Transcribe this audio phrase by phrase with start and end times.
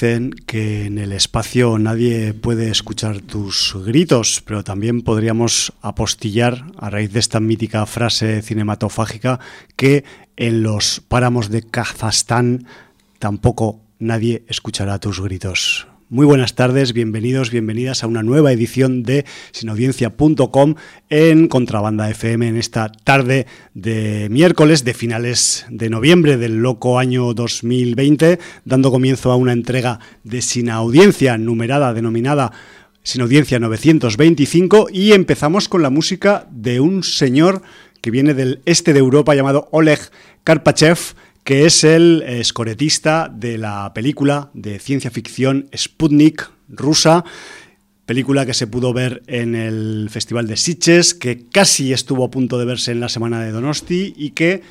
[0.00, 6.88] Dicen que en el espacio nadie puede escuchar tus gritos, pero también podríamos apostillar a
[6.88, 9.40] raíz de esta mítica frase cinematofágica
[9.76, 10.04] que
[10.38, 12.66] en los páramos de Kazajstán
[13.18, 15.89] tampoco nadie escuchará tus gritos.
[16.12, 20.74] Muy buenas tardes, bienvenidos, bienvenidas a una nueva edición de sinaudiencia.com
[21.08, 27.32] en Contrabanda FM en esta tarde de miércoles de finales de noviembre del loco año
[27.32, 32.50] 2020, dando comienzo a una entrega de Sin Audiencia numerada, denominada
[33.04, 37.62] Sin Audiencia 925 y empezamos con la música de un señor
[38.00, 40.00] que viene del este de Europa llamado Oleg
[40.42, 40.98] Karpachev,
[41.50, 47.24] que es el escoretista de la película de ciencia ficción Sputnik rusa,
[48.06, 52.56] película que se pudo ver en el Festival de Sitges, que casi estuvo a punto
[52.56, 54.62] de verse en la semana de Donosti y que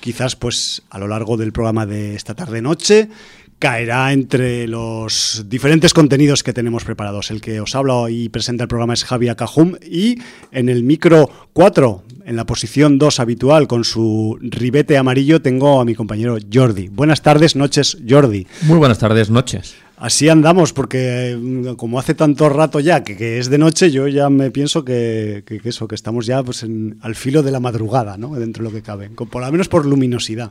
[0.00, 3.10] quizás pues a lo largo del programa de esta tarde noche
[3.58, 7.30] caerá entre los diferentes contenidos que tenemos preparados.
[7.30, 10.18] El que os habla y presenta el programa es Javier Cajum y
[10.52, 15.84] en el micro 4, en la posición 2 habitual, con su ribete amarillo, tengo a
[15.84, 16.88] mi compañero Jordi.
[16.88, 18.46] Buenas tardes, noches, Jordi.
[18.62, 19.74] Muy buenas tardes, noches.
[19.96, 24.28] Así andamos, porque mm, como hace tanto rato ya que, es de noche, yo ya
[24.28, 26.66] me pienso que, eso, que estamos ya pues,
[27.00, 28.34] al filo de la madrugada, ¿no?
[28.34, 30.50] Dentro de lo que cabe, por lo menos por luminosidad.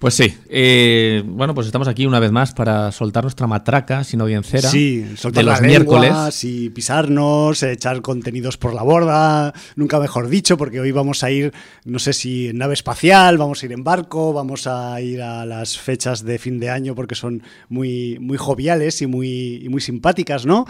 [0.00, 0.34] Pues sí.
[0.48, 4.70] Eh, bueno, pues estamos aquí una vez más para soltar nuestra matraca sin audiencera.
[4.70, 6.42] Sí, soltar de los miércoles.
[6.42, 11.52] y pisarnos, echar contenidos por la borda, nunca mejor dicho, porque hoy vamos a ir,
[11.84, 15.44] no sé si en nave espacial, vamos a ir en barco, vamos a ir a
[15.44, 19.82] las fechas de fin de año porque son muy, muy joviales y muy, y muy
[19.82, 20.64] simpáticas, ¿no?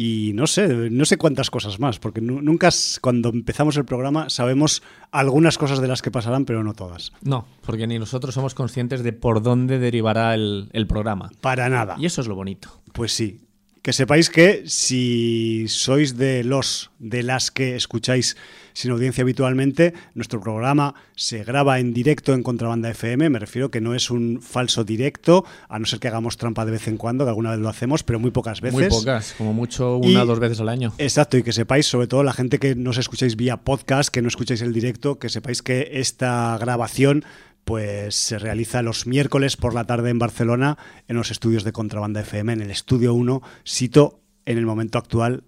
[0.00, 2.68] Y no sé, no sé cuántas cosas más, porque nunca
[3.00, 4.80] cuando empezamos el programa sabemos
[5.10, 7.12] algunas cosas de las que pasarán, pero no todas.
[7.20, 11.32] No, porque ni nosotros somos conscientes de por dónde derivará el, el programa.
[11.40, 11.96] Para nada.
[11.98, 12.80] Y eso es lo bonito.
[12.92, 13.40] Pues sí.
[13.82, 18.36] Que sepáis que si sois de los, de las que escucháis
[18.78, 19.92] sin audiencia habitualmente.
[20.14, 24.40] Nuestro programa se graba en directo en Contrabanda FM, me refiero que no es un
[24.40, 27.58] falso directo, a no ser que hagamos trampa de vez en cuando, que alguna vez
[27.58, 28.78] lo hacemos, pero muy pocas veces.
[28.78, 30.92] Muy pocas, como mucho una o dos veces al año.
[30.98, 34.28] Exacto, y que sepáis, sobre todo la gente que nos escucháis vía podcast, que no
[34.28, 37.24] escucháis el directo, que sepáis que esta grabación
[37.64, 40.78] pues se realiza los miércoles por la tarde en Barcelona
[41.08, 45.42] en los estudios de Contrabanda FM, en el Estudio 1, sito en el momento actual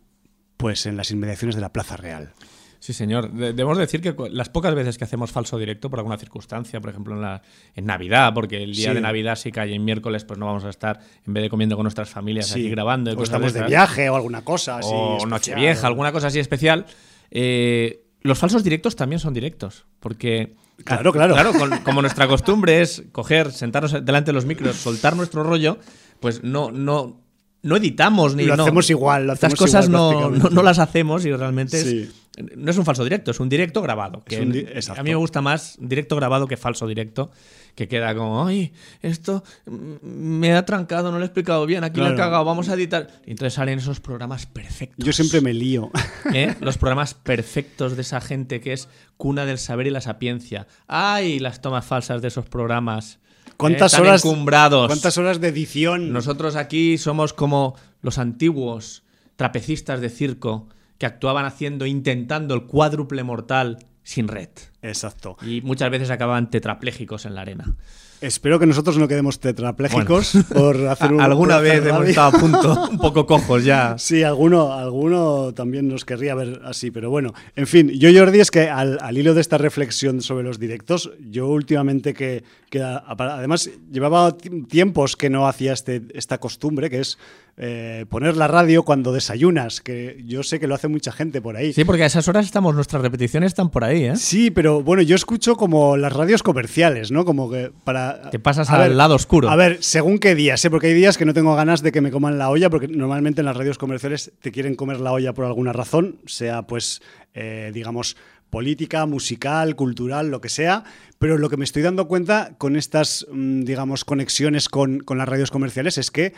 [0.57, 2.35] pues en las inmediaciones de la Plaza Real.
[2.81, 3.31] Sí, señor.
[3.31, 7.15] debemos decir que las pocas veces que hacemos falso directo por alguna circunstancia, por ejemplo
[7.15, 7.43] en, la,
[7.75, 10.71] en Navidad, porque el día de Navidad si cae en miércoles, pues no vamos a
[10.71, 13.13] estar en vez de comiendo con nuestras familias aquí grabando.
[13.13, 14.89] O estamos de, viaje o alguna cosa así.
[14.91, 16.87] O Nochevieja, alguna cosa así especial.
[17.31, 20.57] Eh, los falsos directos también son directos, porque...
[20.83, 21.35] Claro, claro.
[21.35, 21.53] Claro,
[21.85, 25.79] como nuestra costumbre es coger, sentarnos delante de los micros, soltar nuestro rollo,
[26.19, 27.21] pues no, no,
[27.61, 28.45] no editamos ni...
[28.45, 29.27] Lo hacemos igual.
[29.27, 32.09] Lo Estas cosas no, no, las hacemos y realmente es
[32.57, 34.23] no es un falso directo, es un directo grabado.
[34.25, 37.31] Que a mí me gusta más directo grabado que falso directo,
[37.75, 38.73] que queda como, ay,
[39.03, 42.75] esto me ha trancado, no lo he explicado bien, aquí lo he cagado, vamos a
[42.75, 43.09] editar.
[43.27, 45.05] Y entonces salen esos programas perfectos.
[45.05, 45.91] Yo siempre me lío.
[46.35, 46.55] ¿Eh?
[46.61, 50.67] Los programas perfectos de esa gente que es cuna del saber y la sapiencia.
[50.87, 53.19] Ay, las tomas falsas de esos programas.
[53.57, 54.01] ¿Cuántas, ¿eh?
[54.01, 54.87] horas, encumbrados.
[54.87, 56.13] ¿Cuántas horas de edición?
[56.13, 59.03] Nosotros aquí somos como los antiguos
[59.37, 60.69] trapecistas de circo
[61.01, 64.51] que actuaban haciendo, intentando el cuádruple mortal sin red.
[64.83, 65.39] Exacto.
[65.41, 67.75] Y muchas veces acababan tetraplégicos en la arena.
[68.21, 71.23] Espero que nosotros no quedemos tetraplégicos por hacer un.
[71.23, 73.97] Alguna vez hemos estado a punto, un poco cojos ya.
[73.99, 77.33] Sí, alguno, alguno también nos querría ver así, pero bueno.
[77.57, 81.49] En fin, yo, Jordi, es que al, hilo de esta reflexión sobre los directos, yo
[81.49, 84.37] últimamente que, que además llevaba
[84.69, 87.17] tiempos que no hacía este, esta costumbre, que es
[87.63, 91.59] eh, poner la radio cuando desayunas, que yo sé que lo hace mucha gente por
[91.59, 91.75] ahí.
[91.75, 94.17] Sí, porque a esas horas estamos, nuestras repeticiones están por ahí, ¿eh?
[94.17, 97.27] Sí, pero bueno, yo escucho como las radios comerciales, ¿no?
[97.27, 98.31] Como que para...
[98.31, 99.51] Te pasas al lado oscuro.
[99.51, 100.71] A ver, según qué días, ¿eh?
[100.71, 103.43] Porque hay días que no tengo ganas de que me coman la olla, porque normalmente
[103.43, 107.03] en las radios comerciales te quieren comer la olla por alguna razón, sea pues,
[107.35, 108.17] eh, digamos,
[108.49, 110.85] política, musical, cultural, lo que sea,
[111.19, 115.29] pero lo que me estoy dando cuenta con estas, mm, digamos, conexiones con, con las
[115.29, 116.33] radios comerciales es que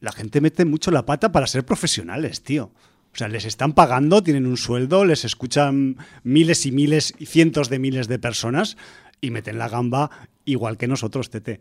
[0.00, 2.72] la gente mete mucho la pata para ser profesionales, tío.
[3.12, 7.68] O sea, les están pagando, tienen un sueldo, les escuchan miles y miles y cientos
[7.68, 8.76] de miles de personas
[9.20, 10.10] y meten la gamba
[10.44, 11.60] igual que nosotros, Tete.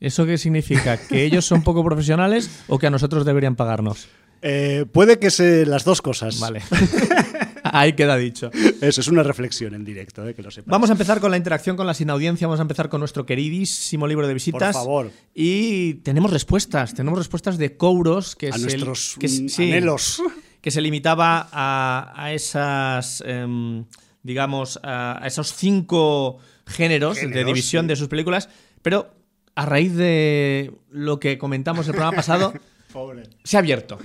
[0.00, 0.96] ¿Eso qué significa?
[0.96, 4.08] ¿Que ellos son poco profesionales o que a nosotros deberían pagarnos?
[4.42, 6.40] Eh, puede que sean las dos cosas.
[6.40, 6.62] Vale.
[7.72, 8.50] Ahí queda dicho.
[8.80, 10.70] Eso es una reflexión en directo, eh, que lo sepas.
[10.70, 12.46] Vamos a empezar con la interacción con la sin audiencia.
[12.46, 14.76] Vamos a empezar con nuestro queridísimo libro de visitas.
[14.76, 15.10] Por favor.
[15.34, 16.94] Y tenemos respuestas.
[16.94, 19.26] Tenemos respuestas de Kouros, que a es nuestros que,
[19.58, 20.22] anhelos.
[20.60, 23.22] Que se limitaba a, esas.
[23.26, 23.86] Em,
[24.22, 26.36] digamos, a, esos cinco
[26.66, 28.50] géneros, de división de sus películas.
[28.82, 29.10] Pero
[29.54, 32.52] a raíz de lo que comentamos el programa pasado,
[33.44, 33.98] se ha abierto.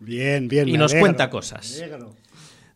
[0.00, 0.68] Bien, bien.
[0.68, 1.82] Y nos cuenta cosas.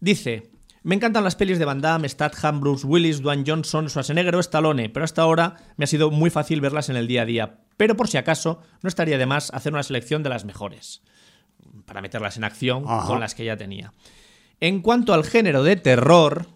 [0.04, 0.50] Dice,
[0.82, 4.90] me encantan las pelis de Van Damme, Statham, Bruce Willis, Dwayne Johnson, Schwarzenegger o Stallone,
[4.90, 7.60] pero hasta ahora me ha sido muy fácil verlas en el día a día.
[7.78, 11.00] Pero por si acaso, no estaría de más hacer una selección de las mejores,
[11.86, 13.94] para meterlas en acción con las que ya tenía.
[14.60, 16.48] En cuanto al género de terror,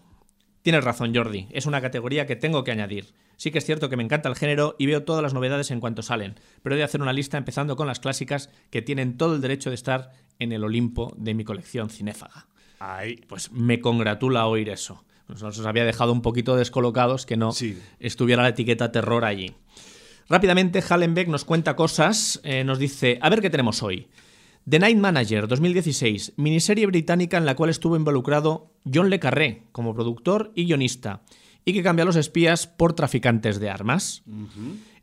[0.61, 3.15] tienes razón Jordi, es una categoría que tengo que añadir.
[3.35, 5.79] Sí que es cierto que me encanta el género y veo todas las novedades en
[5.79, 9.33] cuanto salen, pero he de hacer una lista empezando con las clásicas que tienen todo
[9.33, 12.48] el derecho de estar en el Olimpo de mi colección cinéfaga.
[12.79, 13.17] Ay.
[13.27, 15.03] Pues me congratula oír eso.
[15.27, 17.51] Nos os había dejado un poquito descolocados que no
[17.99, 19.53] estuviera la etiqueta terror allí.
[20.27, 24.07] Rápidamente, Hallenbeck nos cuenta cosas, eh, nos dice, a ver qué tenemos hoy.
[24.67, 29.95] The Night Manager 2016, miniserie británica en la cual estuvo involucrado John Le Carré como
[29.95, 31.21] productor y guionista
[31.65, 34.23] y que cambia a los espías por traficantes de armas.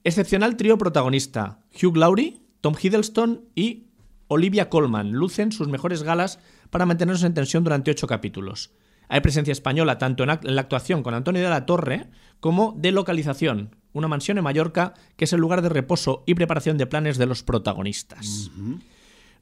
[0.05, 3.87] Excepcional trío protagonista, Hugh Laurie, Tom Hiddleston y
[4.29, 6.39] Olivia Colman lucen sus mejores galas
[6.71, 8.73] para mantenernos en tensión durante ocho capítulos.
[9.09, 12.07] Hay presencia española tanto en la actuación con Antonio de la Torre
[12.41, 16.77] como de localización, una mansión en Mallorca que es el lugar de reposo y preparación
[16.77, 18.51] de planes de los protagonistas.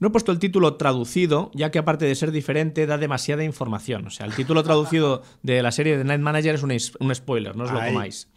[0.00, 4.06] No he puesto el título traducido, ya que aparte de ser diferente, da demasiada información.
[4.06, 7.64] O sea, el título traducido de la serie de Night Manager es un, spoiler, no
[7.64, 8.28] os lo comáis.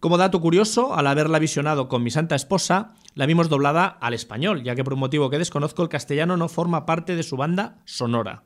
[0.00, 4.62] Como dato curioso, al haberla visionado con mi santa esposa, la vimos doblada al español,
[4.62, 7.78] ya que por un motivo que desconozco el castellano no forma parte de su banda
[7.84, 8.44] sonora.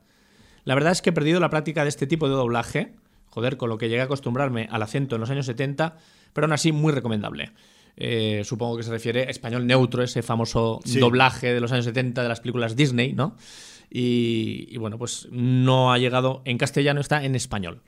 [0.65, 2.95] La verdad es que he perdido la práctica de este tipo de doblaje,
[3.27, 5.97] joder, con lo que llegué a acostumbrarme al acento en los años 70,
[6.33, 7.53] pero aún así muy recomendable.
[7.99, 12.23] Eh, supongo que se refiere a español neutro, ese famoso doblaje de los años 70
[12.23, 13.37] de las películas Disney, ¿no?
[13.91, 17.83] Y, bueno, pues no ha llegado en castellano, está en español.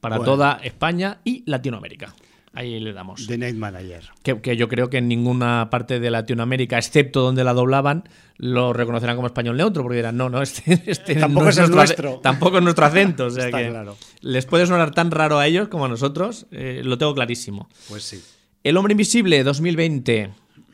[0.00, 2.14] Para toda España y Latinoamérica.
[2.56, 3.26] Ahí le damos.
[3.26, 4.02] The Night Manager.
[4.22, 8.04] Que, que, yo creo que en ninguna parte de Latinoamérica, excepto donde la doblaban,
[8.38, 12.18] lo reconocerán como español neutro, porque dirán, no, no, este, este tampoco es, nuestro.
[12.22, 13.26] Tampoco es nuestro acento.
[13.26, 13.90] O sea que
[14.22, 17.68] les puede sonar tan raro a ellos como a nosotros, eh, lo tengo clarísimo.
[17.90, 18.24] Pues sí.
[18.64, 20.30] El hombre invisible 2020.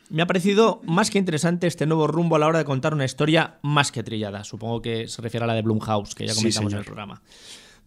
[0.09, 3.03] Me ha parecido más que interesante este nuevo rumbo a la hora de contar una
[3.03, 4.45] historia más que trillada.
[4.45, 7.21] Supongo que se refiere a la de Blumhouse, que ya comentamos en el programa.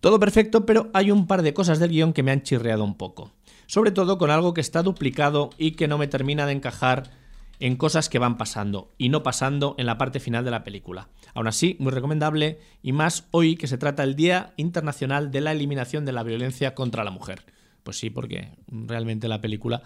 [0.00, 2.99] Todo perfecto, pero hay un par de cosas del guion que me han chirreado un
[2.99, 3.33] poco.
[3.66, 7.11] Sobre todo con algo que está duplicado y que no me termina de encajar
[7.58, 11.08] en cosas que van pasando y no pasando en la parte final de la película.
[11.35, 15.52] Aún así, muy recomendable y más hoy que se trata el Día Internacional de la
[15.52, 17.44] Eliminación de la Violencia contra la Mujer.
[17.82, 19.82] Pues sí, porque realmente la película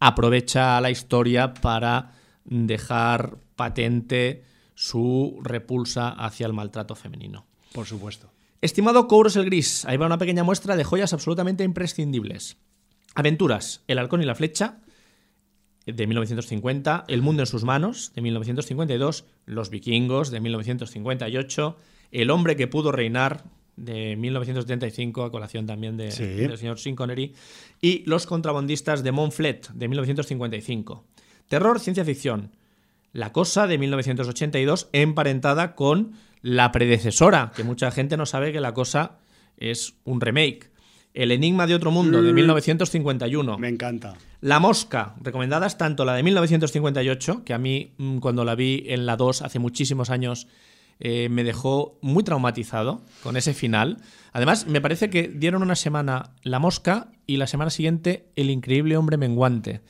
[0.00, 2.12] aprovecha la historia para
[2.44, 7.46] dejar patente su repulsa hacia el maltrato femenino.
[7.72, 8.30] Por supuesto.
[8.60, 12.56] Estimado Kouros el Gris, ahí va una pequeña muestra de joyas absolutamente imprescindibles.
[13.14, 14.78] Aventuras, El halcón y la flecha,
[15.86, 21.76] de 1950, El mundo en sus manos, de 1952, Los vikingos, de 1958,
[22.10, 23.44] El hombre que pudo reinar,
[23.76, 27.34] de 1975, a colación también de, del señor Sean Connery,
[27.80, 31.04] y Los contrabandistas de Montflet, de 1955.
[31.48, 32.52] Terror, ciencia ficción.
[33.12, 38.74] La Cosa, de 1982, emparentada con la predecesora, que mucha gente no sabe que La
[38.74, 39.18] Cosa
[39.56, 40.71] es un remake.
[41.14, 43.56] El Enigma de Otro Mundo, de 1951.
[43.56, 44.14] Mm, me encanta.
[44.40, 49.06] La Mosca, recomendadas tanto la de 1958, que a mí mm, cuando la vi en
[49.06, 50.46] la 2 hace muchísimos años
[51.00, 53.98] eh, me dejó muy traumatizado con ese final.
[54.32, 58.96] Además, me parece que dieron una semana La Mosca y la semana siguiente El Increíble
[58.96, 59.80] Hombre Menguante.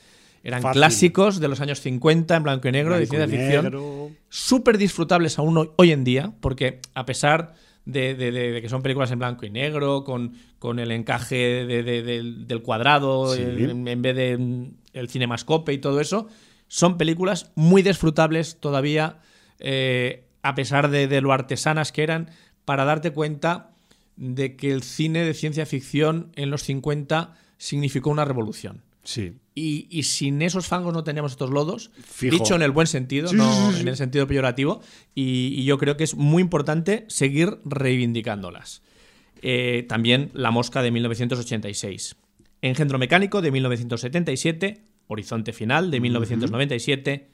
[0.44, 4.16] Eran clásicos de los años 50 en blanco y negro, de ciencia ficción.
[4.28, 9.46] Súper disfrutables aún hoy, en día, porque a pesar de, que son películas en blanco
[9.46, 15.78] y negro, con, con el encaje del, cuadrado en, vez de mm, el cinemascope y
[15.78, 16.28] todo eso,
[16.68, 19.18] son películas muy disfrutables todavía
[19.58, 22.30] eh, a pesar de, lo artesanas que eran,
[22.64, 23.70] para darte cuenta
[24.16, 28.82] de que el cine de ciencia ficción en los 50 significó una revolución.
[29.04, 29.34] Sí.
[29.54, 31.90] Y, sin esos fangos no teníamos estos lodos,
[32.20, 34.80] dicho en el buen sentido, no en el sentido peyorativo,
[35.14, 38.82] y, yo creo que es muy importante seguir reivindicándolas.
[39.42, 42.16] Eh, también La Mosca de 1986.
[42.62, 47.28] Engendro Mecánico de 1977, Horizonte Final de 1997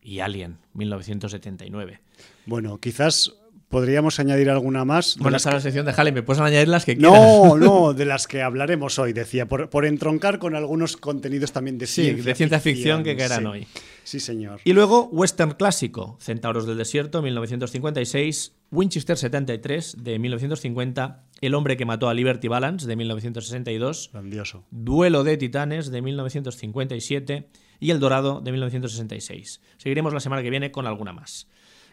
[0.00, 2.00] y Alien 1979.
[2.46, 3.34] Bueno, quizás
[3.68, 5.16] podríamos añadir alguna más.
[5.18, 7.12] Bueno, esa es la sección de Jale, me puedes añadir las que quieras.
[7.12, 11.86] No, no, de las que hablaremos hoy, decía, por, entroncar con algunos contenidos también de
[11.86, 13.66] ciencia, de ciencia ficción, que quedarán hoy.
[14.04, 14.60] Sí, señor.
[14.64, 21.84] Y luego, western clásico, Centauros del Desierto, 1956, Winchester 73, de 1950, El hombre que
[21.84, 24.64] mató a Liberty Balance, de 1962, Grandioso.
[24.70, 27.48] Duelo de Titanes, de 1957,
[27.80, 29.60] y El Dorado, de 1966.
[29.76, 31.48] Seguiremos la semana que viene con alguna más.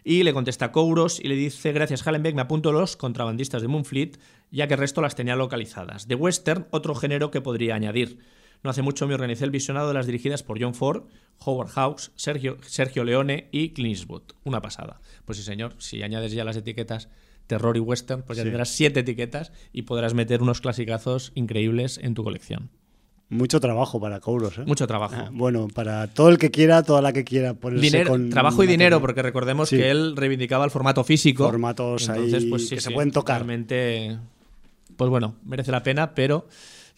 [0.07, 4.19] Y le contesta Kouros y le dice, gracias Hallenbeck, me apunto los contrabandistas de Moonfleet,
[4.51, 6.07] ya que el resto las tenía localizadas.
[6.07, 8.19] De western, otro género que podría añadir.
[8.62, 11.05] No hace mucho me organicé el visionado de las dirigidas por John Ford,
[11.43, 14.21] Howard Hawks, Sergio, Sergio Leone y Clint Eastwood.
[14.43, 15.01] Una pasada.
[15.25, 17.09] Pues sí, señor, si añades ya las etiquetas
[17.47, 22.13] terror y western, pues ya tendrás siete etiquetas y podrás meter unos clasicazos increíbles en
[22.13, 22.69] tu colección.
[23.29, 24.63] Mucho trabajo para Kouros, ¿eh?
[24.67, 25.15] Mucho trabajo.
[25.17, 28.67] Ah, bueno, para todo el que quiera, toda la que quiera ponerse con Trabajo y
[28.67, 31.46] dinero, porque recordemos que él reivindicaba el formato físico.
[31.46, 33.38] Formatos ahí pues, que se pueden tocar.
[33.38, 34.17] Realmente,
[34.96, 36.48] pues bueno, merece la pena, pero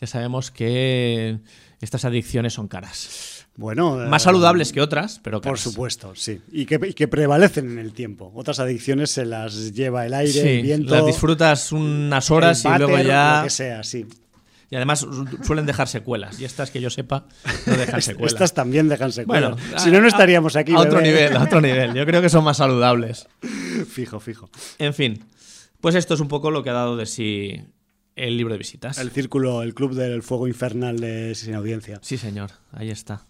[0.02, 1.40] ya sabemos que
[1.80, 3.46] estas adicciones son caras.
[3.56, 5.64] Bueno, más saludables que otras, pero caras.
[5.64, 6.42] Por supuesto, sí.
[6.52, 8.32] Y que, prevalecen en el tiempo.
[8.36, 10.94] Otras adicciones se las lleva el aire, el viento.
[10.94, 13.38] Las disfrutas unas horas y luego ya.
[13.38, 14.06] Lo que sea, sí.
[14.70, 15.06] Y además
[15.44, 16.40] suelen dejar secuelas.
[16.40, 17.26] Y estas que yo sepa
[17.66, 18.34] no dejan secuelas.
[18.34, 19.56] estas también dejan secuelas.
[19.56, 20.74] Bueno, si no, no estaríamos aquí.
[20.74, 21.94] A otro nivel, a otro nivel.
[21.94, 23.28] Yo creo que son más saludables.
[23.90, 24.50] Fijo, fijo.
[24.78, 25.24] En fin.
[25.80, 27.62] Pues esto es un poco lo que ha dado de sí
[28.16, 28.98] el libro de visitas.
[28.98, 32.00] El círculo, el club del fuego infernal de Sin Audiencia.
[32.02, 32.52] Sí, señor.
[32.74, 33.26] Ahí está.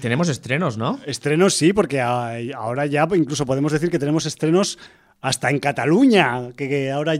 [0.00, 1.00] tenemos estrenos, ¿no?
[1.06, 4.78] Estrenos sí, porque ahora ya incluso podemos decir que tenemos estrenos
[5.20, 7.14] hasta en Cataluña, que, ahora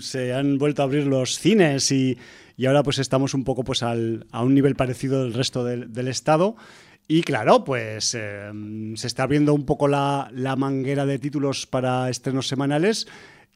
[0.00, 2.16] se han vuelto a abrir los cines y,
[2.66, 6.56] ahora pues estamos un poco pues al, a un nivel parecido del resto del, Estado.
[7.06, 8.50] Y claro, pues eh,
[8.94, 13.06] se está abriendo un poco la, la, manguera de títulos para estrenos semanales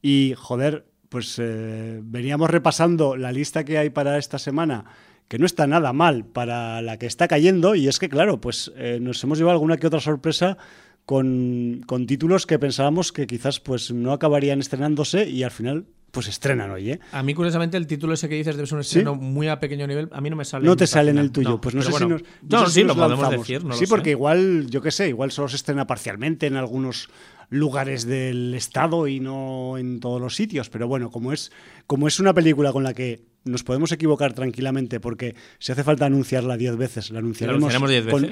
[0.00, 4.86] y joder, pues eh, veníamos repasando la lista que hay para esta semana
[5.32, 8.70] que no está nada mal para la que está cayendo y es que claro, pues
[8.76, 10.58] eh, nos hemos llevado alguna que otra sorpresa
[11.06, 16.70] con, títulos que pensábamos que quizás pues no acabarían estrenándose y al final pues estrenan
[16.70, 17.00] hoy, ¿eh?
[17.10, 19.86] A mí, curiosamente, el título ese que dices debe ser un estreno muy a pequeño
[19.86, 20.10] nivel.
[20.12, 20.66] A mí no me sale.
[20.66, 21.58] No te sale en el tuyo.
[21.58, 22.22] pues no sé si nos.
[22.42, 23.62] No, sí, lo podemos decir.
[23.72, 27.08] sí, porque igual, yo qué sé, igual solo se estrena parcialmente en algunos
[27.48, 30.68] lugares del estado y no en todos los sitios.
[30.68, 31.50] Pero bueno, como es,
[31.86, 36.06] como es una película con la que nos podemos equivocar tranquilamente porque si hace falta
[36.06, 37.74] anunciarla diez veces, la anunciaremos,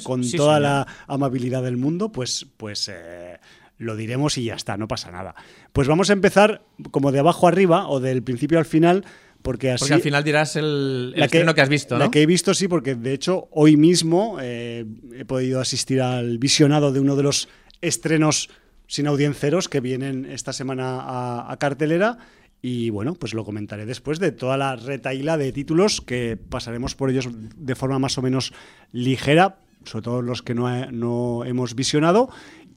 [0.05, 3.39] con, toda la amabilidad del mundo, pues, pues eh,
[3.81, 5.35] lo diremos y ya está, no pasa nada.
[5.73, 9.05] Pues vamos a empezar como de abajo arriba o del principio al final.
[9.43, 12.05] Porque, así, porque al final dirás el, el estreno que, has visto, ¿no?
[12.05, 14.85] La que he visto, sí, porque de hecho hoy mismo eh,
[15.17, 17.49] he podido asistir al visionado de uno de los
[17.81, 18.51] estrenos
[18.87, 22.19] sin audienceros que vienen esta semana a cartelera
[22.63, 27.11] y bueno, pues lo comentaré después de toda la retaíla de títulos que pasaremos por
[27.11, 28.53] ellos de forma más o menos
[28.93, 32.29] ligera, sobre todo los que no, no hemos visionado.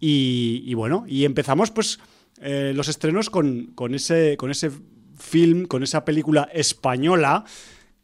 [0.06, 1.98] Y, bueno, y empezamos pues
[2.42, 4.70] eh, los estrenos con, ese, con ese
[5.18, 7.46] film, con esa película española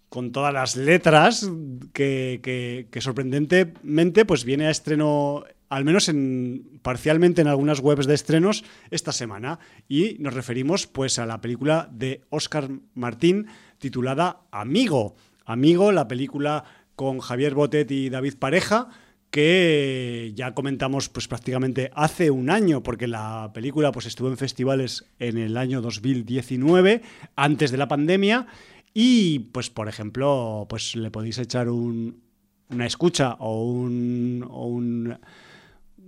[0.07, 1.47] con todas las letras
[1.91, 8.07] que, que, que, sorprendentemente pues viene a estreno al menos en, parcialmente en algunas webs
[8.07, 9.59] de estrenos esta semana.
[9.87, 15.15] Y nos referimos pues a la película de Oscar Martín titulada Amigo.
[15.45, 16.63] Amigo, la película
[16.95, 18.89] con Javier Botet y David Pareja,
[19.31, 25.05] que ya comentamos pues prácticamente hace un año, porque la película pues estuvo en festivales
[25.19, 27.01] en el año 2019,
[27.35, 28.47] antes de la pandemia,
[28.93, 32.21] y pues por ejemplo, pues le podéis echar un,
[32.69, 35.17] una escucha o un, o un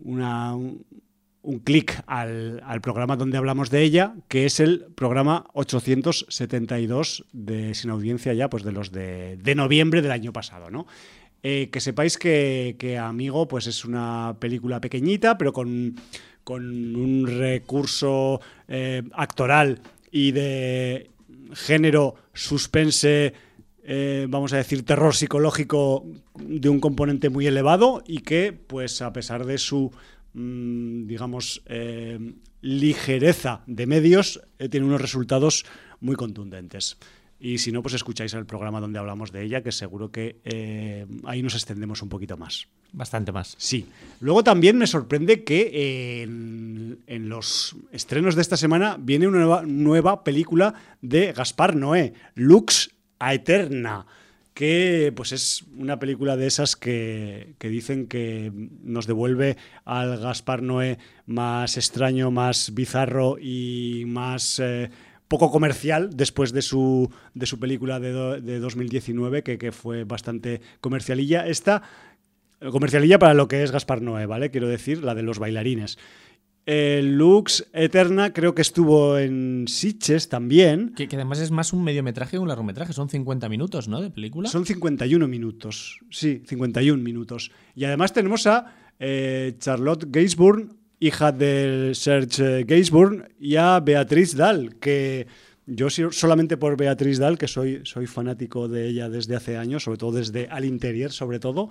[0.04, 7.74] una, un, clic al, programa donde hablamos de ella, que es el programa 872 de
[7.74, 10.88] Sin Audiencia ya, pues de los de, noviembre del año pasado, ¿no?
[11.44, 15.96] Eh, que sepáis que, Amigo pues es una película pequeñita, pero con,
[16.46, 19.82] un recurso eh, actoral
[20.12, 21.10] y de
[21.54, 23.34] género suspense
[23.84, 26.06] eh, vamos a decir, terror psicológico
[26.36, 29.92] de un componente muy elevado y que, pues a pesar de su,
[30.34, 31.64] mm, digamos,
[32.62, 35.66] ligereza de medios, tiene unos resultados
[36.00, 36.98] muy contundentes.
[37.44, 41.42] Y si no, pues escucháis el programa donde hablamos de ella, que seguro que ahí
[41.42, 42.68] nos extendemos un poquito más.
[42.94, 43.56] Bastante más.
[43.58, 43.88] Sí.
[44.20, 49.64] Luego también me sorprende que en, en, los estrenos de esta semana viene una nueva,
[49.66, 54.06] nueva película de Gaspar Noé, Lux a Eterna,
[54.54, 58.52] que pues es una película de esas que, dicen que
[58.84, 64.90] nos devuelve al Gaspar Noé más extraño, más bizarro y más eh,
[65.32, 70.60] poco comercial después de su, de su película de, de 2019, que, que, fue bastante
[70.82, 71.48] comercialilla.
[71.48, 71.84] Esta,
[72.70, 74.52] comercialilla para lo que es Gaspar Noé, ¿vale?
[74.52, 75.98] Quiero decir, la de los bailarines.
[76.66, 80.94] Lux Eterna creo que estuvo en Sitches también.
[80.96, 82.92] Que, además es más un mediometraje que un largometraje.
[82.92, 84.02] Son 50 minutos, ¿no?
[84.02, 84.50] De película.
[84.50, 86.00] Son 51 minutos.
[86.10, 87.52] Sí, 51 minutos.
[87.74, 90.70] Y además tenemos a eh, Charlotte Gainsbourg,
[91.02, 95.28] hija del Serge Gainsbourg, y a Beatriz Dahl, que
[95.66, 99.98] yo solamente por Beatriz Dahl, que soy, soy fanático de ella desde hace años, sobre
[99.98, 101.70] todo desde Al Interior, sobre todo,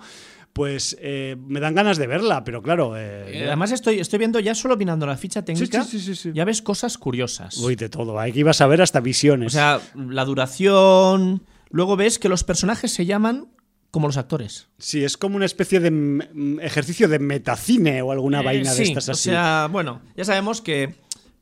[0.53, 2.97] pues eh, me dan ganas de verla, pero claro.
[2.97, 5.85] Eh, eh, además, estoy, estoy viendo ya solo opinando la ficha técnica.
[6.33, 7.57] ya ves cosas curiosas.
[7.57, 8.19] Uy, de todo.
[8.19, 9.47] Aquí ibas a ver hasta visiones.
[9.47, 11.43] O sea, la duración.
[11.69, 13.47] Luego ves que los personajes se llaman
[13.91, 14.69] como los actores.
[14.77, 16.27] Sí, es como una especie de
[16.61, 19.29] ejercicio de metacine o alguna vaina de estas así.
[19.29, 20.95] O sea, bueno, ya sabemos que,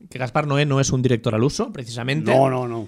[0.10, 2.36] que Gaspar Noé no es un director al uso, precisamente.
[2.36, 2.88] No, no, no.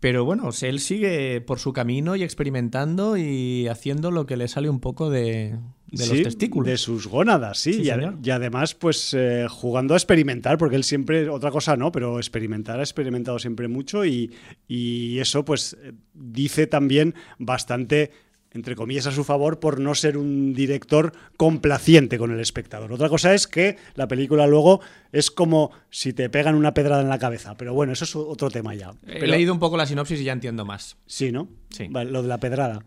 [0.00, 4.70] Pero bueno, él sigue por su camino y experimentando y haciendo lo que le sale
[4.70, 5.58] un poco de,
[5.90, 6.68] los testículos.
[6.68, 7.82] De sus gónadas, sí.
[7.82, 12.78] y, además, pues eh, jugando a experimentar, porque él siempre, otra cosa no, pero experimentar
[12.78, 14.32] ha experimentado siempre mucho y,
[14.68, 15.76] y eso pues
[16.14, 18.12] dice también bastante
[18.52, 22.92] entre comillas, a su favor por no ser un director complaciente con el espectador.
[22.92, 24.80] Otra cosa es que la película luego
[25.12, 28.50] es como si te pegan una pedrada en la cabeza, pero bueno, eso es otro
[28.50, 28.92] tema ya.
[29.06, 30.96] He leído un poco la sinopsis y ya entiendo más.
[31.06, 31.48] Sí, ¿no?
[31.70, 31.88] Sí.
[31.88, 32.84] lo de la pedrada.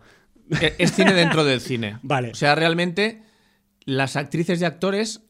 [0.77, 1.99] Es cine dentro del cine.
[2.03, 2.31] Vale.
[2.31, 3.23] O sea, realmente
[3.85, 5.21] las actrices y actores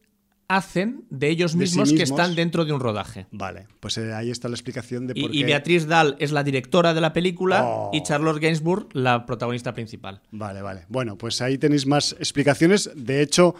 [0.56, 3.26] hacen de ellos mismos, que están dentro de un rodaje.
[3.30, 5.36] Vale, pues eh, ahí está la explicación de por y, qué...
[5.38, 7.90] y Beatriz Dahl es la directora de la película oh.
[7.92, 10.20] y Charlotte Gainsbourg la protagonista principal.
[10.30, 10.84] Vale, vale.
[10.88, 12.90] Bueno, pues ahí tenéis más explicaciones.
[12.94, 13.54] De hecho,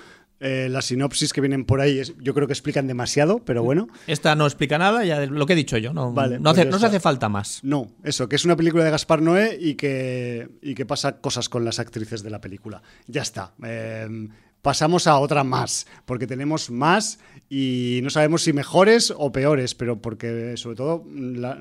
[0.45, 3.89] eh, las sinopsis que vienen por ahí yo creo que explican demasiado, pero bueno.
[4.07, 5.93] Esta no explica nada, ya lo que he dicho yo.
[5.95, 7.61] No, vale, no, pues se hace falta más.
[7.63, 11.49] No, eso, que es una película de Gaspar Noé y que, y que pasa cosas
[11.49, 12.83] con las actrices de la película.
[13.07, 13.55] Ya está.
[13.65, 14.29] Eh,
[14.63, 17.19] pasamos a otra más, porque tenemos más
[17.51, 21.05] y no sabemos si mejores o peores, pero porque sobre todo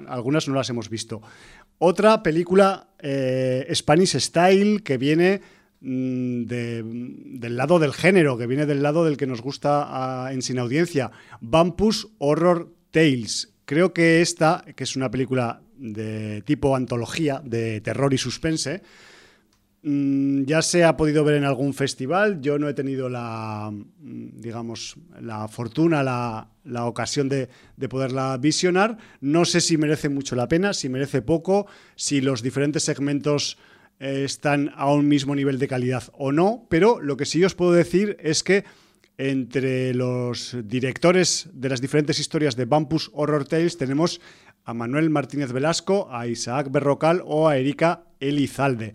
[0.08, 1.22] algunas no las hemos visto.
[1.80, 5.42] Otra película eh, Spanish Style que viene
[5.82, 10.60] mm, del lado del género, que viene del lado del que nos gusta en Sin
[10.60, 11.12] Audiencia,
[11.42, 13.54] Bumpus Horror Tales.
[13.66, 18.84] Creo que esta, que es una película de tipo antología, de terror y suspense,
[19.84, 22.40] ya se ha podido ver en algún festival.
[22.42, 27.50] Yo no he tenido la, mm, digamos, la fortuna, la, ocasión de,
[27.90, 28.98] poderla visionar.
[29.22, 31.66] No sé si merece mucho la pena, si merece poco,
[31.96, 33.58] si los diferentes segmentos
[34.00, 36.68] eh, están a un mismo nivel de calidad o no.
[36.70, 38.66] Pero lo que sí os puedo decir es que
[39.18, 44.22] entre los directores de las diferentes historias de Bumpus Horror Tales tenemos
[44.64, 48.94] a Manuel Martínez Velasco, a Isaac Berrocal o a Erika Elizalde.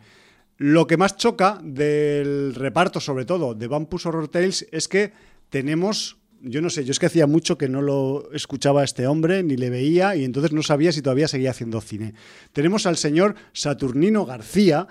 [0.59, 5.12] Lo que más choca del reparto, sobre todo de Bumpus Horror Tales, es que
[5.51, 9.07] tenemos yo no sé, yo es que hacía mucho que no lo escuchaba a este
[9.07, 12.14] hombre, ni le veía, y entonces no sabía si todavía seguía haciendo cine.
[12.53, 14.87] Tenemos al señor Saturnino García,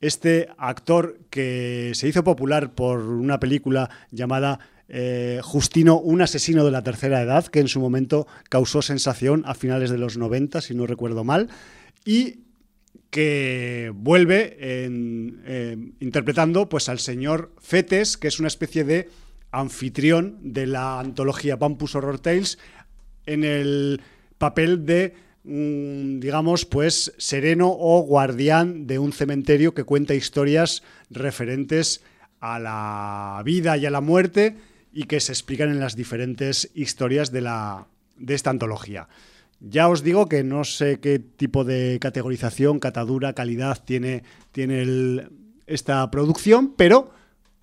[0.00, 6.70] este actor que se hizo popular por una película llamada eh, Justino, un asesino de
[6.70, 10.74] la tercera edad, que en su momento causó sensación a finales de los 90, si
[10.74, 11.48] no recuerdo mal,
[12.04, 12.40] y
[13.10, 19.08] que vuelve eh, interpretando pues, al señor Fetes, que es una especie de
[19.50, 22.58] anfitrión de la antología Pampus Horror Tales,
[23.24, 24.02] en el
[24.36, 32.02] papel de, mm, digamos, pues sereno o guardián de un cementerio que cuenta historias referentes
[32.40, 34.56] a la vida y a la muerte
[34.92, 39.08] y que se explican en las diferentes historias de, la, de esta antología.
[39.60, 45.28] Ya os digo que no sé qué tipo de categorización, catadura, calidad tiene, tiene
[45.66, 47.10] esta producción, pero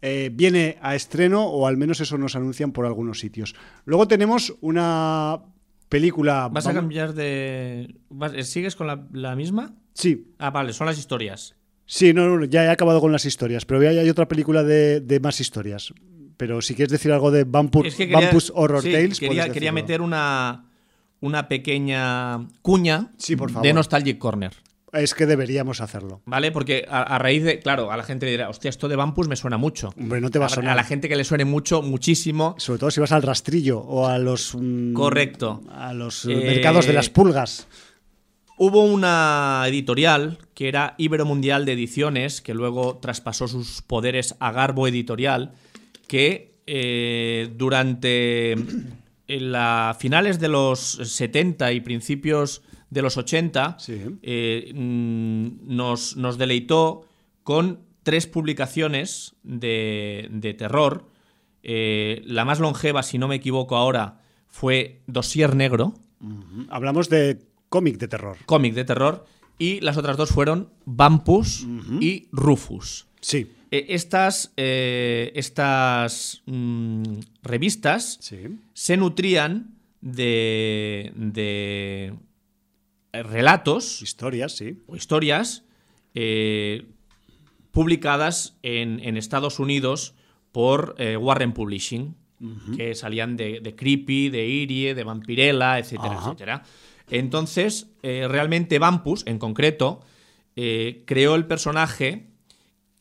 [0.01, 3.55] eh, viene a estreno, o al menos eso nos anuncian por algunos sitios.
[3.86, 5.39] Luego tenemos una
[5.88, 6.49] película...
[6.51, 7.95] ¿Vas a cambiar de...
[8.43, 9.73] ¿Sigues con la, misma?
[9.93, 10.34] Sí.
[10.38, 11.55] Ah, vale, son las historias.
[11.86, 15.93] Sí, no, ya he acabado con las historias, pero hay otra película de, más historias.
[16.36, 19.19] Pero si quieres decir algo de Bumpus, Horror Tales...
[19.19, 20.65] Quería, quería meter una
[21.21, 23.12] una pequeña cuña
[23.62, 24.54] de Nostalgic Corner.
[24.95, 26.21] Es que deberíamos hacerlo.
[26.25, 26.51] ¿Vale?
[26.51, 27.60] Porque a, raíz de.
[27.60, 29.93] Claro, a la gente le dirá, hostia, esto de Vampus me suena mucho.
[29.97, 30.71] Hombre, no te va a, sonar.
[30.71, 32.56] A la gente que le suene mucho, muchísimo.
[32.58, 34.56] Sobre todo si vas al rastrillo o a los.
[34.56, 35.63] Mm, Correcto.
[35.69, 37.67] A los eh, mercados de las pulgas.
[38.58, 44.54] Hubo una editorial que era Ibero Mundial de Ediciones, que luego traspasó sus poderes a
[44.54, 45.51] Garbo Editorial,
[46.08, 48.56] que eh, durante
[49.27, 53.77] las finales de los 70 y principios de los 80
[54.21, 57.05] eh, mm, nos, nos, deleitó
[57.43, 61.09] con tres publicaciones de, terror.
[61.63, 65.93] Eh, la más longeva, si no me equivoco ahora, fue Dossier Negro.
[66.69, 68.38] Hablamos de cómic de terror.
[68.45, 69.25] Cómic de terror.
[69.57, 71.65] Y las otras dos fueron Vampus
[71.99, 73.07] y Rufus.
[73.21, 73.51] Sí.
[73.75, 77.03] Eh, estas, eh, estas mm,
[77.43, 78.19] revistas
[78.73, 82.13] se nutrían de, de,
[83.11, 84.01] relatos.
[84.01, 84.81] Historias, sí.
[84.88, 85.65] O historias
[86.13, 86.85] eh,
[87.71, 90.13] publicadas en, Estados Unidos
[90.53, 92.15] por Warren Publishing,
[92.77, 96.63] que salían de, de, Creepy, de Irie, de Vampirella, etcétera, etcétera.
[97.09, 100.01] Entonces, realmente Vampus, en concreto,
[100.55, 102.35] creó el personaje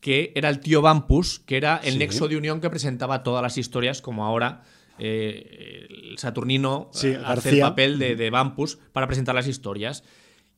[0.05, 3.57] que era el tío Vampus, que era el nexo de unión que presentaba todas las
[3.57, 4.61] historias, como ahora
[4.99, 10.03] eh, el Saturnino hace el papel de, de, Vampus para presentar las historias.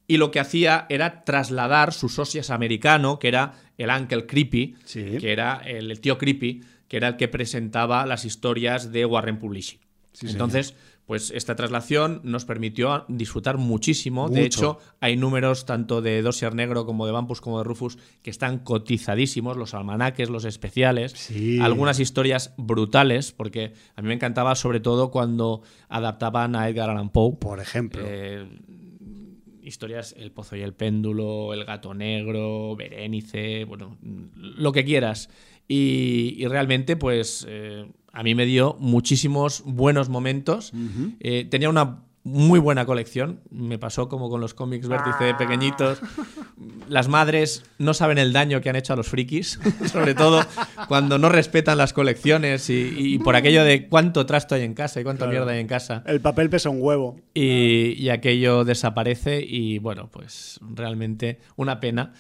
[0.06, 5.32] Y lo que hacía era trasladar su socias americano, que era el Uncle Creepy, que
[5.32, 9.80] era el, tío Creepy, que era el que presentaba las historias de Warren Publishing.
[10.24, 10.76] Entonces,
[11.08, 14.28] pues esta traslación nos permitió disfrutar muchísimo.
[14.28, 18.30] De hecho, hay números tanto de Dossier Negro como de Vampus como de Rufus que
[18.30, 24.82] están cotizadísimos, los almanaques, los especiales, algunas historias brutales, porque a mí me encantaba sobre
[24.82, 27.38] todo cuando adaptaban a Edgar Allan Poe.
[27.38, 28.04] Por ejemplo.
[28.06, 28.46] Eh,
[29.64, 35.30] historias, El Pozo y el Péndulo, El Gato Negro, Berenice, bueno, lo que quieras.
[35.68, 37.46] Y, realmente, pues...
[37.50, 40.72] Eh, a mí me dio muchísimos buenos momentos.
[41.20, 43.42] Eh, tenía una muy buena colección.
[43.50, 46.02] Me pasó como con los cómics vértice de pequeñitos.
[46.90, 49.60] Las madres no saben el daño que han hecho a los frikis,
[49.92, 50.44] sobre todo
[50.88, 55.04] cuando no respetan las colecciones y, por aquello de cuánto trasto hay en casa y
[55.04, 56.04] cuánta mierda hay en casa.
[56.06, 57.18] El papel pesa un huevo.
[57.34, 62.14] y aquello desaparece y bueno, pues realmente una pena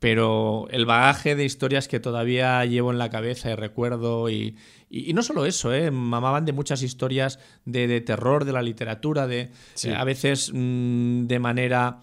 [0.00, 4.56] pero el bagaje de historias que todavía llevo en la cabeza y recuerdo y,
[4.88, 5.90] y, no solo eso, ¿eh?
[5.90, 9.50] mamaban de muchas historias de, terror, de la literatura, de
[9.84, 12.00] eh, a veces mm, de manera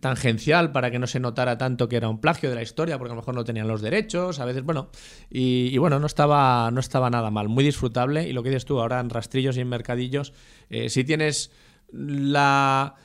[0.00, 3.12] tangencial para que no se notara tanto que era un plagio de la historia, porque
[3.12, 4.90] a lo mejor no tenían los derechos, a veces, bueno,
[5.30, 8.80] y, bueno, no estaba, no estaba nada mal, muy disfrutable, y lo que dices tú,
[8.80, 10.32] ahora en rastrillos y en mercadillos,
[10.68, 11.52] eh, si tienes
[11.92, 12.96] la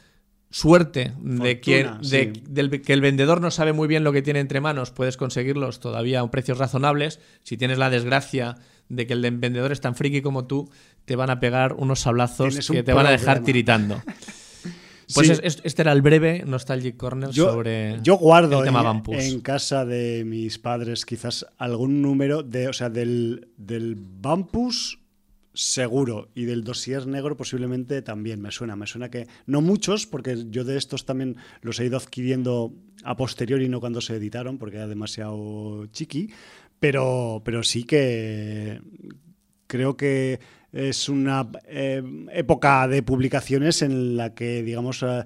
[0.52, 4.62] suerte de, que, del, que el vendedor no sabe muy bien lo que tiene entre
[4.62, 7.20] manos, puedes conseguirlos todavía a precios razonables.
[7.44, 8.58] Si tienes la desgracia
[8.90, 10.70] de que el vendedor es tan friki como tú,
[11.06, 14.02] te van a pegar unos sablazos que te van a dejar tiritando.
[15.14, 19.84] Pues este era el breve Nostalgic Corner sobre yo guardo el tema en, en, casa
[19.84, 25.01] de mis padres quizás algún número de, o sea, del, del Vampus
[25.54, 26.30] seguro.
[26.36, 28.76] Y del dossier negro posiblemente también me suena.
[28.76, 33.16] Me suena que no muchos, porque yo de estos también los he ido adquiriendo a
[33.16, 36.32] posteriori, no cuando se editaron, porque era demasiado chiqui.
[36.80, 38.82] Pero, pero sí que
[39.68, 40.40] creo que
[40.72, 45.24] es una eh, época de publicaciones en la que, digamos, eh,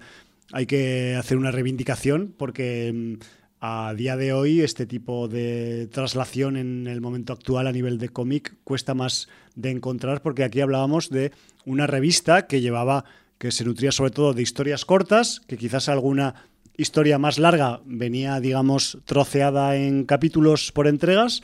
[0.51, 3.13] hay que hacer una reivindicación porque mm,
[3.59, 8.09] a día de hoy este tipo de traslación en el momento actual a nivel de
[8.09, 11.31] cómic cuesta más de encontrar porque aquí hablábamos de
[11.65, 13.05] una revista que llevaba
[13.37, 16.35] que se nutría sobre todo de historias cortas, que quizás alguna
[16.77, 21.41] historia más larga venía digamos troceada en capítulos por entregas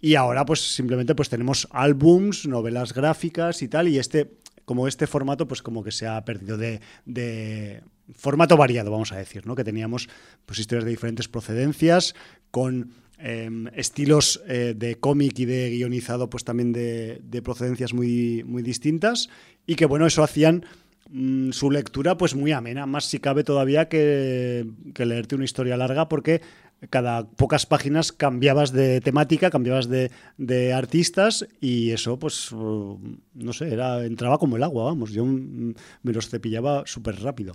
[0.00, 5.06] y ahora pues simplemente pues tenemos álbums, novelas gráficas y tal y este como este
[5.06, 7.82] formato pues como que se ha perdido de, de
[8.14, 9.54] formato variado, vamos a decir, ¿no?
[9.54, 10.08] Que teníamos
[10.46, 12.14] pues, historias de diferentes procedencias,
[12.50, 18.62] con em, estilos eh, de cómic y de guionizado, pues también de, procedencias muy, muy
[18.62, 19.28] distintas,
[19.66, 20.64] y que bueno, eso hacían
[21.10, 25.76] mm, su lectura pues muy amena, más si cabe todavía que, que leerte una historia
[25.76, 26.42] larga, porque
[26.90, 32.98] cada pocas páginas cambiabas de temática, cambiabas de, artistas y eso, pues, uh,
[33.34, 33.72] no sé,
[34.04, 37.54] entraba como el agua, vamos, yo me los cepillaba súper rápido.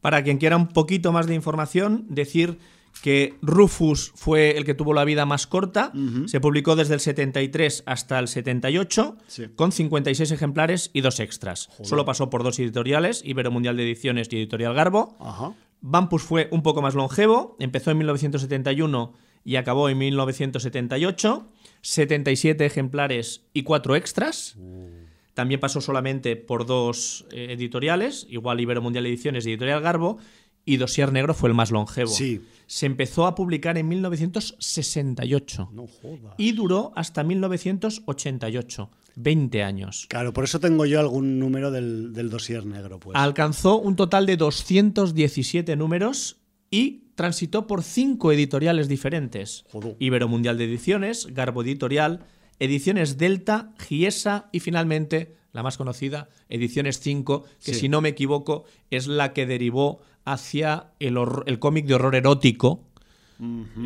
[0.00, 2.58] Para quien quiera un poquito más de información, decir
[3.00, 5.92] que Rufus fue el que tuvo la vida más corta,
[6.26, 9.16] se publicó desde el 73 hasta el 78,
[9.56, 11.68] con 56 ejemplares y dos extras.
[11.82, 15.16] Solo pasó por dos editoriales, Ibero Mundial de Ediciones y Editorial Garbo.
[15.20, 15.54] Ajá.
[15.80, 19.12] Vampus fue un poco más longevo, empezó en 1971
[19.44, 21.48] y acabó en 1978,
[21.80, 24.54] 77 ejemplares y cuatro extras.
[24.56, 25.02] Uh.
[25.34, 30.18] También pasó solamente por dos eh, editoriales, igual Ibero Mundial Ediciones y Editorial Garbo,
[30.64, 32.10] y Dosier Negro fue el más longevo.
[32.10, 32.40] Sí.
[32.66, 36.34] Se empezó a publicar en 1968 No jodas.
[36.38, 40.06] y duró hasta 1988, 20 años.
[40.08, 43.16] Claro, por eso tengo yo algún número del, del dossier negro, pues.
[43.16, 46.38] Alcanzó un total de 217 números
[46.70, 49.64] y transitó por cinco editoriales diferentes.
[49.70, 49.96] Joder.
[49.98, 52.24] Ibero Mundial de Ediciones, Garbo Editorial,
[52.58, 57.80] Ediciones Delta, Giesa y finalmente la más conocida, Ediciones 5, que Sí.
[57.80, 62.84] si no me equivoco es la que derivó hacia el, el cómic de horror erótico,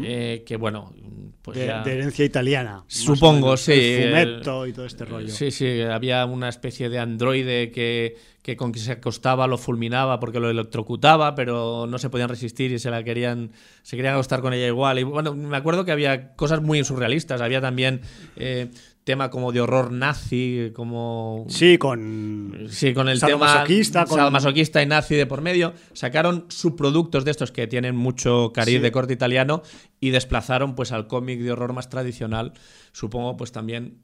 [0.03, 0.93] eh, que bueno,
[1.41, 2.85] pues de, ya- de herencia italiana.
[2.89, 5.29] Supongo, menos, sí, El el- fumetto y todo este rollo.
[5.31, 10.21] Sí, sí, había una especie de androide que, que con que se acostaba lo fulminaba
[10.21, 13.51] porque lo electrocutaba, pero no se podían resistir y se la querían,
[13.83, 14.99] se querían acostar con ella igual.
[14.99, 18.03] Y bueno, me acuerdo que había cosas muy surrealistas, había también
[18.37, 18.71] eh,
[19.07, 22.67] tema como de horror nazi, como Sí, con.
[22.69, 27.31] Sí, con el tema Sadomasoquista, con- sadomasoquista y nazi de por medio, sacaron subproductos de
[27.31, 28.81] estos que tienen mucho cariz Sí.
[28.81, 29.63] de corte italiano
[30.01, 32.53] y desplazaron pues al cómic de horror más tradicional,
[32.91, 33.99] supongo pues también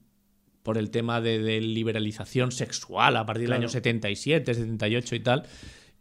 [0.63, 5.43] por el tema de, de liberalización sexual a partir del año 77, 78 y tal.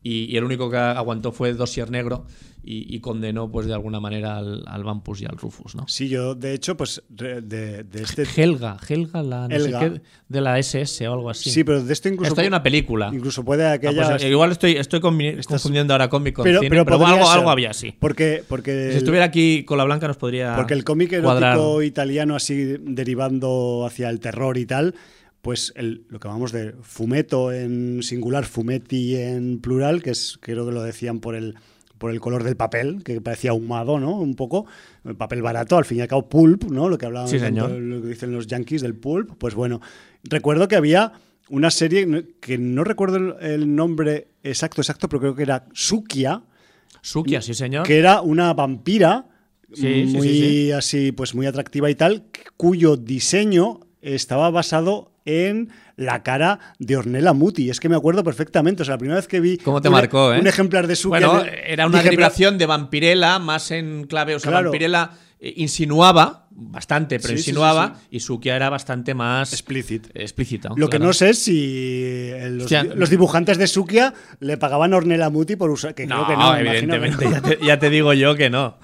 [0.02, 2.26] Y, y el único que aguantó fue Dossier Negro
[2.64, 5.86] y, y condenó pues de alguna manera al, al Vampus y al Rufus, ¿no?
[5.88, 8.24] Sí, yo, de hecho, pues de, de este.
[8.36, 9.80] Helga, Helga la no sé Helga.
[9.80, 11.50] qué, de la SS o algo así.
[11.50, 12.28] Sí, pero de esto incluso.
[12.30, 13.10] Esto hay una película.
[13.12, 16.58] Incluso puede que Ah, pues, eh, igual estoy, estoy Estás- confundiendo ahora cómic con pero,
[16.60, 17.94] cine, pero pero, algo, ser, algo había así.
[17.98, 21.54] Porque, porque Si estuviera aquí con la Blanca nos podría Porque el cómic cuadrar.
[21.54, 24.94] erótico italiano, así derivando hacia el terror y tal,
[25.42, 30.64] pues el- lo que llamamos de fumeto en singular, fumetti en plural, que es creo
[30.66, 31.56] que lo decían por el
[31.98, 34.18] por el color del papel, que parecía ahumado, ¿no?
[34.18, 34.66] Un poco,
[35.04, 36.88] el papel barato, al fin y al cabo pulp, ¿no?
[36.88, 39.80] Lo que hablaban Sí, lo que dicen los yankees del pulp, pues bueno,
[40.24, 41.12] recuerdo que había
[41.48, 46.42] una serie que no recuerdo el- nombre exacto, exacto, pero creo que era Sukia,
[47.02, 47.86] Sukia, sí señor.
[47.86, 49.26] que era una vampira
[49.72, 50.72] Sí, muy sí, sí.
[50.72, 52.24] así, pues muy atractiva y tal,
[52.56, 57.70] cuyo diseño estaba basado en la cara de Ornella Muti.
[57.70, 58.82] Es que me acuerdo perfectamente.
[58.82, 60.40] O sea, la primera vez que vi ¿Cómo te un, marcó, eh?
[60.40, 61.26] un ejemplar de Sukia.
[61.28, 64.34] Bueno, era una derivación de Vampirella, más en clave.
[64.34, 64.70] O sea, Claro.
[64.70, 68.06] Vampirella eh, insinuaba bastante, pero Sí, sí, sí, insinuaba, sí.
[68.16, 70.08] y Sukia era bastante más Explicit.
[70.14, 70.68] explícita.
[70.76, 72.84] Lo que no sé es si los, Hostia.
[72.84, 75.94] los dibujantes de Sukia le pagaban a Ornella Muti por usar.
[75.94, 77.30] Que No, creo que no, me imagino que evidentemente, no.
[77.32, 78.76] ya te, ya te digo yo que no.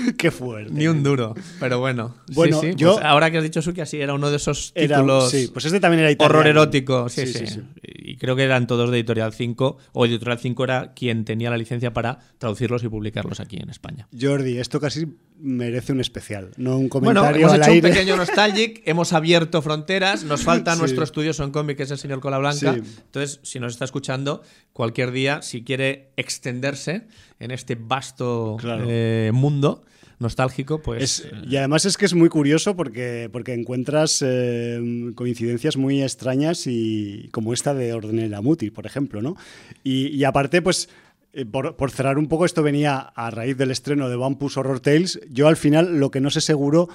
[0.18, 0.72] Qué fuerte.
[0.72, 1.34] Ni un duro.
[1.58, 2.14] Pero bueno.
[2.32, 4.96] Bueno, sí, yo- pues ahora que has dicho Sukia, sí, era uno de esos Era-
[4.98, 5.30] títulos.
[5.30, 6.38] sí, pues este también era italiano.
[6.38, 7.60] Horror erótico, sí Sí.
[7.82, 11.56] Y creo que eran todos de Editorial 5, o Editorial 5 era quien tenía la
[11.56, 14.08] licencia para traducirlos y publicarlos aquí en España.
[14.18, 15.06] Jordi, esto casi
[15.38, 17.88] merece un especial, no un Bueno, comentario hemos al hecho aire.
[17.88, 21.98] un pequeño nostalgic, hemos abierto fronteras, nos falta nuestro estudioso en cómic, que es el
[21.98, 22.74] señor Cola Blanca.
[22.74, 27.06] Entonces, si nos está escuchando, cualquier día, si quiere extenderse
[27.40, 28.84] en este vasto Claro.
[28.88, 29.82] eh, mundo
[30.20, 31.02] nostálgico, pues...
[31.02, 34.78] Es- y además es que es muy curioso porque, porque encuentras eh,
[35.14, 39.34] coincidencias muy extrañas y como esta de Ordenella Muti, por ejemplo, ¿no?
[39.82, 40.90] Y, y aparte, pues,
[41.32, 44.80] eh, por, por cerrar un poco, esto venía a raíz del estreno de Vampus Horror
[44.80, 45.18] Tales.
[45.30, 46.88] Yo al final lo que no sé seguro,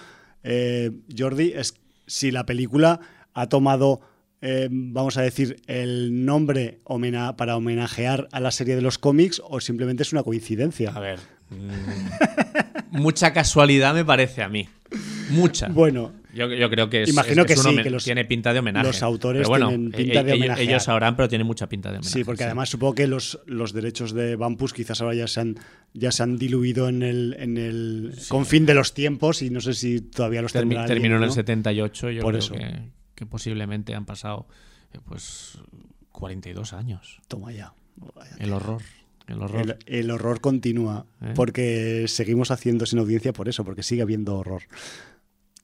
[0.44, 1.74] eh, Jordi, es
[2.06, 3.00] si la película
[3.34, 4.02] ha tomado...
[4.42, 9.42] eh, vamos a decir, el nombre homena- para homenajear a la serie de los cómics
[9.44, 10.92] o simplemente es una coincidencia.
[10.92, 11.20] A ver.
[11.50, 14.68] mm, mucha casualidad me parece a mí.
[15.32, 15.68] Mucha.
[15.70, 18.52] Bueno, Yo, yo creo que es, Imagino es- que es sí, que los- tiene pinta
[18.54, 18.86] de homenaje.
[18.86, 20.70] los autores Pero bueno, tienen pinta e- de ellos- homenajear.
[20.70, 22.14] Ellos sabrán, pero tiene mucha pinta de homenaje.
[22.20, 25.56] Sí, porque además supongo que los, los derechos de Vampus quizás ahora ya se han,
[25.94, 29.74] ya se han diluido en el, en el confín de los tiempos y no sé
[29.74, 31.34] si todavía los Termi- terminó en el ¿no?
[31.36, 32.54] 78, yo Por creo eso.
[32.54, 32.66] Que,
[33.16, 34.48] que posiblemente han pasado
[34.94, 35.58] eh, pues
[36.12, 37.22] 42 años.
[37.28, 37.74] Toma ya.
[38.40, 38.82] El horror.
[39.28, 39.62] El horror.
[39.62, 41.34] El, el horror continúa ¿Eh?
[41.36, 44.64] porque seguimos haciendo sin audiencia por eso, porque sigue habiendo horror.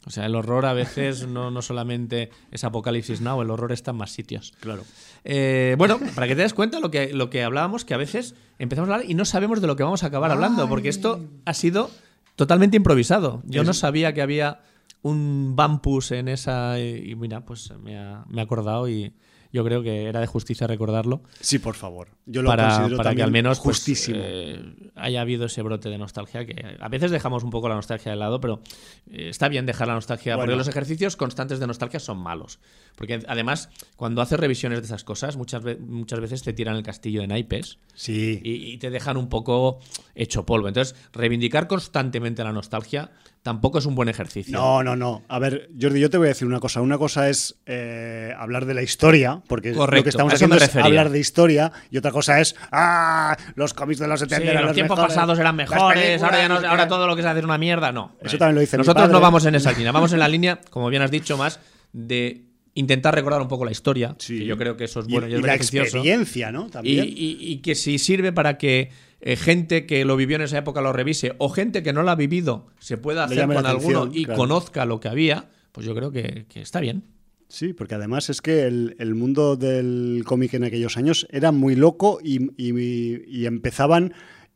[0.05, 3.91] O sea, el horror a veces no, no solamente es Apocalipsis Now, el horror está
[3.91, 4.53] en más sitios.
[4.59, 4.83] Claro.
[5.23, 8.35] Eh, bueno, para que te des cuenta lo que, lo que hablábamos, que a veces
[8.57, 11.23] empezamos a hablar y no sabemos de lo que vamos a acabar hablando, porque esto
[11.45, 11.91] ha sido
[12.35, 13.43] totalmente improvisado.
[13.45, 14.61] Yo no sabía que había
[15.03, 16.79] un Vampus en esa.
[16.79, 19.13] Y mira, pues me ha, me ha acordado y
[19.53, 21.23] yo creo que era de justicia recordarlo.
[21.41, 22.07] Sí, por favor.
[22.25, 24.17] Yo lo Para, considero para que al menos pues, justísimo.
[24.21, 28.13] eh, haya habido ese brote de nostalgia, que a veces dejamos un poco la nostalgia
[28.13, 28.61] de lado, pero
[29.07, 32.59] eh, está bien dejar la nostalgia, porque los ejercicios constantes de nostalgia son malos.
[32.95, 36.83] Porque además, cuando haces revisiones de esas cosas, muchas, ve- muchas veces te tiran el
[36.83, 38.39] castillo de naipes sí.
[38.41, 39.79] y, y te dejan un poco
[40.15, 40.69] hecho polvo.
[40.69, 43.11] Entonces, reivindicar constantemente la nostalgia
[43.43, 44.58] tampoco es un buen ejercicio.
[44.58, 45.23] No, no, no.
[45.27, 46.82] A ver, Jordi, yo te voy a decir una cosa.
[46.82, 51.10] Una cosa es eh, hablar de la historia, porque lo que estamos haciendo es hablar
[51.10, 55.39] de historia, y otra cosa es, ah, los cómics de los 70 los, tiempos pasados
[55.39, 57.91] eran mejores, ahora, ya ahora todo lo que se hace es una mierda.
[57.91, 58.15] No.
[58.21, 60.89] Eso también lo dice Nosotros no vamos en esa línea, vamos en la línea, como
[60.89, 61.60] bien has dicho, más
[61.93, 65.34] de intentar recordar un poco la historia, que yo creo que eso es bueno y,
[65.34, 66.69] y, la experiencia, ¿no?
[66.69, 67.06] También.
[67.08, 70.93] Y, que si sirve para que eh, gente que lo vivió en esa época lo
[70.93, 74.86] revise, o gente que no lo ha vivido se pueda hacer con alguno y conozca
[74.86, 77.03] lo que había, pues yo creo que, está bien.
[77.47, 82.19] Sí, porque además es que el, mundo del cómic en aquellos años era muy loco
[82.23, 84.13] y empezaban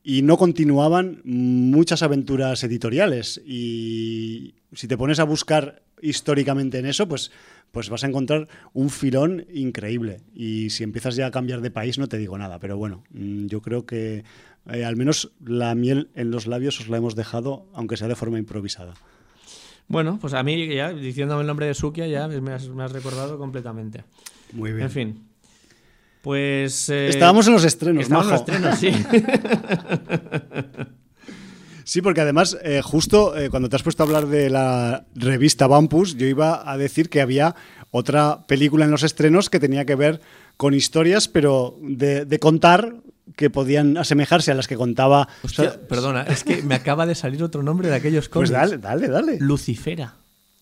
[0.07, 3.41] y no continuaban muchas aventuras editoriales.
[3.43, 7.31] Y si te pones a buscar históricamente en eso, pues,
[7.71, 10.21] pues vas a encontrar un filón increíble.
[10.35, 12.59] Y si empiezas ya a cambiar de país, no te digo nada.
[12.59, 14.23] Pero bueno, mm, yo creo que
[14.71, 18.15] eh, al menos la miel en los labios os la hemos dejado, aunque sea de
[18.15, 18.93] forma improvisada.
[19.87, 22.91] Bueno, pues a mí ya, diciéndome el nombre de Sukia, ya me has, me has
[22.91, 24.03] recordado completamente.
[24.53, 24.85] Muy bien.
[24.85, 25.25] En fin,
[26.25, 26.89] pues.
[26.89, 28.85] Eh, estábamos en los estrenos, Estábamos en los estrenos, sí.
[31.85, 35.67] Sí, porque además, eh, justo eh, cuando te has puesto a hablar de la revista
[35.67, 37.55] Bumpus, yo iba a decir que había
[37.91, 40.19] otra película en los estrenos que tenía que ver
[40.57, 42.95] con historias, pero de, contar
[43.35, 45.27] que podían asemejarse a las que contaba.
[45.89, 48.69] perdona, es que me acaba de salir otro nombre de aquellos pues cómics.
[48.69, 49.37] Pues dale, dale, dale.
[49.39, 50.15] Lucifera.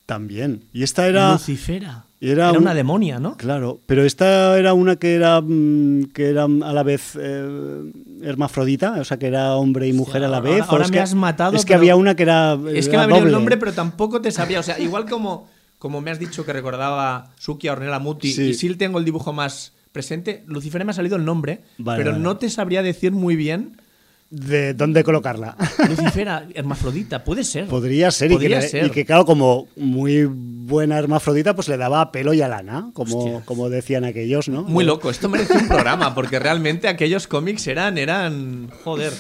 [0.06, 0.66] También.
[0.74, 1.34] Y esta era.
[1.34, 2.06] Lucifera.
[2.20, 3.36] Era, una demonia, ¿no?
[3.36, 8.94] Claro, pero esta era una que era, mm, que era a la vez eh, hermafrodita,
[9.02, 10.64] o sea, que era hombre y mujer a la vez.
[10.70, 11.58] Ahora, me has matado.
[11.58, 12.58] Es que había una que era.
[12.74, 14.62] Es que me ha venido el nombre, pero tampoco te sabía.
[14.62, 15.50] O sea, igual como,
[15.80, 19.34] como me has dicho que recordaba Suki a Ornella Muti, y sí tengo el dibujo
[19.34, 23.78] más presente, Lucifer me ha salido el nombre, pero no te sabría decir muy bien
[24.32, 25.56] de dónde colocarla.
[25.88, 27.68] Lucifera, hermafrodita, puede ser.
[27.68, 32.48] Podría ser, y, que, claro, como muy buena hermafrodita, pues le daba pelo y a
[32.48, 34.64] lana, como, como decían aquellos, ¿no?
[34.64, 39.14] Muy loco, esto merece un programa, porque realmente aquellos cómics eran, eran, joder,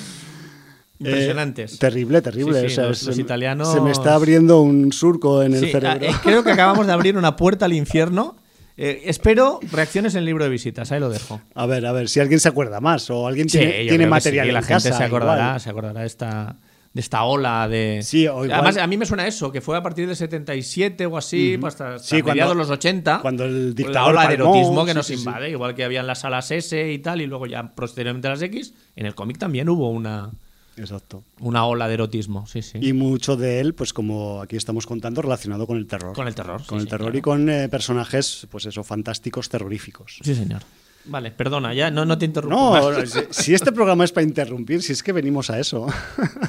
[0.97, 1.75] impresionantes.
[1.75, 2.67] Eh, terrible, terrible.
[2.75, 3.71] los, italianos...
[3.71, 6.07] Se me está abriendo un surco en el cerebro.
[6.07, 8.35] Eh, creo que acabamos de abrir una puerta al infierno
[8.75, 11.41] eh, espero reacciones en el libro de visitas, ahí lo dejo.
[11.53, 14.91] A ver, a ver, si alguien se acuerda más o alguien tiene, material la gente
[14.91, 16.57] se acordará, se acordará de esta,
[16.93, 18.01] de esta ola de.
[18.03, 21.57] Sí, Además, a mí me suena eso, que fue a partir del 77 o así,
[21.59, 23.19] pues hasta, mediados los 80.
[23.21, 24.13] Cuando el dictador.
[24.13, 26.99] La ola de erotismo que nos invade, igual que había en las salas S y
[26.99, 28.73] tal, y luego ya posteriormente las X.
[28.95, 30.31] En el cómic también hubo una.
[30.77, 31.23] Exacto.
[31.39, 32.79] Una ola de erotismo, sí, sí.
[32.81, 36.13] Y mucho de él, pues como aquí estamos contando, relacionado con el terror.
[36.13, 36.65] Con el terror.
[36.65, 40.19] Con el terror y con eh, personajes, pues eso, fantásticos, terroríficos.
[40.23, 40.63] Sí, señor.
[41.05, 42.57] Vale, perdona, ya no, no te interrumpo.
[42.57, 45.87] No, si, este programa es para interrumpir, si es que venimos a eso.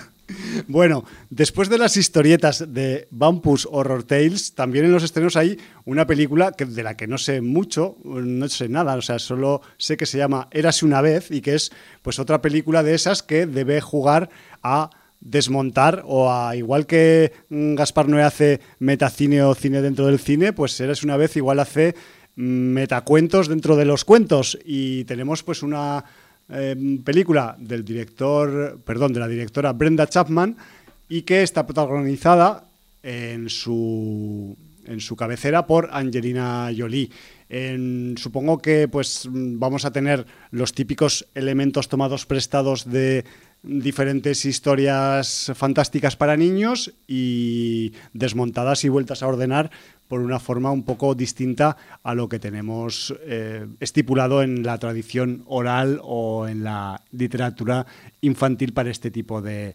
[0.68, 6.06] bueno, después de las historietas de Bumpus Horror Tales, también en los estrenos hay una
[6.06, 9.96] película que, de la que no sé mucho, no sé nada, o sea, solo sé
[9.96, 13.46] que se llama Érase una vez y que es pues otra película de esas que
[13.46, 14.30] debe jugar
[14.62, 14.90] a
[15.20, 20.52] desmontar o a igual que mm, Gaspar Noé hace metacine o cine dentro del cine,
[20.52, 21.96] pues Érase una vez igual hace
[22.36, 26.04] metacuentos dentro de los cuentos y tenemos pues una
[26.48, 30.56] em, película del director, perdón, de la directora Brenda Chapman
[31.08, 32.64] y que está protagonizada
[33.02, 34.56] en su
[34.86, 37.10] en su cabecera por Angelina Jolie.
[38.16, 43.24] supongo que pues vamos a tener los típicos elementos tomados prestados de
[43.62, 49.70] diferentes historias fantásticas para niños y desmontadas y vueltas a ordenar
[50.08, 55.42] por una forma un poco distinta a lo que tenemos eh, estipulado en la tradición
[55.46, 57.86] oral o en la literatura
[58.20, 59.74] infantil para este tipo de,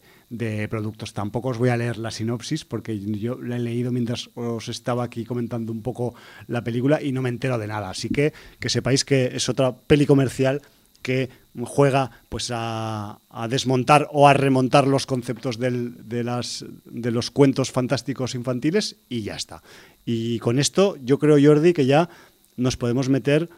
[0.70, 1.14] productos.
[1.14, 5.04] Tampoco os voy a leer la sinopsis porque yo la he leído mientras os estaba
[5.04, 6.14] aquí comentando un poco
[6.48, 7.90] la película y no me entero de nada.
[7.90, 10.62] Así que que sepáis que es otra peli comercial
[11.02, 11.30] que
[11.66, 18.36] juega pues a, desmontar o a remontar los conceptos de, las, de los cuentos fantásticos
[18.36, 19.64] infantiles y ya está.
[20.06, 22.10] Y con esto yo creo, Jordi, que ya
[22.58, 23.50] nos podemos meter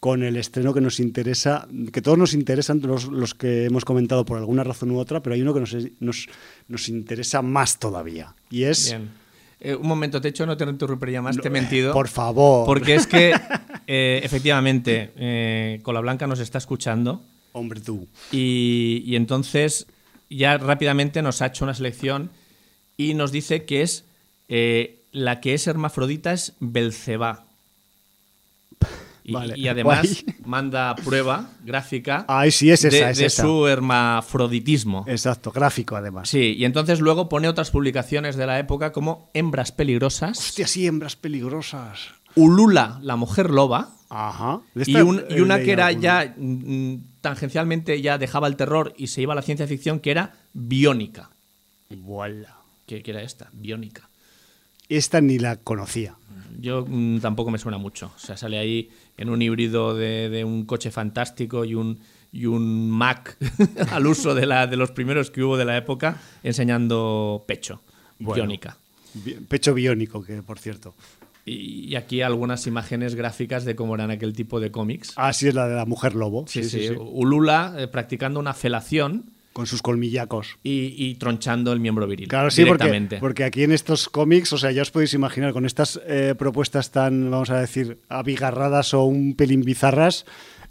[0.00, 4.24] con el estreno que nos interesa, que todos nos interesan, los, los que hemos comentado
[4.24, 6.28] por alguna razón u otra, pero hay uno que nos, nos,
[6.68, 8.34] nos interesa más todavía.
[8.50, 8.96] Y es...
[9.60, 11.92] Eh, un momento, te he hecho, no te interrumpiría más, te he mentido.
[11.92, 12.64] Por favor.
[12.64, 13.34] Porque es que,
[13.88, 17.22] eh, efectivamente, eh, Cola Blanca nos está escuchando.
[17.52, 18.06] Hombre, tú.
[18.30, 19.86] Y, y, entonces,
[20.30, 22.30] ya rápidamente nos ha hecho una selección
[22.96, 24.04] y nos dice que es
[25.12, 27.44] la que es hermafrodita es Belcebá.
[29.24, 35.04] Y, además manda prueba gráfica sí, es de, su hermafroditismo.
[35.06, 36.30] Exacto, gráfico además.
[36.30, 40.38] Sí, y entonces luego pone otras publicaciones de la época como Hembras peligrosas.
[40.38, 42.08] Hostia, sí, hembras peligrosas.
[42.38, 43.90] Ulula, la mujer loba.
[44.10, 44.60] Ajá.
[44.74, 49.36] Y, una que era ya mm, tangencialmente ya dejaba el terror y se iba a
[49.36, 51.30] la ciencia ficción, que era Biónica.
[51.90, 52.56] Voilà.
[52.86, 53.50] ¿Qué, era esta?
[53.52, 54.08] Biónica.
[54.88, 56.14] Esta ni la conocía.
[56.58, 58.12] Yo mm, tampoco me suena mucho.
[58.16, 61.98] O sea, sale ahí en un híbrido de, un coche fantástico y un,
[62.32, 63.36] y un Mac
[63.90, 67.82] al uso de, la, de los primeros que hubo de la época, enseñando pecho,
[68.18, 68.78] biónica.
[69.48, 70.94] Pecho biónico, que por cierto.
[71.48, 75.12] Y, aquí algunas imágenes gráficas de cómo eran aquel tipo de cómics.
[75.16, 76.44] Ah, sí, es la de la mujer lobo.
[76.46, 76.90] Sí, sí.
[76.90, 80.56] Ulula eh, practicando una felación con sus colmillacos.
[80.62, 82.28] Y, tronchando el miembro viril.
[82.28, 85.66] Claro, sí, porque, porque, aquí en estos cómics, o sea, ya os podéis imaginar, con
[85.66, 90.26] estas eh, propuestas tan, vamos a decir, abigarradas o un pelín bizarras,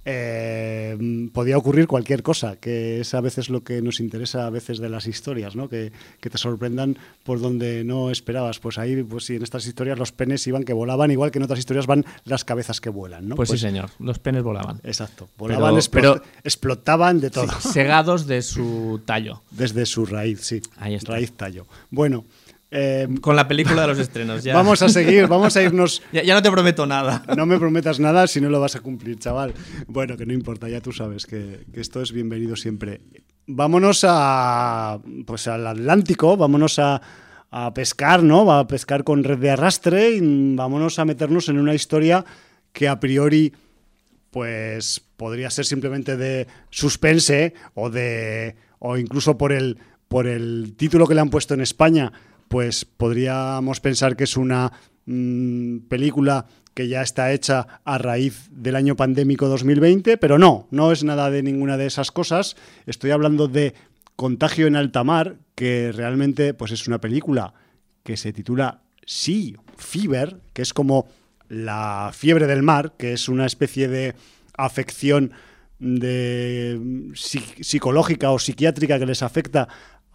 [0.09, 4.77] eh, podía ocurrir cualquier cosa, que es a veces lo que nos interesa a veces
[4.77, 5.67] de las historias, ¿no?
[5.67, 5.91] Que,
[6.21, 8.59] te sorprendan por donde no esperabas.
[8.59, 11.43] Pues ahí, pues sí, en estas historias los penes iban que volaban, igual que en
[11.43, 13.35] otras historias van las cabezas que vuelan, ¿no?
[13.35, 14.79] Pues, sí, pues señor, los penes volaban.
[14.83, 17.51] Exacto, volaban, pero, explotaban de todo.
[17.59, 19.41] segados de su tallo.
[19.51, 20.61] Desde su raíz, sí.
[20.77, 21.13] Ahí está.
[21.13, 21.67] Raíz tallo.
[21.89, 22.23] Bueno,
[22.69, 24.53] Em, Con la película de los estrenos, ya.
[24.53, 26.01] Vamos a seguir, vamos a irnos.
[26.11, 27.23] ya, no te prometo nada.
[27.37, 29.53] No me prometas nada si no lo vas a cumplir, chaval.
[29.87, 33.01] Bueno, que no importa, ya tú sabes que, esto es bienvenido siempre.
[33.45, 34.99] Vámonos a.
[35.25, 37.01] Pues al Atlántico, vámonos a,
[37.51, 38.51] a pescar, ¿no?
[38.51, 42.25] A pescar con red de arrastre y vámonos a meternos en una historia
[42.73, 43.53] que a priori.
[44.29, 48.57] Pues podría ser simplemente de suspense o de.
[48.79, 49.77] o incluso por el.
[50.09, 52.11] por el título que le han puesto en España
[52.47, 54.71] pues podríamos pensar que es una
[55.05, 60.91] mm, película que ya está hecha a raíz del año pandémico 2020, pero no, no
[60.91, 62.55] es nada de ninguna de esas cosas.
[62.85, 63.73] Estoy hablando de
[64.15, 67.53] Contagio en alta mar, que realmente pues es una película
[68.03, 71.07] que se titula Sea Fever, que es como
[71.49, 74.15] la fiebre del mar, que es una especie de
[74.55, 75.31] afección
[75.79, 79.67] de psicológica o psiquiátrica que les afecta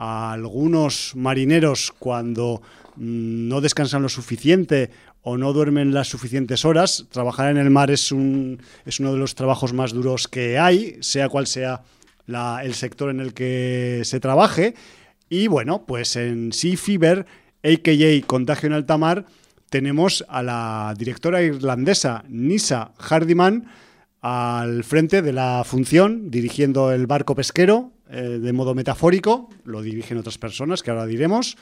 [0.04, 2.60] a algunos marineros cuando
[2.96, 4.90] mm, no descansan lo suficiente
[5.22, 7.06] o no duermen las suficientes horas.
[7.12, 10.96] Trabajar en el mar es, un, es uno de los trabajos más duros que hay,
[11.00, 11.82] sea cual sea
[12.64, 14.74] el sector en el que se trabaje.
[15.28, 17.24] Y bueno, pues en Sea Fever,
[17.62, 18.26] a.k.a.
[18.26, 19.26] Contagio en Alta Mar,
[19.70, 23.68] tenemos a la directora irlandesa Nisa Hardiman
[24.20, 30.18] al frente de la función, dirigiendo el barco pesquero eh, de modo metafórico, lo dirigen
[30.18, 31.56] otras personas que ahora diremos,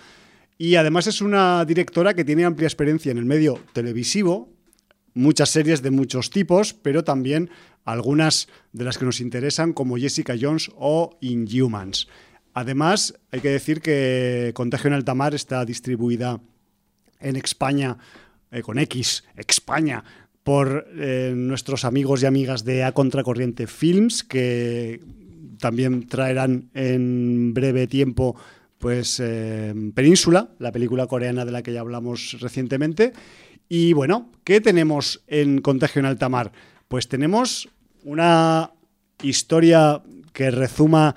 [0.59, 4.49] y además es una directora que tiene amplia experiencia en el medio televisivo,
[5.15, 7.51] muchas series de muchos tipos, pero también
[7.85, 12.09] algunas de las que nos interesan como Jessica Jones o Inhumans.
[12.53, 16.41] Además, hay que decir que Contagio en Alta Mar está distribuida
[17.21, 17.97] en España
[18.51, 20.03] eh, con X, España,
[20.43, 25.01] por eh, nuestros amigos y amigas de A Contracorriente Films, que
[25.61, 28.37] también traerán en breve tiempo
[28.79, 33.13] pues eh, Península, la película coreana de la que ya hablamos recientemente.
[33.69, 36.51] Y bueno, ¿qué tenemos en Contagio en Alta Mar?
[36.89, 37.69] Pues tenemos
[38.03, 38.73] una
[39.23, 40.03] historia
[40.33, 41.15] que rezuma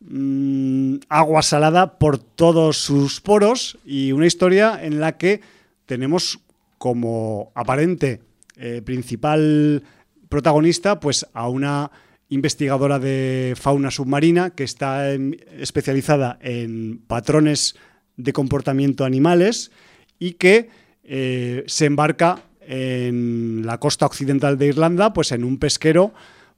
[0.00, 5.40] mm, agua salada por todos sus poros y una historia en la que
[5.86, 6.40] tenemos
[6.78, 8.20] como aparente
[8.56, 9.82] eh, principal
[10.28, 11.90] protagonista pues a una
[12.34, 15.14] investigadora de fauna submarina que está
[15.58, 17.76] especializada en patrones
[18.16, 19.70] de comportamiento animales
[20.18, 20.68] y que
[21.04, 26.12] eh, se embarca en la costa occidental de Irlanda, pues en un pesquero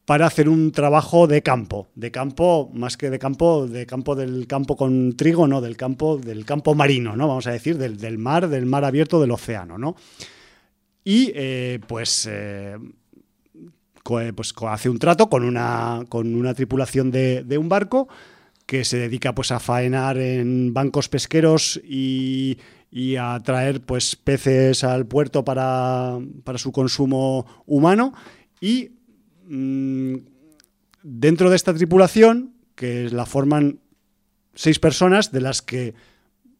[0.04, 4.46] para hacer un trabajo de campo, de campo más que de campo, de campo del
[4.46, 8.16] campo con trigo, no, del campo del campo marino, no, vamos a decir del, del
[8.16, 9.96] mar, del mar abierto, del océano, ¿no?
[11.02, 12.76] Y eh, pues eh,
[14.34, 18.08] pues, hace un trato con una, con una tripulación de, un barco
[18.66, 22.58] que se dedica pues a faenar en bancos pesqueros y,
[23.20, 26.18] a traer pues peces al puerto para,
[26.56, 28.14] su consumo humano.
[28.60, 28.92] Y
[29.46, 30.16] mm,
[31.02, 33.80] dentro de esta tripulación que la forman
[34.54, 35.94] seis personas de las que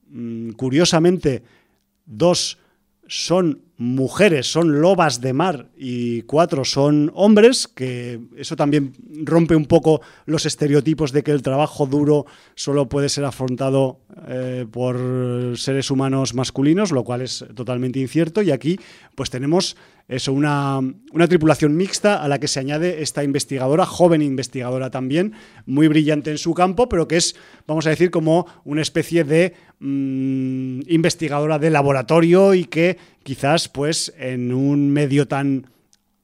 [0.08, 1.42] mm, curiosamente
[2.04, 2.58] dos
[3.06, 9.66] son mujeres, son lobas de mar y cuatro son hombres, que eso también rompe un
[9.66, 12.24] poco los estereotipos de que el trabajo duro
[12.54, 14.96] solo puede ser afrontado eh, por
[15.56, 18.40] seres humanos masculinos, lo cual es totalmente incierto.
[18.40, 18.80] Y aquí
[19.14, 19.76] pues tenemos
[20.08, 20.78] eso, una,
[21.12, 25.32] una, tripulación mixta a la que se añade esta investigadora, joven investigadora también,
[25.66, 27.34] muy brillante en su campo, pero que es,
[27.66, 34.14] vamos a decir, como una especie de mm, investigadora de laboratorio y que quizás pues
[34.16, 35.66] en un medio tan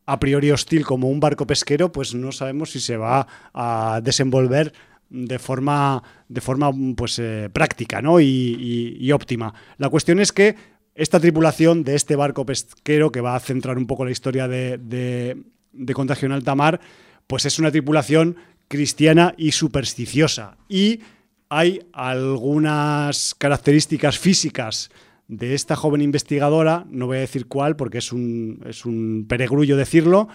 [0.06, 4.72] a priori hostil como un barco pesquero, pues no sabemos si se va a desenvolver
[5.10, 8.20] de forma, de forma pues, eh, práctica ¿no?
[8.20, 9.52] y, óptima.
[9.78, 10.54] La cuestión es que
[10.94, 14.78] esta tripulación de este barco pesquero, que va a centrar un poco la historia de,
[14.78, 16.80] de, Contagio en Alta Mar,
[17.26, 18.36] pues es una tripulación
[18.68, 20.56] cristiana y supersticiosa.
[20.68, 21.00] Y
[21.48, 24.90] hay algunas características físicas
[25.32, 29.78] de esta joven investigadora, no voy a decir cuál porque es un, es un peregrullo
[29.78, 30.28] decirlo,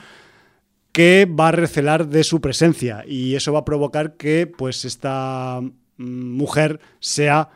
[0.92, 5.62] que va a recelar de su presencia y eso va a provocar que pues esta
[5.62, 7.50] mm, mujer sea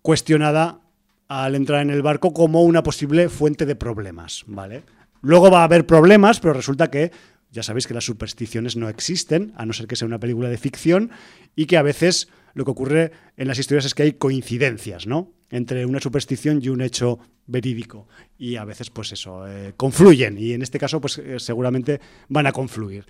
[0.00, 0.80] cuestionada
[1.28, 4.84] al entrar en el barco como una posible fuente de problemas, ¿vale?
[5.20, 7.12] Luego va a haber problemas, pero resulta que
[7.50, 10.56] ya sabéis que las supersticiones no existen, a no ser que sea una película de
[10.56, 11.10] ficción,
[11.54, 15.37] y que a veces lo que ocurre en las historias es que hay coincidencias, ¿no?
[15.50, 18.06] Entre una superstición y un hecho verídico.
[18.36, 20.36] Y a veces, pues eso, eh, confluyen.
[20.38, 23.06] Y en este caso, pues eh, seguramente van a confluir.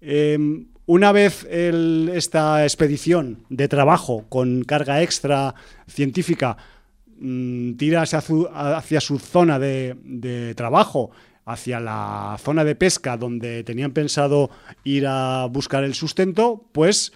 [0.00, 5.54] Em, una vez esta expedición de trabajo con carga extra
[5.88, 6.56] científica
[7.18, 11.10] mm, tira hacia su, zona de, trabajo,
[11.44, 14.50] hacia la zona de pesca donde tenían pensado
[14.84, 17.12] ir a buscar el sustento, pues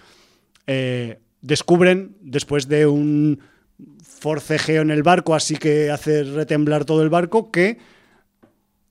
[0.67, 3.39] eh, descubren, después de un
[4.21, 7.79] forcejeo en el barco, así que hace retemblar todo el barco, que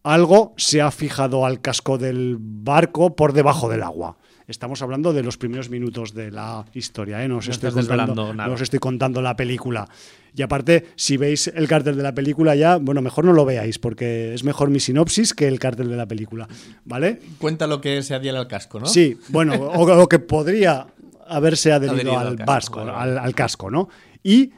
[0.03, 4.17] algo se ha fijado al casco del barco por debajo del agua.
[4.49, 7.29] Estamos hablando de los primeros minutos de la historia, ¿eh?
[7.29, 9.89] no, os estoy contando, no os estoy contando la película.
[10.35, 13.79] Y aparte, si veis el cartel de la película ya, bueno, mejor no lo veáis,
[13.79, 16.49] porque es mejor mi sinopsis que el cartel de la película,
[16.85, 17.21] ¿vale?
[17.39, 18.87] Cuenta lo que se adhiera al casco, ¿no?
[18.87, 20.89] Sí, bueno, o lo que podría
[21.29, 23.89] haberse adherido, al, vasco, al, casco, ¿no?
[24.25, 24.51] Y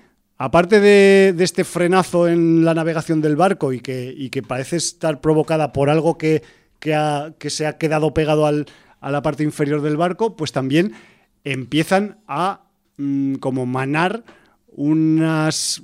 [0.44, 5.88] aparte de, este frenazo en la navegación del barco y que, parece estar provocada por
[5.88, 6.42] algo que,
[6.80, 10.94] se ha quedado pegado a la parte inferior del barco, pues también
[11.44, 12.62] empiezan a
[12.96, 14.24] mm, como manar
[14.72, 15.80] unas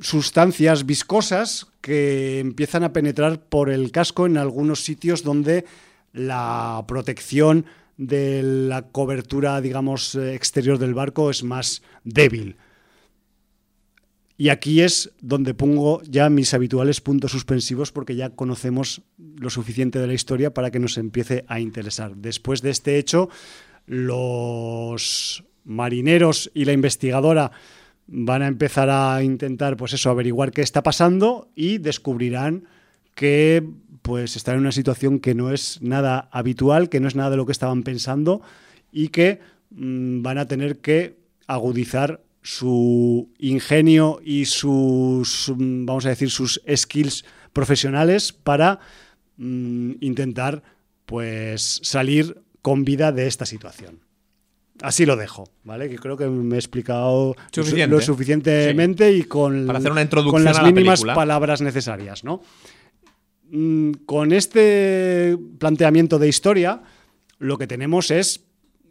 [0.00, 5.66] sustancias viscosas que empiezan a penetrar por el casco en algunos sitios donde
[6.14, 7.66] la protección
[7.98, 12.56] de la cobertura, digamos, exterior del barco es más débil.
[14.36, 20.00] Y aquí es donde pongo ya mis habituales puntos suspensivos porque ya conocemos lo suficiente
[20.00, 22.16] de la historia para que nos empiece a interesar.
[22.16, 23.28] Después de este hecho,
[23.86, 27.52] los marineros y la investigadora
[28.06, 32.64] van a empezar a intentar, pues eso, averiguar qué está pasando y descubrirán
[33.14, 33.64] que
[34.02, 37.36] pues están en una situación que no es nada habitual, que no es nada de
[37.36, 38.42] lo que estaban pensando
[38.92, 41.16] y que mm, van a tener que
[41.46, 47.24] agudizar su ingenio y sus, mm, vamos a decir, sus skills
[47.54, 48.80] profesionales para
[49.38, 50.62] mm, intentar
[51.06, 54.00] pues salir con vida de esta situación.
[54.82, 55.88] Así lo dejo, ¿vale?
[55.88, 57.34] Que creo que me he explicado
[57.88, 62.42] lo suficientemente y con, Para hacer una introducción con las mínimas palabras necesarias, ¿no?
[63.50, 66.82] Mm, con este planteamiento de historia,
[67.38, 68.44] lo que tenemos es,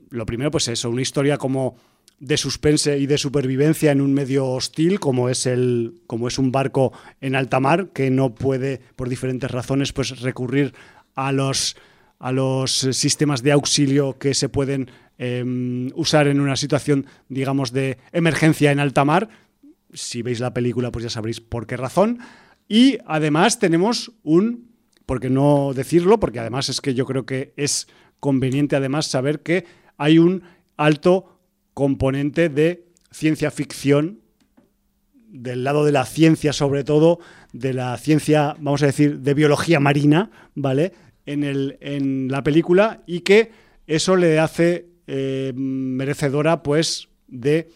[0.09, 1.77] lo primero, pues eso, una historia como
[2.23, 6.53] de suspense y de supervivencia en un medio hostil, como es el, como es un
[6.53, 10.73] barco en alta mar, que no puede, por diferentes razones, pues recurrir
[11.15, 11.75] a los
[12.19, 17.97] a los sistemas de auxilio que se pueden em, usar en una situación, digamos, de
[18.13, 19.27] emergencia en alta mar.
[19.91, 22.19] Si veis la película, pues ya sabréis por qué razón.
[22.69, 24.69] Y además tenemos un,
[25.05, 27.89] por qué no decirlo, porque además es que yo creo que es
[28.21, 29.65] conveniente además saber que
[29.97, 30.43] hay un
[30.77, 31.32] alto
[31.73, 34.19] componente de ciencia ficción
[35.27, 37.19] del lado de la ciencia, sobre todo
[37.53, 40.93] de la ciencia, vamos a decir, de biología marina, ¿vale?
[41.25, 43.51] En, el, en la película y que
[43.87, 47.69] eso le hace eh, merecedora, pues, de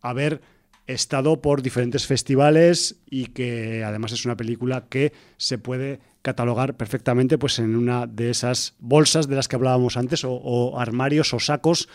[0.00, 0.40] haber
[0.86, 7.38] estado por diferentes festivales y que además es una película que se puede catalogar perfectamente
[7.38, 11.88] pues en una de esas bolsas de las que hablábamos antes o, armarios o sacos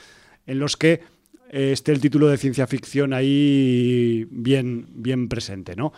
[0.45, 1.01] en los que
[1.51, 5.93] esté el título de ciencia ficción ahí bien, bien presente, ¿no?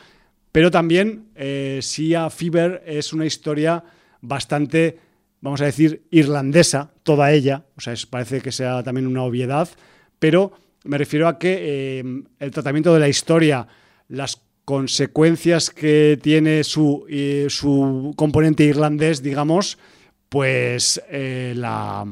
[0.52, 3.84] pero también eh, Sia Fever es una historia
[4.22, 4.98] bastante,
[5.42, 9.70] vamos a decir, irlandesa, toda ella, o sea, parece que sea también una obviedad,
[10.18, 11.58] pero me refiero a que
[12.00, 12.04] eh,
[12.40, 13.68] el tratamiento de la historia,
[14.08, 19.78] las consecuencias que tiene su, eh, su componente irlandés, digamos,
[20.30, 22.06] pues eh, la,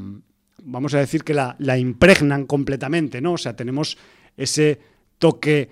[0.67, 3.33] vamos a decir que la, la, impregnan completamente, ¿no?
[3.33, 3.97] O sea, tenemos
[4.35, 4.79] ese
[5.17, 5.69] toque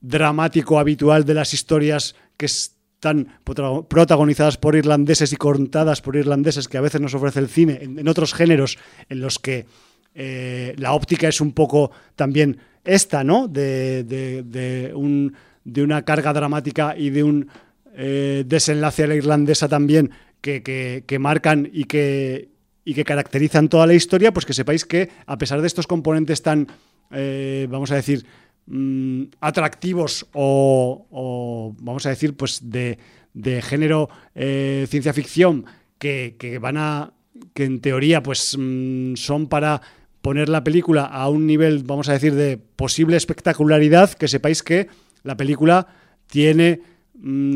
[0.00, 6.78] dramático habitual de las historias que están protagonizadas por irlandeses y contadas por irlandeses que
[6.78, 8.78] a veces nos ofrece el cine en, otros géneros
[9.08, 9.66] en los que
[10.14, 13.46] eh, la óptica es un poco también esta, ¿no?
[13.46, 15.34] De, de, un,
[15.64, 17.48] de una carga dramática y de un
[17.94, 20.10] eh, desenlace a la irlandesa también
[20.40, 20.62] que,
[21.06, 22.48] que, marcan y que,
[22.90, 26.42] y que caracterizan toda la historia, pues que sepáis que a pesar de estos componentes
[26.42, 26.66] tan,
[27.12, 28.26] eh, vamos a decir,
[28.66, 32.98] mm, atractivos o, vamos a decir, pues de,
[33.32, 35.66] de género eh, ciencia ficción
[36.00, 37.12] que, que, van a,
[37.54, 39.82] que en teoría pues mm, son para
[40.20, 44.88] poner la película a un nivel, vamos a decir, de posible espectacularidad, que sepáis que
[45.22, 45.86] la película
[46.26, 46.80] tiene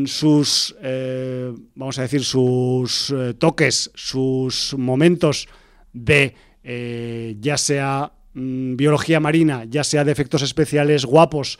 [0.05, 5.47] sus, eh, vamos a decir, sus eh, toques, sus momentos
[5.91, 11.59] de eh, ya sea mm, biología marina, ya sea de efectos especiales guapos,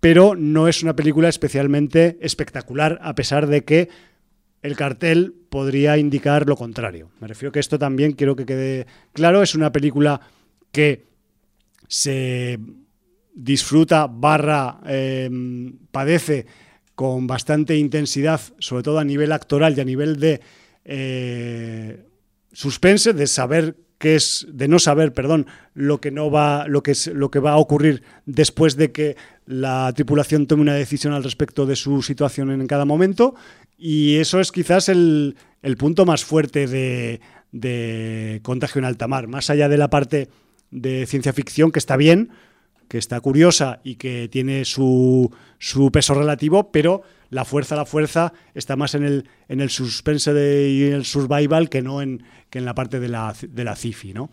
[0.00, 3.88] pero no es una película especialmente espectacular, a pesar de que
[4.62, 7.10] el cartel podría indicar lo contrario.
[7.20, 10.20] Me refiero que esto también quiero que quede claro, es una película
[10.72, 11.04] que
[11.88, 12.58] se
[13.34, 14.80] disfruta barra
[15.92, 16.46] padece
[16.96, 20.40] con bastante intensidad, sobre todo a nivel actoral y a nivel de
[20.84, 22.04] eh,
[22.52, 26.92] suspense, de saber qué es, de no saber, perdón, lo que no va, lo que
[26.92, 31.22] es, lo que va a ocurrir después de que la tripulación tome una decisión al
[31.22, 33.34] respecto de su situación en cada momento.
[33.76, 35.36] Y eso es quizás el,
[35.78, 37.20] punto más fuerte de,
[37.52, 40.28] de Contagio en Alta Mar, más allá de la parte
[40.70, 42.30] de ciencia ficción, que está bien,
[42.88, 48.32] que está curiosa y que tiene su, su peso relativo, pero la fuerza, la fuerza
[48.54, 52.58] está más en el, en el suspense de, y el survival que no en, que
[52.58, 54.30] en la parte de la, de la cifi, ¿no?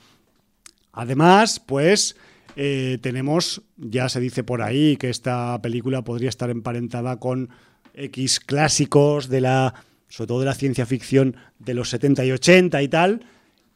[0.92, 2.16] Además, pues
[2.56, 7.50] eh, tenemos, ya se dice por ahí que esta película podría estar emparentada con
[7.96, 9.74] X clásicos de la,
[10.08, 13.26] sobre todo de la ciencia ficción de los 70 y 80 y tal,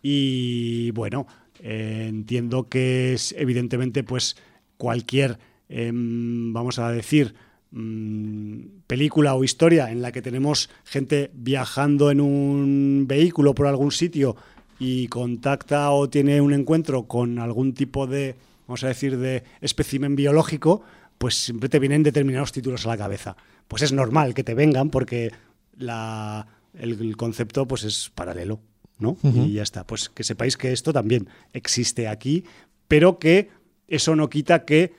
[0.03, 1.25] y bueno,
[1.59, 4.38] eh, entiendo que es evidentemente pues
[4.78, 7.36] cualquier, em, vamos a decir,
[7.71, 13.91] mm, película o historia en la que tenemos gente viajando en un vehículo por algún
[13.91, 14.36] sitio
[14.80, 18.36] y contacta o tiene un encuentro con algún tipo de,
[18.67, 20.84] vamos a decir, de espécimen biológico,
[21.17, 23.36] pues siempre te vienen determinados títulos a la cabeza.
[23.67, 25.32] Pues es normal que te vengan porque
[25.78, 28.59] la, el, concepto pues es paralelo,
[28.99, 29.17] ¿no?
[29.23, 29.86] Y ya está.
[29.86, 32.45] Pues que sepáis que esto también existe aquí,
[32.88, 33.49] pero que
[33.88, 34.93] eso no quita que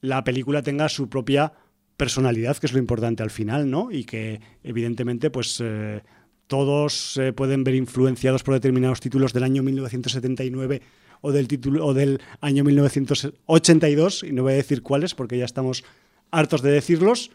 [0.00, 1.52] la película tenga su propia
[1.96, 3.90] personalidad, que es lo importante al final, ¿no?
[3.90, 6.02] Y que evidentemente, pues eh,
[6.46, 10.82] todos se pueden ver influenciados por determinados títulos del año 1979
[11.20, 15.46] o del título o del año 1982, y no voy a decir cuáles porque ya
[15.46, 15.84] estamos
[16.30, 17.30] hartos de decirlos,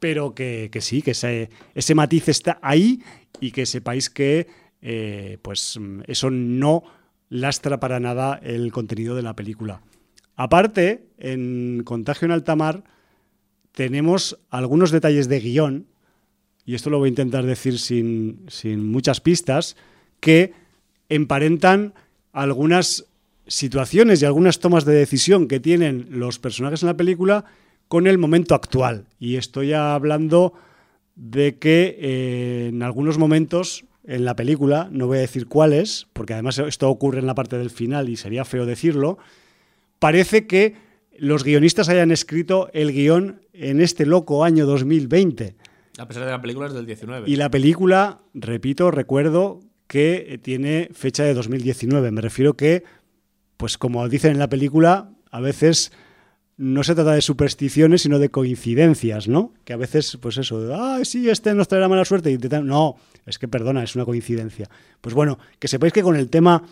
[0.00, 3.00] pero que, sí, que ese, ese, matiz está ahí
[3.40, 4.48] y que sepáis que
[4.82, 5.78] eh, pues
[6.08, 6.82] eso no
[7.28, 9.80] lastra para nada el contenido de la película.
[10.36, 12.84] Aparte, en Contagio en Alta Mar
[13.72, 15.86] tenemos algunos detalles de guion,
[16.64, 18.46] y esto lo voy a intentar decir sin,
[18.86, 19.76] muchas pistas,
[20.20, 20.52] que
[21.08, 21.94] emparentan
[22.32, 23.06] algunas
[23.46, 27.44] situaciones y algunas tomas de decisión que tienen los personajes en la película
[27.88, 29.06] con el momento actual.
[29.18, 30.54] Y estoy hablando
[31.16, 36.32] de que eh, en algunos momentos en la película, no voy a decir cuáles, porque
[36.32, 39.18] además esto ocurre en la parte del final y sería feo decirlo,
[40.02, 40.74] parece que
[41.16, 45.54] los guionistas hayan escrito el guion en este loco año 2020.
[45.96, 47.30] A pesar de la película es del 19.
[47.30, 52.10] Y la película, repito, recuerdo que tiene fecha de 2019.
[52.10, 52.82] Me refiero que,
[53.56, 55.92] pues como dicen en la película, a veces
[56.56, 59.54] no se trata de supersticiones, sino de coincidencias, ¿no?
[59.64, 62.32] Que a veces, pues eso, ah, sí, este nos traerá mala suerte.
[62.32, 64.68] Y no, es que perdona, es una coincidencia.
[65.00, 66.64] Pues bueno, que sepáis que con el tema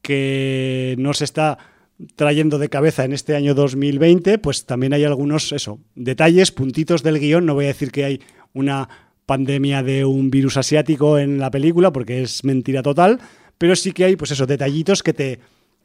[0.00, 1.75] que no se está
[2.14, 7.18] trayendo de cabeza en este año 2020, pues también hay algunos, eso, detalles, puntitos del
[7.18, 7.46] guion.
[7.46, 8.20] No voy a decir que hay
[8.52, 8.88] una
[9.24, 13.20] pandemia de un virus asiático en la película, porque es mentira total,
[13.58, 15.40] pero sí que hay, pues eso, detallitos que te,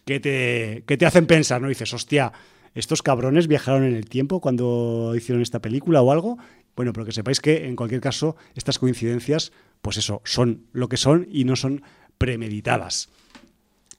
[0.05, 1.69] que te, que te hacen pensar, ¿no?
[1.69, 2.31] dices, hostia,
[2.75, 6.37] estos cabrones viajaron en el tiempo cuando hicieron esta película o algo,
[6.75, 9.51] Bueno, pero que sepáis que en cualquier caso estas coincidencias,
[9.81, 11.83] pues eso, son lo que son y no son
[12.17, 13.09] premeditadas.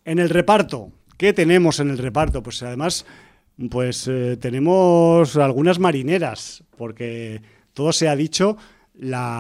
[0.04, 0.90] En el reparto,
[1.22, 2.42] ¿qué tenemos en el reparto?
[2.42, 3.06] Pues además,
[3.70, 7.40] pues eh, tenemos algunas marineras, porque
[7.74, 8.56] todo se ha dicho,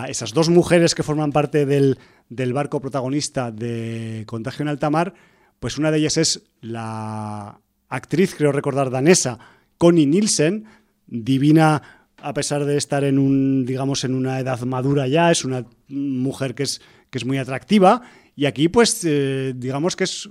[0.08, 1.98] esas dos mujeres que forman parte del,
[2.52, 5.14] barco protagonista de Contagio en Alta Mar,
[5.58, 7.58] pues una de ellas es la
[7.88, 9.40] actriz, creo recordar, danesa,
[9.76, 10.66] Connie Nielsen,
[11.08, 15.64] divina a pesar de estar en un, digamos, en una edad madura ya, es una
[15.88, 18.02] mujer que es muy atractiva.
[18.34, 20.28] Y aquí, pues, eh, digamos que es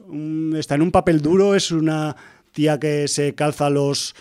[0.57, 2.15] está en un papel duro, es una
[2.51, 4.15] tía que se calza los,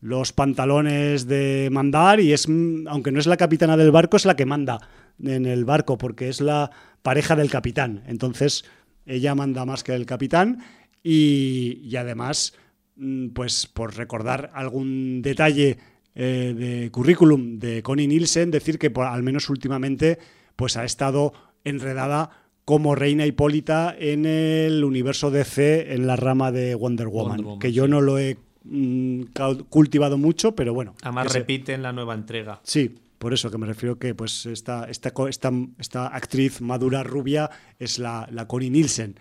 [0.00, 2.46] los pantalones de mandar y es,
[2.86, 4.80] aunque no es la capitana del barco, es la que manda
[5.22, 6.70] en el barco, porque es la
[7.02, 8.02] pareja del capitán.
[8.06, 8.64] Entonces,
[9.06, 10.62] ella manda más que el capitán
[11.02, 12.54] y, y además,
[12.96, 15.78] mm, pues por recordar algún detalle
[16.16, 20.18] eh, de currículum de Connie Nielsen, decir que al menos últimamente
[20.54, 21.32] pues ha estado
[21.64, 27.72] enredada como reina Hipólita en el universo DC en la rama de Wonder Woman, que
[27.72, 29.22] yo no lo he mm,
[29.68, 30.94] cultivado mucho, pero bueno.
[31.02, 32.60] Además repite en la nueva entrega.
[32.62, 37.50] Sí, por eso que me refiero que pues esta, esta, esta, esta actriz madura rubia
[37.78, 39.16] es la, la Connie Nielsen.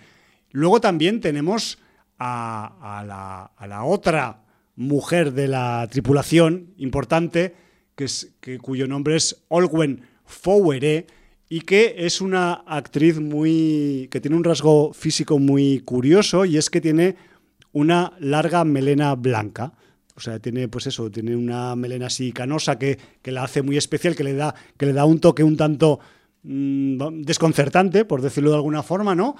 [0.51, 1.79] Luego también tenemos
[2.19, 4.43] a, a, la, a la otra
[4.75, 7.55] mujer de la tripulación importante,
[7.95, 11.07] que es, que, cuyo nombre es Olwen Fowere,
[11.55, 14.07] y que es una actriz muy.
[14.09, 17.15] que tiene un rasgo físico muy curioso, y es que tiene
[17.73, 19.71] una larga melena blanca.
[20.15, 23.77] O sea, tiene, pues eso, tiene una melena así canosa que, que la hace muy
[23.77, 25.99] especial, que le da, que le da un toque un tanto
[26.41, 29.35] mm, desconcertante, por decirlo de alguna forma, ¿no?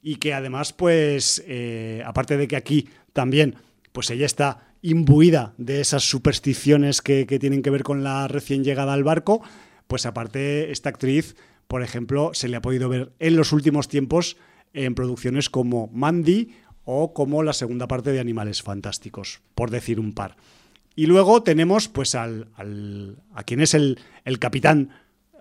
[0.00, 3.56] Y que además, pues, eh, aparte de que aquí también,
[3.90, 8.92] pues ella está imbuida de esas supersticiones que, tienen que ver con la recién llegada
[8.92, 9.42] al barco,
[9.88, 11.34] pues aparte esta actriz,
[11.68, 14.36] por ejemplo, se le ha podido ver en los últimos tiempos
[14.72, 16.52] en producciones como Mandy
[16.84, 20.36] o como la segunda parte de Animales Fantásticos, por decir un par.
[20.94, 22.48] Y luego tenemos pues al,
[23.34, 23.98] a quien es el,
[24.38, 24.90] capitán,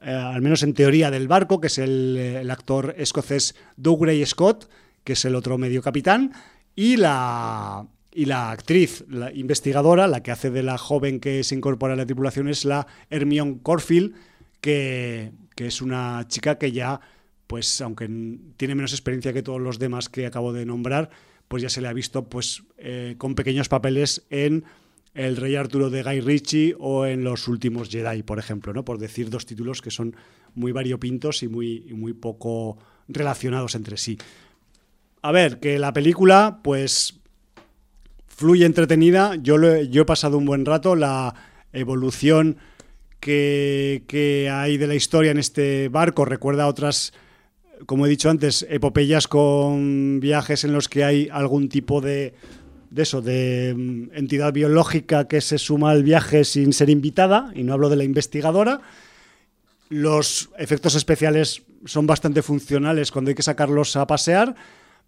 [0.01, 4.25] eh, al menos en teoría, del barco, que es el, el actor escocés Doug Gray
[4.25, 4.69] Scott,
[5.03, 6.33] que es el otro medio capitán,
[6.75, 11.55] y la, y la actriz, la investigadora, la que hace de la joven que se
[11.55, 14.15] incorpora a la tripulación es la Hermione Corfield,
[14.61, 16.99] que, es una chica que ya,
[17.47, 18.09] pues aunque
[18.57, 21.09] tiene menos experiencia que todos los demás que acabo de nombrar,
[21.47, 24.65] pues ya se le ha visto pues eh, con pequeños papeles en
[25.13, 28.83] El Rey Arturo de Guy Ritchie o en Los Últimos Jedi, por ejemplo, ¿no?
[28.83, 30.15] Por decir dos títulos que son
[30.53, 32.77] muy variopintos y muy, muy poco
[33.07, 34.17] relacionados entre sí.
[35.21, 37.19] A ver, que la película, pues
[38.27, 39.35] fluye entretenida.
[39.35, 40.95] Yo, yo he pasado un buen rato.
[40.95, 41.33] La
[41.73, 42.57] evolución
[43.25, 47.13] que, hay de la historia en este barco recuerda a otras,
[47.87, 52.35] como he dicho antes, epopeyas con viajes en los que hay algún tipo de,
[52.91, 57.63] de eso, de mm, entidad biológica que se suma al viaje sin ser invitada, y
[57.63, 58.81] no hablo de la investigadora.
[59.89, 64.55] Los efectos especiales son bastante funcionales cuando hay que sacarlos a pasear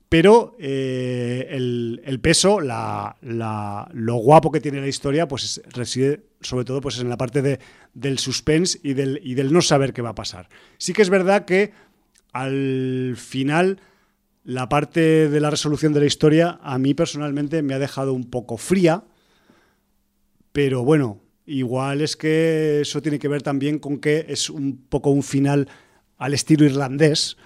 [0.09, 6.99] pero eh, el, peso, lo guapo que tiene la historia, pues reside sobre todo pues,
[6.99, 7.59] en la parte de,
[7.93, 10.49] del suspense y del, y del no saber qué va a pasar.
[10.77, 11.73] Sí que es verdad que
[12.31, 13.81] al final
[14.43, 18.29] la parte de la resolución de la historia a mí personalmente me ha dejado un
[18.29, 19.03] poco fría,
[20.53, 25.09] pero bueno, igual es que eso tiene que ver también con que es un poco
[25.09, 25.67] un final
[26.17, 27.37] al estilo irlandés,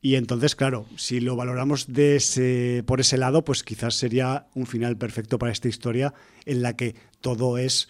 [0.00, 4.66] y entonces, claro, si lo valoramos de ese, por ese lado, pues quizás sería un
[4.66, 7.88] final perfecto para esta historia en la que todo es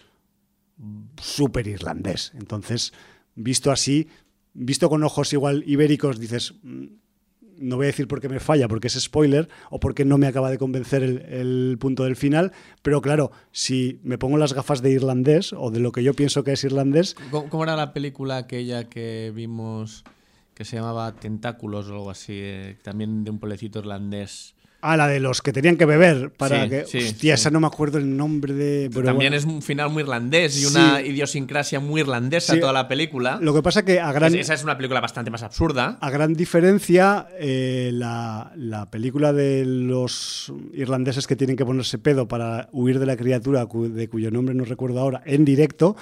[1.21, 2.31] súper irlandés.
[2.35, 2.93] Entonces,
[3.35, 4.07] visto así,
[4.53, 6.85] visto con ojos igual ibéricos, dices, mm,
[7.59, 10.27] no voy a decir por qué me falla, porque es spoiler, o porque no me
[10.27, 14.91] acaba de convencer el, punto del final, pero claro, si me pongo las gafas de
[14.91, 17.15] irlandés, o de lo que yo pienso que es irlandés...
[17.29, 20.03] ¿Cómo, era la película aquella que vimos
[20.59, 24.55] que se llamaba Tentáculos o algo así, eh, también de un pueblecito irlandés.
[24.81, 26.81] Ah, la de los que tenían que beber para que.
[26.81, 28.89] hostia, esa no me acuerdo el nombre de.
[28.89, 33.39] También es un final muy irlandés y una idiosincrasia muy irlandesa toda la película.
[33.41, 34.35] Lo que pasa que a gran.
[34.35, 35.97] esa es una película bastante más absurda.
[36.01, 38.51] A gran diferencia, eh, la,
[38.91, 44.09] película de los irlandeses que tienen que ponerse pedo para huir de la criatura de
[44.09, 45.95] cuyo nombre no recuerdo ahora, en directo.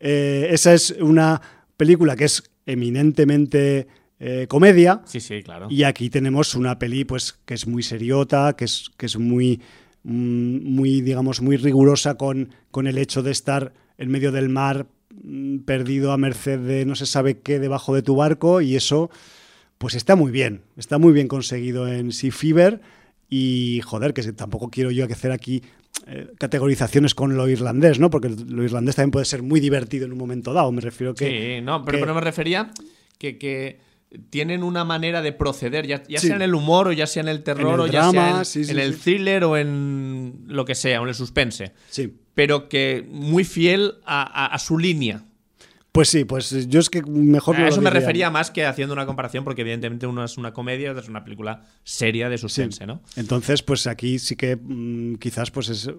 [0.00, 1.42] Eh, esa es una
[1.76, 3.86] película que es eminentemente
[4.18, 5.02] eh, comedia.
[5.04, 5.66] Sí, sí, claro.
[5.70, 9.60] Y aquí tenemos una peli pues que es muy seriota, que es, que es muy,
[10.04, 14.86] mm, muy, digamos, muy rigurosa con, con el hecho de estar en medio del mar
[15.22, 19.10] mm, perdido a merced de no se sabe qué debajo de tu barco y eso
[19.78, 22.80] pues está muy bien, está muy bien conseguido en Sea Fever
[23.28, 25.62] y joder, que tampoco quiero yo hacer aquí
[26.06, 28.10] eh, categorizaciones con lo irlandés, ¿no?
[28.10, 31.56] Porque lo irlandés también puede ser muy divertido en un momento dado, me refiero que...
[31.58, 32.72] Sí, no, pero, pero me refería
[33.18, 33.78] que, que
[34.30, 37.42] tienen una manera de proceder, ya, sea en el humor o ya sea en el
[37.42, 41.14] terror o ya sea en, el thriller o en lo que sea, o en el
[41.14, 41.72] suspense.
[41.88, 42.12] Sí.
[42.34, 45.24] Pero que muy fiel a, su línea.
[45.92, 49.04] Pues sí, pues yo es que mejor A eso me refería más que haciendo una
[49.04, 53.02] comparación, porque evidentemente uno es una comedia otra es una película seria de suspense, ¿no?
[53.16, 55.90] Entonces, pues aquí sí que mm, quizás pues es,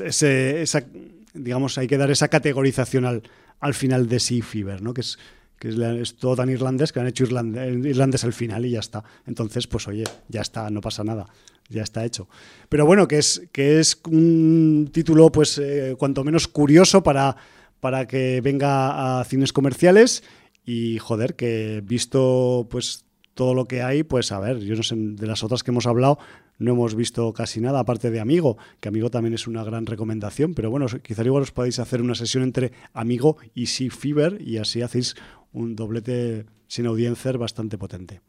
[0.00, 0.84] es, esa,
[1.32, 3.22] digamos, hay que dar esa categorización al,
[3.60, 4.92] al final de Sea Fever, ¿no?
[4.92, 5.16] Que es
[5.58, 5.68] que
[6.00, 9.04] es, todo tan irlandés que han hecho irlandés, al final y ya está.
[9.26, 11.26] Entonces, pues oye, ya está, no pasa nada,
[11.68, 12.28] ya está hecho.
[12.68, 17.36] Pero bueno, que es, que es un título, pues, eh, cuanto menos curioso para,
[17.84, 20.24] para que venga a cines comerciales
[20.64, 23.04] y, joder, que visto, pues,
[23.34, 25.86] todo lo que hay, pues, a ver, yo no sé, de las otras que hemos
[25.86, 26.18] hablado,
[26.58, 30.54] no hemos visto casi nada, aparte de Amigo, que Amigo también es una gran recomendación,
[30.54, 34.56] pero bueno, quizá igual os podéis hacer una sesión entre Amigo y Sea Fever y
[34.56, 35.14] así hacéis
[35.52, 38.22] un doblete sin audiencia bastante potente.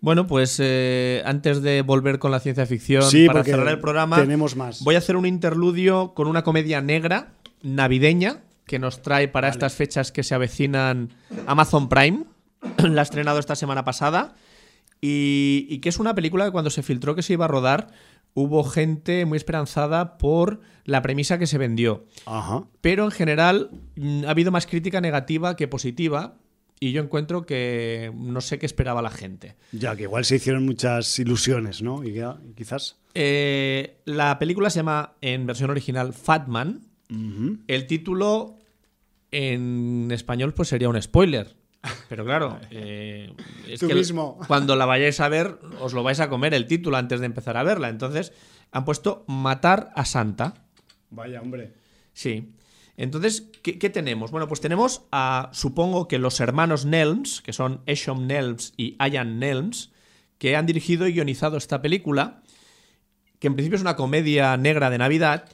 [0.00, 4.56] Bueno, pues eh, antes de volver con la ciencia ficción, para cerrar el programa, tenemos
[4.56, 4.82] más.
[4.82, 9.74] voy a hacer un interludio con una comedia negra navideña que nos trae para estas
[9.74, 11.12] fechas que se avecinan
[11.46, 12.24] Amazon Prime.
[12.78, 14.34] la ha estrenado esta semana pasada.
[15.00, 17.88] Y, y, que es una película que cuando se filtró que se iba a rodar,
[18.34, 22.06] hubo gente muy esperanzada por la premisa que se vendió.
[22.80, 26.36] Pero en general mm, ha habido más crítica negativa que positiva.
[26.82, 29.54] Y yo encuentro que no sé qué esperaba la gente.
[29.72, 32.02] Ya, que igual se hicieron muchas ilusiones, ¿no?
[32.02, 32.18] Y
[32.54, 32.96] quizás.
[33.12, 36.14] Eh, la película se llama en versión original
[37.66, 38.58] El título
[39.30, 41.56] en español pues sería un spoiler.
[42.08, 43.32] Pero claro, eh,
[43.68, 44.38] es que mismo.
[44.46, 47.56] cuando la vayáis a ver, os lo vais a comer el título antes de empezar
[47.56, 47.88] a verla.
[47.88, 48.32] Entonces,
[48.70, 50.54] han puesto Matar a Santa.
[51.10, 51.72] Vaya, hombre.
[52.12, 52.52] Sí.
[52.96, 54.30] Entonces, ¿qué, tenemos?
[54.30, 59.38] Bueno, pues tenemos a, supongo que los hermanos Nelms, que son Eshom Nelms y Ian
[59.38, 59.90] Nelms,
[60.36, 62.42] que han dirigido y guionizado esta película,
[63.38, 65.48] que en principio es una comedia negra de Navidad,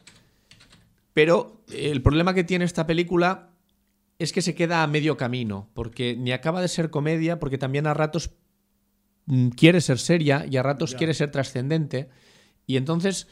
[1.16, 3.48] pero el problema que tiene esta película
[4.18, 7.86] es que se queda a medio camino, porque ni acaba de ser comedia, porque también
[7.86, 8.32] a ratos
[9.24, 12.10] mm, quiere ser seria y a ratos quiere ser trascendente.
[12.66, 13.28] Y entonces,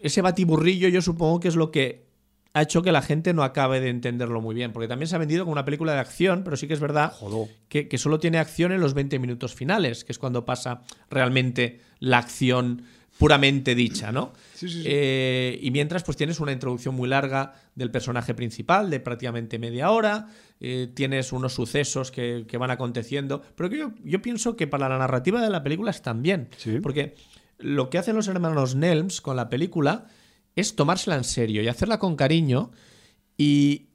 [0.00, 2.06] ese batiburrillo yo supongo que es lo que
[2.52, 5.18] ha hecho que la gente no acabe de entenderlo muy bien, porque también se ha
[5.18, 7.12] vendido como una película de acción, pero sí que es verdad
[7.68, 11.80] que, que, solo tiene acción en los 20 minutos finales, que es cuando pasa realmente
[11.98, 12.84] la acción
[13.18, 14.32] puramente dicha, ¿no?
[14.62, 19.90] Eh, y mientras, pues tienes una introducción muy larga del personaje principal, de prácticamente media
[19.90, 20.28] hora,
[20.60, 25.40] eh, tienes unos sucesos que, van aconteciendo, pero que yo, pienso que para la narrativa
[25.40, 26.48] de la película están bien,
[26.82, 27.14] porque
[27.58, 30.06] lo que hacen los hermanos Nelms con la película
[30.54, 32.70] es tomársela en serio y hacerla con cariño
[33.36, 33.88] y,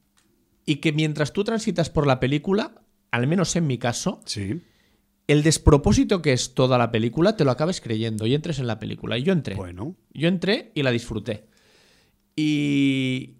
[0.65, 2.74] y que mientras tú transitas por la película,
[3.11, 4.61] al menos en mi caso, sí
[5.32, 8.79] el despropósito que es toda la película te lo acabes creyendo y entres en la
[8.79, 9.17] película.
[9.17, 9.55] Y yo entré.
[9.55, 9.95] Bueno.
[10.13, 11.47] Yo entré y la disfruté.
[12.36, 13.38] Y,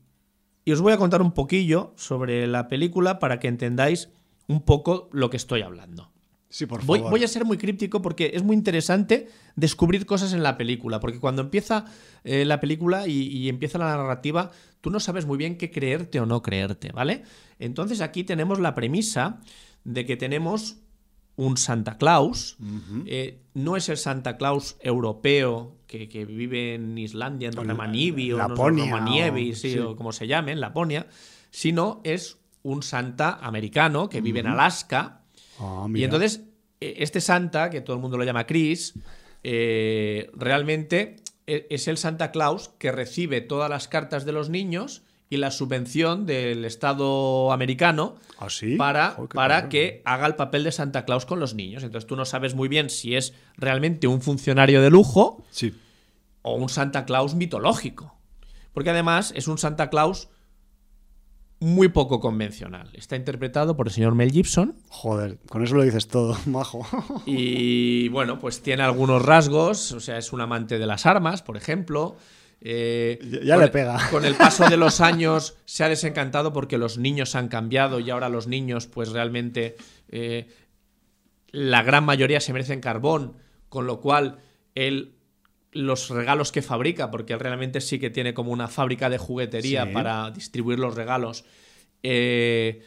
[0.64, 4.08] y os voy a contar un poquillo sobre la película para que entendáis
[4.48, 6.14] un poco lo que estoy hablando.
[6.48, 7.10] Sí, por favor.
[7.10, 9.28] Voy, a ser muy críptico porque es muy interesante
[9.58, 11.02] descubrir cosas en la película.
[11.02, 11.84] Porque cuando empieza
[12.24, 16.22] eh, la película y, y, empieza la narrativa, tú no sabes muy bien qué creerte
[16.22, 17.24] o no creerte, ¿vale?
[17.60, 19.42] Entonces aquí tenemos la premisa
[19.84, 20.78] de que tenemos
[21.36, 22.58] un Santa Claus.
[23.06, 29.54] Eh, no es el Santa Claus europeo que, vive en Islandia, en Romanibi o Romaniemi,
[29.80, 31.08] o, como se llame, en Laponia,
[31.50, 35.22] sino es un Santa americano que vive en Alaska.
[35.60, 36.44] Ah, y entonces,
[36.80, 38.94] e, este Santa, que todo el mundo lo llama Chris,
[39.44, 41.18] eh, realmente
[41.48, 45.50] e, es el Santa Claus que recibe todas las cartas de los niños y la
[45.50, 51.40] subvención del Estado americano ¿Ah, para, para que haga el papel de Santa Claus con
[51.40, 51.84] los niños.
[51.84, 55.42] Entonces tú no sabes muy bien si es realmente un funcionario de lujo
[56.42, 58.14] o un Santa Claus mitológico.
[58.74, 60.28] Porque además es un Santa Claus
[61.62, 62.90] muy poco convencional.
[62.94, 64.76] Está interpretado por el señor Mel Gibson.
[64.90, 66.86] Joder, con eso lo dices todo, majo.
[67.26, 71.56] Y bueno, pues tiene algunos rasgos, o sea, es un amante de las armas, por
[71.56, 72.18] ejemplo.
[72.64, 74.00] Eh, ya le pega.
[74.12, 78.10] Con el paso de los años se ha desencantado porque los niños han cambiado y
[78.10, 79.76] ahora los niños, pues realmente
[80.10, 80.48] eh,
[81.50, 83.34] la gran mayoría se merecen carbón,
[83.68, 84.40] con lo cual
[84.76, 85.16] él
[85.74, 89.92] los regalos que fabrica, porque él realmente sí que tiene como una fábrica de juguetería
[89.92, 91.46] para distribuir los regalos.
[92.04, 92.84] eh,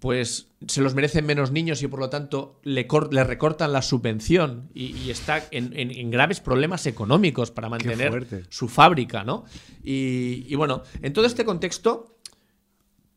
[0.00, 4.70] pues se los merecen menos niños y por lo tanto le, le recortan la subvención
[4.74, 9.44] y, está en, graves problemas económicos para mantener su fábrica, ¿no?
[9.82, 12.18] Y, bueno, en todo este contexto,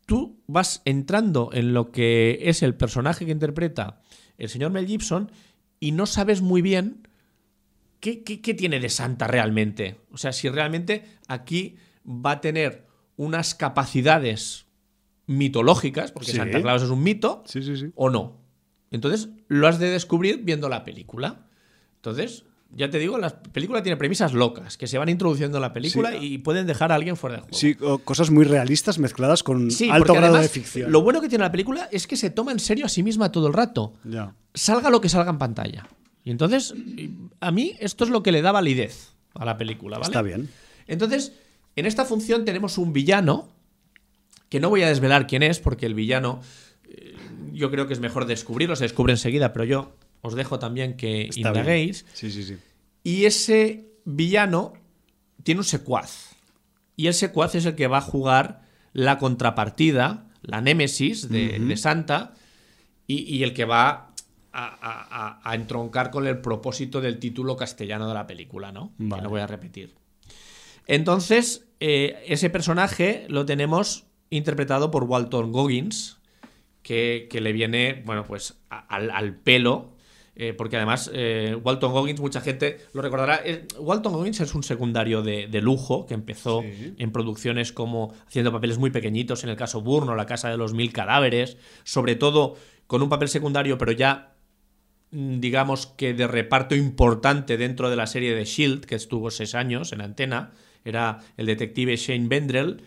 [0.06, 4.00] tú vas entrando en lo que es el personaje que interpreta
[4.38, 5.30] el señor Mel Gibson
[5.80, 7.08] y no sabes muy bien
[7.98, 9.98] qué, qué tiene de santa realmente.
[10.12, 14.69] O sea, si realmente aquí va a tener unas capacidades
[15.30, 17.44] mitológicas, porque Santa Claus es un mito,
[17.94, 18.40] o no.
[18.90, 21.46] Entonces lo has de descubrir viendo la película.
[21.96, 25.72] Entonces, ya te digo, la película tiene premisas locas que se van introduciendo en la
[25.72, 27.56] película y pueden dejar a alguien fuera de juego.
[27.56, 30.90] Sí, cosas muy realistas mezcladas con alto grado de ficción.
[30.90, 33.30] Lo bueno que tiene la película es que se toma en serio a sí misma
[33.30, 33.94] todo el rato.
[34.54, 35.86] Salga lo que salga en pantalla.
[36.24, 36.74] Y entonces,
[37.40, 40.08] a mí esto es lo que le da validez a la película, ¿vale?
[40.08, 40.48] Está bien.
[40.86, 41.32] Entonces,
[41.76, 43.48] en esta función tenemos un villano
[44.50, 46.42] que no voy a desvelar quién es, porque el villano
[46.84, 47.14] eh,
[47.52, 51.30] yo creo que es mejor descubrirlo, se descubre enseguida, pero yo os dejo también que
[51.34, 52.04] indaguéis.
[52.12, 52.58] Sí, sí, sí.
[53.02, 54.74] Y ese villano
[55.42, 56.36] tiene un secuaz.
[56.96, 62.34] Y el secuaz es el que va a jugar la contrapartida, la némesis de, Santa,
[63.06, 64.12] y, el que va
[64.52, 68.92] a, entroncar con el propósito del título castellano de la película, ¿no?
[68.98, 69.94] Que no voy a repetir.
[70.86, 76.18] Entonces, eh, ese personaje lo tenemos interpretado por Walton Goggins,
[76.82, 79.96] que, le viene, bueno, pues al, pelo.
[80.36, 83.42] Eh, porque además eh, Walton Goggins, mucha gente lo recordará.
[83.44, 88.78] Eh, Walton Goggins es un secundario de, lujo que empezó en producciones como haciendo papeles
[88.78, 92.56] muy pequeñitos, en el caso Burno, La Casa de los Mil Cadáveres, sobre todo
[92.86, 94.34] con un papel secundario, pero ya
[95.10, 99.54] mm, digamos que de reparto importante dentro de la serie de Shield, que estuvo seis
[99.54, 100.52] años en antena
[100.84, 102.82] era el detective Shane Bendrell.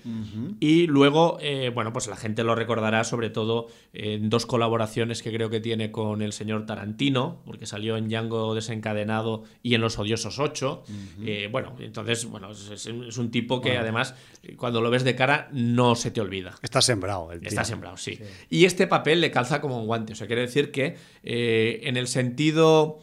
[0.59, 5.31] Y luego, eh, bueno, pues la gente lo recordará sobre todo en dos colaboraciones que
[5.31, 9.99] creo que tiene con el señor Tarantino, porque salió en Django desencadenado y en Los
[9.99, 10.83] Odiosos 8.
[11.23, 14.15] Eh, bueno, entonces, bueno, es, un tipo que además,
[14.57, 16.55] cuando lo ves de cara, no se te olvida.
[16.61, 17.31] Está sembrado.
[17.31, 18.19] El Está sembrado, sí.
[18.49, 20.13] Y este papel le calza como un guante.
[20.13, 22.99] O sea, quiere decir que eh, en el sentido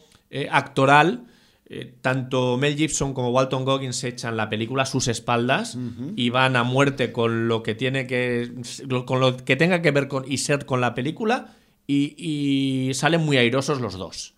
[0.49, 1.25] actoral,
[1.73, 5.77] eh, tanto Mel Gibson como Walton Goggins echan la película a sus espaldas
[6.17, 8.51] y van a muerte con lo que tiene que
[9.05, 11.55] con lo que tenga que ver con y ser con la película
[11.87, 14.33] y, salen muy airosos los dos.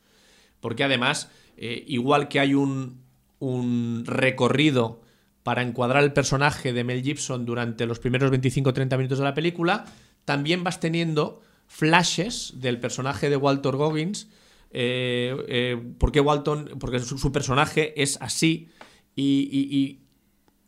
[0.60, 3.02] Porque además eh, igual que hay un,
[3.40, 5.02] un recorrido
[5.42, 9.86] para encuadrar el personaje de Mel Gibson durante los primeros 25-30 minutos de la película,
[10.24, 14.28] también vas teniendo flashes del personaje de Walter Goggins
[14.76, 18.70] eh, eh, por qué Walton, porque su, personaje es así
[19.16, 20.00] y,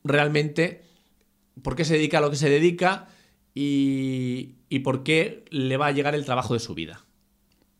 [0.04, 0.84] realmente
[1.64, 3.08] por qué se dedica a lo que se dedica
[3.56, 4.54] y,
[4.84, 7.04] por qué le va a llegar el trabajo de su vida.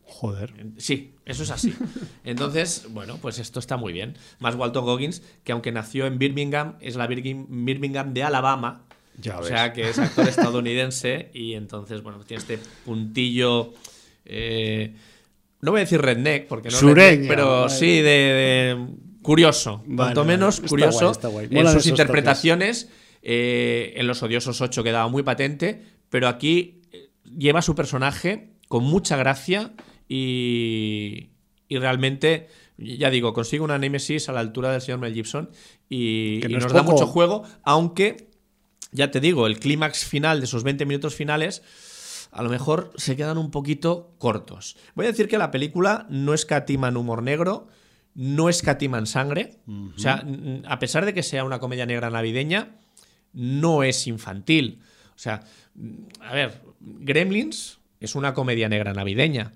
[0.02, 0.54] Joder.
[0.78, 1.76] Sí, eso es así.
[2.24, 4.18] Entonces, bueno, pues esto está muy bien.
[4.40, 8.86] Más Walton Goggins, que aunque nació en Birmingham, es la Birmingham de Alabama.
[9.22, 13.74] Ya o sea que es actor estadounidense y entonces, bueno, tiene este puntillo.
[14.26, 14.96] Eh,
[15.62, 18.88] no voy a decir redneck, porque no redneck, pero sí de,
[19.22, 21.14] curioso, cuanto menos curioso
[21.50, 22.90] en sus interpretaciones.
[23.28, 28.84] Eh, en Los Odiosos 8 quedaba muy patente, pero aquí eh, lleva su personaje con
[28.84, 29.74] mucha gracia
[30.08, 31.30] y,
[31.68, 32.48] y realmente,
[32.78, 35.50] ya digo, consigue una Nemesis a la altura del señor Mel Gibson
[35.90, 38.30] y, nos da mucho juego, aunque,
[38.92, 41.64] ya te digo, el clímax final de esos 20 minutos finales
[42.36, 44.76] a lo mejor se quedan un poquito cortos.
[44.94, 47.70] Voy a decir que la película no escatima en humor negro,
[48.14, 49.62] no escatima en sangre.
[49.96, 50.22] O sea,
[50.68, 52.76] a pesar de que sea una comedia negra navideña,
[53.32, 54.82] no es infantil.
[55.16, 55.46] O sea,
[56.20, 59.54] a ver, Gremlins es una comedia negra navideña.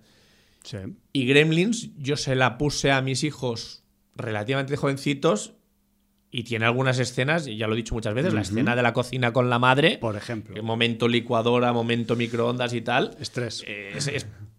[1.11, 3.83] Y Gremlins yo se la puse a mis hijos
[4.15, 5.53] relativamente jovencitos
[6.31, 8.93] y tiene algunas escenas, y ya lo he dicho muchas veces, la escena de la
[8.93, 9.97] cocina con la madre.
[9.97, 10.61] Por ejemplo.
[10.61, 13.15] Momento licuadora, momento microondas y tal.
[13.19, 13.63] Estrés.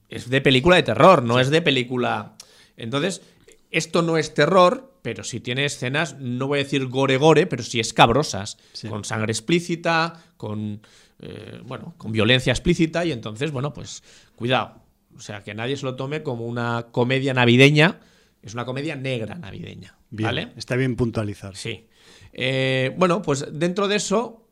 [0.08, 2.34] es, de película de terror, no es de película.
[2.76, 3.22] Entonces,
[3.70, 7.62] esto no es terror, pero sí tiene escenas, no voy a decir gore gore, pero
[7.62, 8.58] sí escabrosas.
[8.88, 10.82] Con sangre explícita, con.
[11.22, 14.02] Eh, bueno, con violencia explícita, y entonces, bueno, pues
[14.34, 14.82] cuidado.
[15.16, 18.00] O sea, que nadie se lo tome como una comedia navideña
[18.42, 19.96] es una comedia negra navideña.
[20.10, 20.52] ¿Vale?
[20.56, 21.56] Está bien puntualizar.
[21.56, 21.86] Sí.
[22.32, 24.48] Eh, bueno, pues dentro de eso,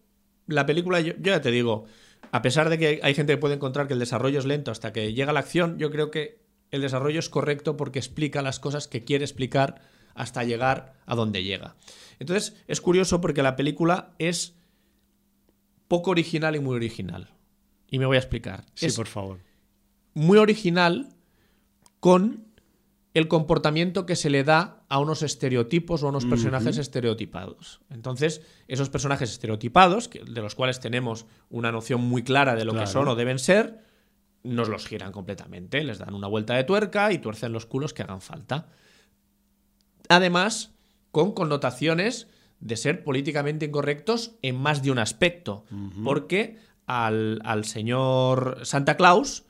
[0.47, 1.85] la película, yo, ya te digo,
[2.33, 4.93] a pesar de que hay gente que puede encontrar que el desarrollo es lento hasta
[4.93, 6.41] que llega la acción, yo creo que
[6.71, 9.81] el desarrollo es correcto porque explica las cosas que quiere explicar
[10.15, 11.77] hasta llegar a donde llega.
[12.19, 14.55] Entonces, es curioso porque la película es
[15.87, 17.31] poco original y muy original.
[17.91, 18.65] Y me voy a explicar.
[18.75, 19.39] Sí, por favor.
[20.15, 21.09] Muy original
[22.01, 22.48] con
[23.15, 27.81] el comportamiento que se le da a unos estereotipos o a unos personajes estereotipados.
[27.91, 32.87] Entonces, esos personajes estereotipados, de los cuales tenemos una noción muy clara de lo que
[32.87, 33.83] son o deben ser,
[34.43, 38.03] nos los giran completamente, les dan una vuelta de tuerca y tuercen los culos que
[38.03, 38.69] hagan falta.
[40.09, 40.75] Además,
[41.11, 42.29] con connotaciones
[42.61, 45.65] de ser políticamente incorrectos en más de un aspecto,
[46.05, 49.45] porque al, señor Santa Claus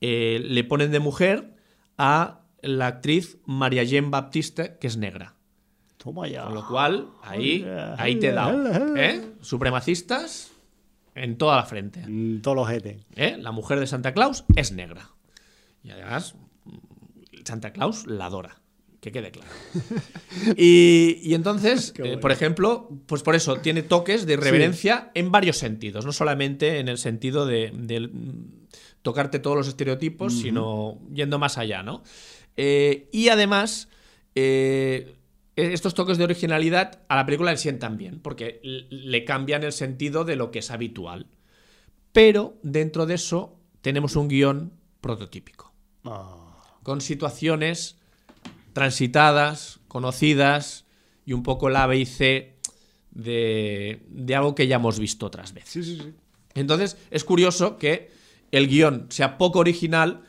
[0.00, 1.56] eh, le ponen de mujer
[1.98, 5.34] a la actriz María Jean Baptiste, que es negra.
[5.96, 6.44] Toma ya.
[6.44, 7.66] Con lo cual, ahí,
[7.98, 8.96] ahí te he dado.
[8.96, 9.34] ¿eh?
[9.40, 10.52] Supremacistas
[11.14, 12.00] en toda la frente.
[12.00, 12.70] En todos los
[13.16, 13.36] ¿Eh?
[13.38, 15.10] La mujer de Santa Claus es negra.
[15.82, 16.34] Y además,
[17.44, 18.60] Santa Claus la adora.
[19.00, 19.48] Que quede claro.
[20.56, 26.04] y, entonces, eh, por ejemplo, pues por eso tiene toques de reverencia en varios sentidos,
[26.04, 27.72] no solamente en el sentido de,
[29.00, 32.02] tocarte todos los estereotipos, sino yendo más allá, ¿no?
[32.62, 33.88] Eh, y además,
[34.34, 35.16] eh,
[35.56, 40.26] estos toques de originalidad a la película le sientan bien, porque le cambian el sentido
[40.26, 41.26] de lo que es habitual.
[42.12, 45.72] Pero dentro de eso tenemos un guion prototípico.
[46.04, 46.62] Ah.
[46.82, 47.96] Con situaciones
[48.74, 50.84] transitadas, conocidas
[51.24, 52.56] y un poco la B y C
[53.10, 54.02] de,
[54.36, 56.04] algo que ya hemos visto otras veces.
[56.54, 58.10] Entonces es curioso que
[58.50, 60.24] el guion sea poco original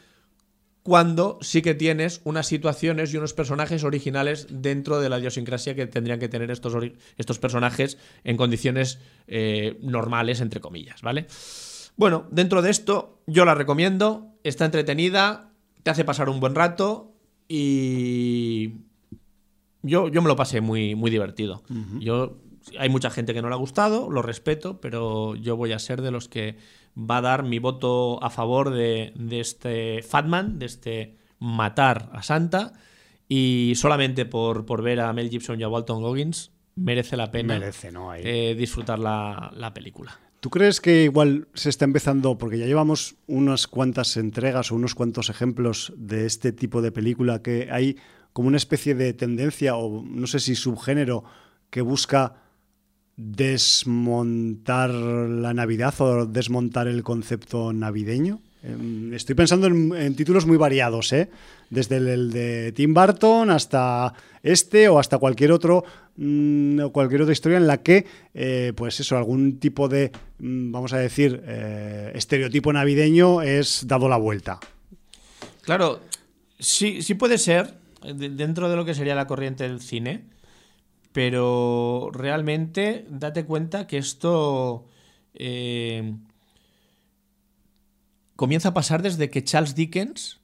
[0.84, 5.86] cuando sí que tienes unas situaciones y unos personajes originales dentro de la idiosincrasia que
[5.86, 6.74] tendrían que tener estos,
[7.18, 11.28] estos personajes en condiciones eh, normales, entre comillas, ¿vale?
[11.98, 15.52] Bueno, dentro de esto yo la recomiendo, está entretenida,
[15.84, 17.14] te hace pasar un buen rato
[17.48, 18.76] y
[19.84, 21.64] yo, yo me lo pasé muy, muy divertido.
[22.00, 22.38] Yo
[22.80, 26.02] hay mucha gente que no le ha gustado, lo respeto, pero yo voy a ser
[26.02, 26.58] de los que
[26.98, 32.74] va a dar mi voto a favor de, este Fatman, de este matar a Santa,
[33.28, 37.60] y solamente por, por, ver a Mel Gibson y a Walton Goggins merece la pena
[37.60, 38.14] merece, ¿no?
[38.14, 40.20] Eh, disfrutar la, la película.
[40.42, 44.96] ¿Tú crees que igual se está empezando, porque ya llevamos unas cuantas entregas o unos
[44.96, 47.98] cuantos ejemplos de este tipo de película, que hay
[48.34, 51.24] como una especie de tendencia o no sé si subgénero
[51.70, 52.36] que busca
[53.22, 58.40] desmontar la Navidad o desmontar el concepto navideño?
[58.64, 61.30] Em, estoy pensando en, títulos muy variados, ¿eh?
[61.70, 65.84] desde el, de Tim Burton hasta este o hasta cualquier otro
[66.18, 70.72] mm, o cualquier otra historia en la que, eh, pues eso, algún tipo de, mm,
[70.72, 74.60] vamos a decir, eh, estereotipo navideño es dado la vuelta.
[75.62, 76.02] Claro,
[76.60, 77.74] sí, sí puede ser
[78.16, 80.26] dentro de lo que sería la corriente del cine
[81.12, 84.86] pero realmente date cuenta que esto
[85.34, 86.14] eh,
[88.36, 90.40] comienza a pasar desde que Charles Dickens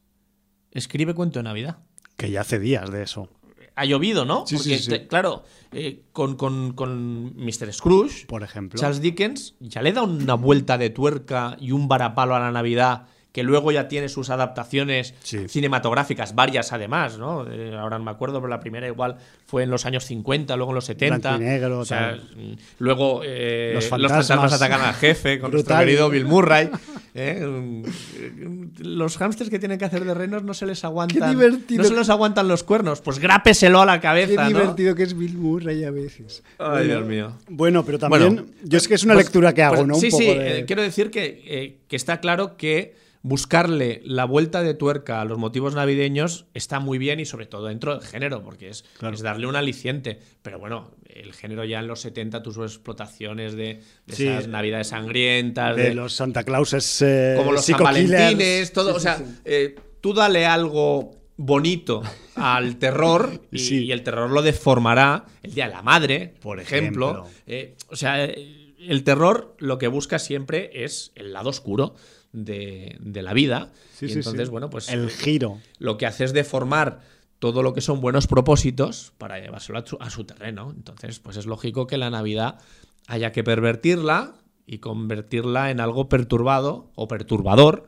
[0.71, 1.77] escribe Cuento de Navidad.
[2.15, 3.29] Que ya hace días de eso.
[3.75, 4.43] Ha llovido, ¿no?
[4.51, 7.71] Porque, claro, eh, con, con, con, Mr.
[7.71, 12.35] Scrooge, por ejemplo, Charles Dickens ya le da una vuelta de tuerca y un varapalo
[12.35, 13.05] a la Navidad
[13.37, 17.45] que luego ya tiene sus adaptaciones cinematográficas, varias además, ¿no?
[17.47, 20.71] Eh, ahora no me acuerdo, pero la primera igual fue en los años 50, luego
[20.71, 21.37] en los 70.
[21.37, 24.53] Negro, mm, luego eh, los, fantasmas.
[24.53, 26.71] atacan al jefe con nuestro querido Bill Murray.
[27.13, 27.45] ¿eh?
[27.45, 27.83] Mm,
[28.79, 31.37] los hámsters que tienen que hacer de renos no se les aguantan.
[31.37, 33.01] No se les aguantan los cuernos.
[33.01, 34.47] Pues grápeselo a la cabeza.
[34.47, 36.41] Qué divertido que es Bill Murray a veces.
[36.57, 37.33] Ay, Dios mío.
[37.49, 38.47] Bueno, pero también.
[38.63, 39.93] yo es que es una pues, lectura que hago, pues ¿no?
[39.93, 40.25] sí, sí.
[40.65, 45.75] quiero decir que, que está claro que buscarle la vuelta de tuerca a los motivos
[45.75, 48.85] navideños está muy bien y sobre todo dentro del género, porque es,
[49.21, 50.19] darle un aliciente.
[50.41, 55.75] Pero bueno, el género ya en los 70 tus explotaciones de, esas navidades sangrientas.
[55.75, 58.95] De, los Santa Clauses eh, Como los San Valentines, todo.
[58.95, 62.01] o sea, eh, tú dale algo bonito
[62.35, 67.25] al terror y, el terror lo deformará el Día de la Madre, por ejemplo.
[67.45, 71.95] Eh, o sea, el terror lo que busca siempre es el lado oscuro
[72.43, 73.71] de, la vida.
[74.01, 74.89] y entonces, bueno, pues.
[74.89, 75.59] El giro.
[75.79, 77.01] Lo que hace es deformar
[77.39, 80.73] todo lo que son buenos propósitos para llevárselo a su, terreno.
[80.75, 82.59] Entonces, pues es lógico que la Navidad
[83.07, 84.33] haya que pervertirla
[84.65, 87.87] y convertirla en algo perturbado o perturbador,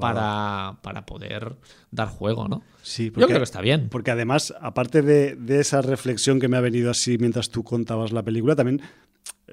[0.00, 1.56] Para, para, poder
[1.90, 2.62] dar juego, ¿no?
[2.82, 3.88] Sí, Yo creo que está bien.
[3.90, 8.12] Porque además, aparte de, de, esa reflexión que me ha venido así mientras tú contabas
[8.12, 8.80] la película, también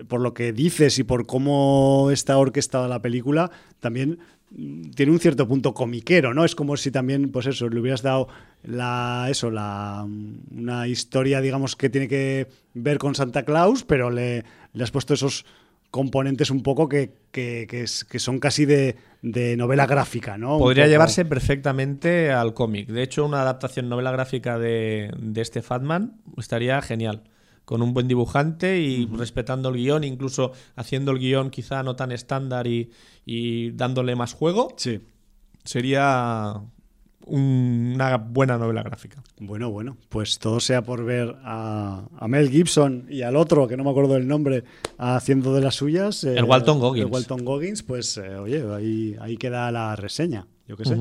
[0.08, 4.20] por lo que dices y por cómo está orquestada la película, también
[4.52, 6.46] mm, tiene un cierto punto comiquero, ¿no?
[6.46, 8.28] Es como si también, pues eso, le hubieras dado
[8.64, 14.10] la, eso, la, mm, una historia, digamos, que tiene que ver con Santa Claus, pero
[14.10, 14.44] le,
[14.74, 15.46] le has puesto esos
[15.92, 20.58] componentes un poco que, que, son casi de, novela gráfica, ¿no?
[20.58, 22.88] Podría llevarse perfectamente al cómic.
[22.88, 27.24] De hecho, una adaptación novela gráfica de, este Fatman estaría genial.
[27.66, 32.12] Con un buen dibujante y respetando el guion, incluso haciendo el guion quizá no tan
[32.12, 32.92] estándar y,
[33.26, 34.74] y dándole más juego.
[34.78, 35.00] Sí.
[35.64, 36.62] Sería
[37.26, 39.24] una buena novela gráfica.
[39.40, 43.84] Bueno, bueno, pues todo sea por ver a, Mel Gibson y al otro, que no
[43.84, 44.64] me acuerdo del nombre,
[44.98, 46.24] haciendo de las suyas.
[46.24, 47.06] el Walton Goggins.
[47.06, 50.98] El Walton Goggins, pues eh, oye, ahí, ahí queda la reseña, yo qué sé.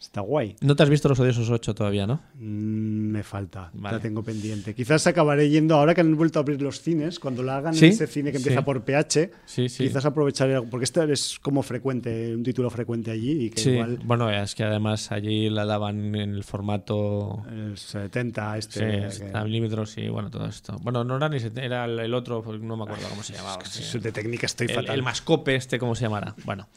[0.00, 0.54] Está guay.
[0.60, 2.20] No te has visto Los Odiosos 8 todavía, ¿no?
[2.34, 4.74] Mm, me falta, la tengo pendiente.
[4.74, 8.06] Quizás acabaré yendo, ahora que han vuelto a abrir los cines, cuando lo hagan ese
[8.06, 9.30] cine que empieza por PH,
[9.76, 13.46] quizás aprovecharé, porque este es como frecuente, un título frecuente allí.
[13.46, 17.42] Y que igual, bueno, es que además allí la daban en el formato...
[17.50, 19.10] El 70, este...
[19.10, 20.76] Sí, milímetros y bueno, todo esto.
[20.82, 23.62] Bueno, no era ni era el otro, no me acuerdo cómo se llamaba.
[24.00, 24.94] De técnica estoy fatal.
[24.94, 26.34] El mascope este, ¿cómo se llamará?
[26.44, 26.68] Bueno...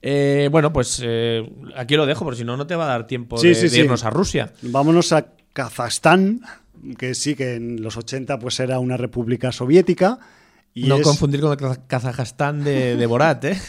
[0.00, 3.06] Eh, bueno, pues eh, aquí lo dejo, porque si no, no te va a dar
[3.06, 4.52] tiempo de, irnos a Rusia.
[4.62, 6.40] Vámonos a Kazajstán,
[6.96, 10.18] que sí que en los 80 pues era una república soviética.
[10.74, 13.60] Y no confundir con el Kazajstán de, Borat, ¿eh?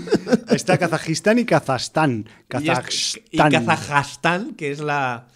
[0.50, 2.28] Está Kazajistán y Kazajstán.
[2.48, 3.22] Kazajstán.
[3.30, 5.28] y Kazajstán, que es la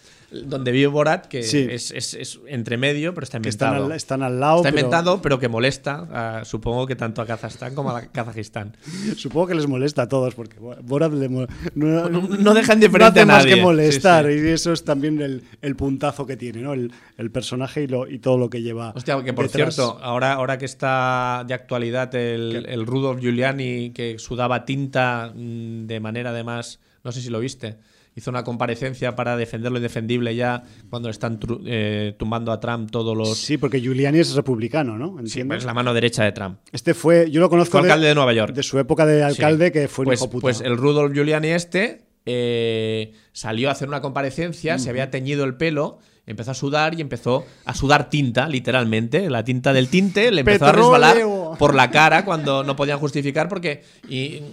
[0.45, 3.93] donde vive Borat, que es, es, entre medio, pero está inventado.
[3.93, 4.57] Están al, lado.
[4.57, 8.75] Está inventado, pero que molesta, supongo que tanto a Kazajstán como a Kazajistán.
[9.17, 13.45] supongo que les molesta a todos, porque Borat no, no, dejan diferente a nadie.
[13.47, 16.73] más que molestar, y eso es también el, el puntazo que tiene, ¿no?
[16.73, 18.93] El, el, personaje y, lo, y todo lo que lleva.
[18.95, 24.17] Hostia, que por cierto, ahora, ahora que está de actualidad el, el Rudolf Giuliani, que
[24.19, 27.77] sudaba tinta mm, de manera además, no sé si lo viste
[28.15, 33.17] hizo una comparecencia para defender lo indefendible ya cuando están eh, tumbando a Trump todos
[33.17, 33.37] los...
[33.37, 35.17] Sí, porque Giuliani es republicano, ¿no?
[35.25, 36.59] Sí, es pues la mano derecha de Trump.
[36.71, 37.79] Este fue, yo lo conozco...
[37.79, 38.53] Fue alcalde de, Nueva York.
[38.53, 40.41] De su época de alcalde, que fue un pues, hijo puta.
[40.41, 45.55] Pues el Rudolf Giuliani este eh, salió a hacer una comparecencia, se había teñido el
[45.55, 49.29] pelo empezó a sudar y empezó a sudar tinta, literalmente.
[49.29, 51.17] La tinta del tinte le empezó a resbalar
[51.59, 53.83] por la cara cuando no podían justificar porque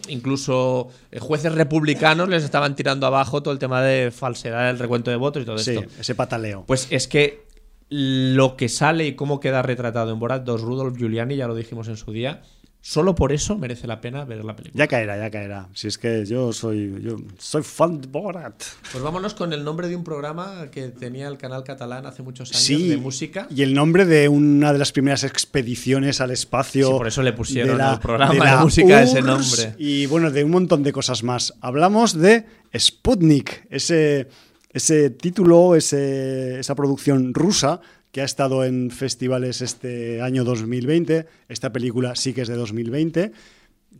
[0.09, 5.11] incluso eh, jueces republicanos les estaban tirando abajo todo el tema de falsedad del recuento
[5.11, 5.85] de votos y todo sí, esto.
[6.01, 6.65] ese pataleo.
[6.67, 7.45] Pues es que
[7.89, 11.89] lo que sale y cómo queda retratado en Borat 2 Rudolf Giuliani, ya lo dijimos
[11.89, 12.43] en su día,
[12.83, 14.83] Solo por eso merece la pena ver la película.
[14.83, 15.69] Ya caerá, ya caerá.
[15.75, 18.55] Si es que yo soy, yo soy fan de Borat.
[18.91, 22.51] Pues vámonos con el nombre de un programa que tenía el canal catalán hace muchos
[22.51, 23.47] años de música.
[23.55, 26.87] Y el nombre de una de las primeras expediciones al espacio.
[26.87, 29.75] Sí, por eso le pusieron al programa de, música ese nombre.
[29.77, 31.53] Y bueno, de un montón de cosas más.
[31.61, 34.29] Hablamos de Sputnik, ese,
[34.71, 41.27] ese título, ese, esa producción rusa que ha estado en festivales este año 2020.
[41.49, 43.33] Esta película sí que es de 2020.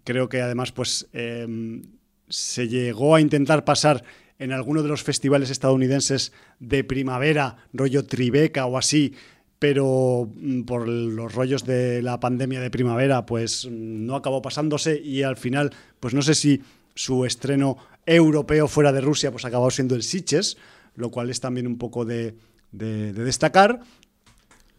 [0.05, 1.83] Creo que además pues, em,
[2.29, 4.03] se llegó a intentar pasar
[4.39, 9.15] en alguno de los festivales estadounidenses de primavera, rollo Tribeca o así,
[9.59, 15.23] pero mm, por los rollos de la pandemia de primavera, pues no acabó pasándose y
[15.23, 16.63] al final, pues no sé si
[16.95, 17.77] su estreno
[18.07, 20.57] europeo fuera de Rusia, pues acabó siendo el Sitges,
[20.97, 22.35] lo cual es también un poco de
[22.73, 23.81] destacar.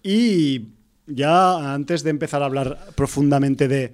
[0.04, 0.68] Y
[1.08, 3.94] ya antes de empezar a hablar profundamente de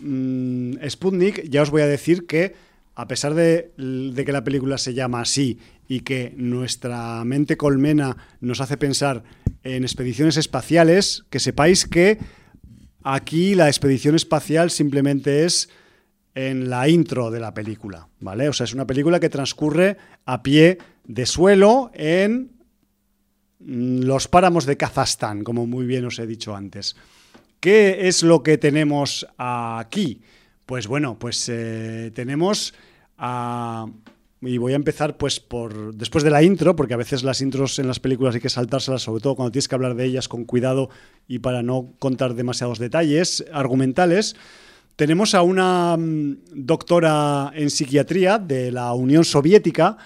[0.00, 2.54] mm, Sputnik, ya os voy a decir que
[2.98, 8.60] a pesar de, que la película se llama así y que nuestra mente colmena nos
[8.60, 9.22] hace pensar
[9.62, 12.18] en expediciones espaciales, que sepáis que
[13.04, 15.68] aquí la expedición espacial simplemente es
[16.34, 18.48] en la intro de la película, ¿vale?
[18.48, 22.57] O sea, es una película que transcurre a pie de suelo en
[23.60, 26.96] los páramos de Kazajstán, como muy bien os he dicho antes.
[27.60, 30.22] ¿Qué es lo que tenemos aquí?
[30.66, 32.74] Pues bueno, pues eh, tenemos
[33.16, 33.86] a...
[34.40, 37.80] Y voy a empezar pues por después de la intro, porque a veces las intros
[37.80, 40.44] en las películas hay que saltárselas, sobre todo cuando tienes que hablar de ellas con
[40.44, 40.90] cuidado
[41.26, 44.36] y para no contar demasiados detalles argumentales.
[44.94, 49.96] Tenemos a una mm, doctora en psiquiatría de la Unión Soviética,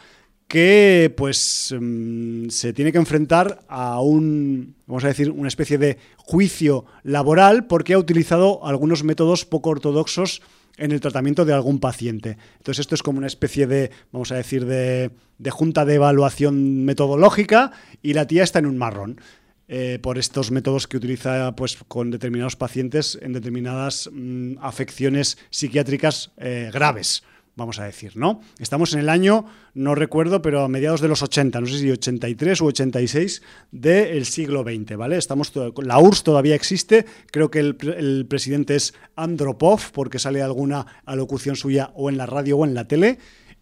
[0.52, 5.96] que pues mm, se tiene que enfrentar a un, vamos a decir, una especie de
[6.18, 10.42] juicio laboral porque ha utilizado algunos métodos poco ortodoxos
[10.76, 12.36] en el tratamiento de algún paciente.
[12.58, 15.10] Entonces esto es como una especie de, vamos a decir, de,
[15.48, 17.72] junta de evaluación metodológica
[18.02, 19.22] y la tía está en un marrón.
[19.68, 26.30] Eh, por estos métodos que utiliza pues, con determinados pacientes en determinadas mm, afecciones psiquiátricas
[26.36, 27.22] eh, graves.
[27.54, 28.40] Vamos a decir, ¿no?
[28.58, 31.90] Estamos en el año, no recuerdo, pero a mediados de los 80, no sé si
[31.90, 35.16] 83 u 86 del siglo XX, ¿vale?
[35.16, 35.52] Estamos
[35.82, 41.90] la URSS todavía existe, creo que el, presidente es Andropov, porque sale alguna alocución suya
[41.94, 43.18] o en la radio o en la tele,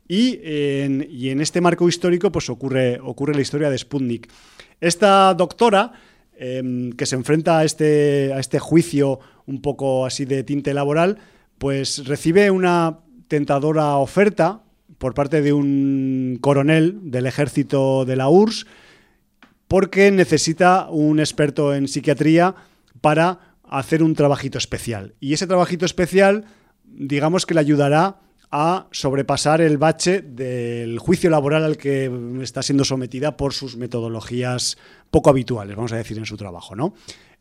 [0.07, 4.29] y en, y en este marco histórico pues ocurre, ocurre la historia de Sputnik.
[4.81, 5.93] Esta doctora...
[6.43, 11.19] Em, que se enfrenta a este, a este juicio un poco así de tinte laboral,
[11.59, 13.01] pues recibe una
[13.31, 14.65] tentadora oferta
[14.99, 18.67] por parte de un coronel del ejército de la URSS
[19.69, 22.57] porque necesita un experto en psiquiatría
[23.01, 25.15] para hacer un trabajito especial.
[25.21, 26.45] Y ese trabajito especial,
[26.85, 28.19] digamos que le ayudará
[28.51, 32.11] a sobrepasar el bache del juicio laboral al que
[32.43, 34.77] está siendo sometida por sus metodologías
[35.13, 36.95] poco habituales, vamos a decir, en su trabajo, ¿no?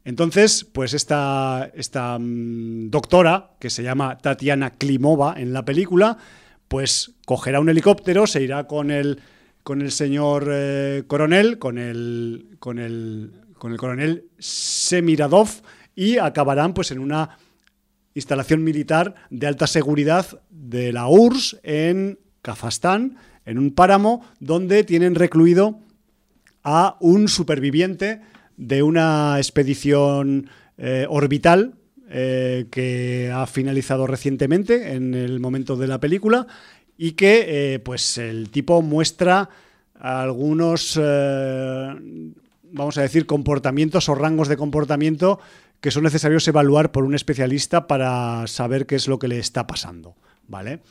[0.06, 6.18] Entonces, pues esta, esta mm, doctora, que se llama Tatiana Klimova en la película,
[6.68, 9.22] pues cogerá un helicóptero, se irá con el,
[9.64, 15.50] con el señor eh, coronel, con el, con, el, con el coronel Semiradov,
[15.96, 17.38] y acabarán pues en una
[18.14, 25.16] instalación militar de alta seguridad de la URSS en Kazajstán, en un páramo donde tienen
[25.16, 25.80] recluido
[26.64, 28.22] a un superviviente
[28.60, 31.76] de una expedición eh, orbital
[32.10, 36.46] eh, que ha finalizado recientemente en el momento de la película
[36.98, 39.50] y que eh, pues el tipo muestra
[39.98, 40.98] algunos
[42.72, 45.40] vamos a decir comportamientos o rangos de comportamiento
[45.80, 49.68] que son necesarios evaluar por un especialista para saber qué es lo que le está
[49.68, 50.16] pasando,
[50.48, 50.82] ¿vale?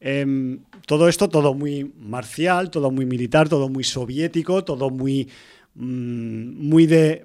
[0.00, 5.28] Em, todo esto, todo muy marcial, todo muy militar, todo muy soviético, todo muy,
[5.74, 7.24] muy de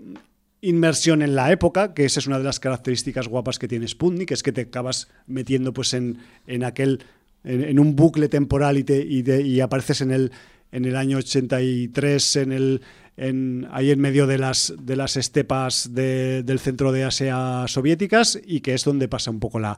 [0.62, 4.32] inmersión en la época, que esa es una de las características guapas que tiene Sputnik,
[4.32, 6.18] es que te acabas metiendo pues en,
[6.48, 7.04] en aquel
[7.46, 10.32] en, un bucle temporal y, te, y, apareces en el,
[10.72, 12.82] en el año 83 en el,
[13.18, 18.62] en, ahí en medio de las, de las estepas del centro de Asia soviéticas y
[18.62, 19.78] que es donde pasa un poco la,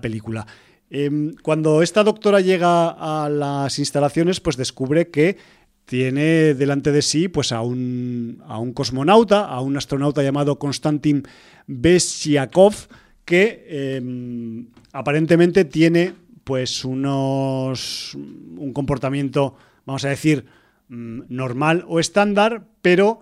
[0.00, 0.46] película.
[0.88, 5.36] Em, cuando esta doctora llega a las instalaciones, pues descubre que
[5.90, 11.24] tiene delante de sí pues, a, un, a un cosmonauta, a un astronauta llamado Konstantin
[11.66, 12.88] Besiakov,
[13.24, 16.14] que em, aparentemente tiene
[16.44, 20.46] pues unos un comportamiento, vamos a decir,
[20.90, 23.20] Mm, normal o estándar, pero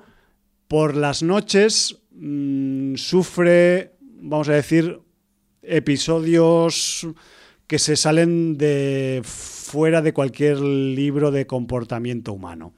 [0.68, 5.00] por las noches mm, sufre, vamos a decir,
[5.60, 7.06] episodios
[7.68, 12.72] que se salen de fuera de cualquier libro de comportamiento humano.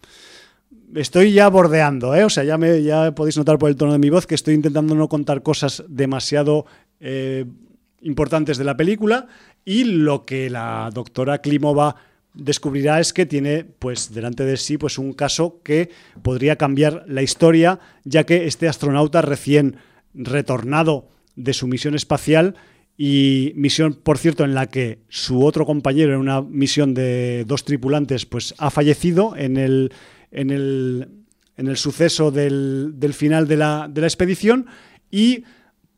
[0.95, 2.25] Estoy ya bordeando, ¿eh?
[2.25, 4.55] o sea, ya, me, ya podéis notar por el tono de mi voz que estoy
[4.55, 6.67] intentando no contar cosas demasiado
[6.99, 7.47] eh,
[8.03, 9.29] importantes de la película
[9.65, 11.95] y lo que la doctora Klimova
[12.35, 15.91] descubrirá es que tiene pues delante de sí pues un caso que
[16.23, 19.77] podría cambiar la historia, ya que este astronauta recién
[20.15, 22.57] retornado de su misión espacial
[23.03, 27.65] y misión, por cierto, en la que su otro compañero en una misión de dos
[27.65, 29.91] tripulantes pues ha fallecido en el,
[30.31, 31.09] en el,
[31.57, 34.67] en el suceso del, final de la, de la, expedición
[35.11, 35.45] y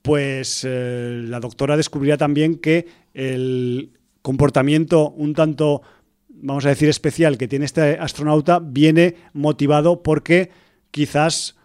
[0.03, 5.83] pues eh, la doctora descubrirá también que el comportamiento un tanto
[6.29, 10.51] vamos a decir, especial que tiene este astronauta viene motivado porque
[10.93, 11.57] quizás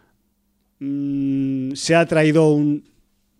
[0.80, 2.97] mm, se ha traído un,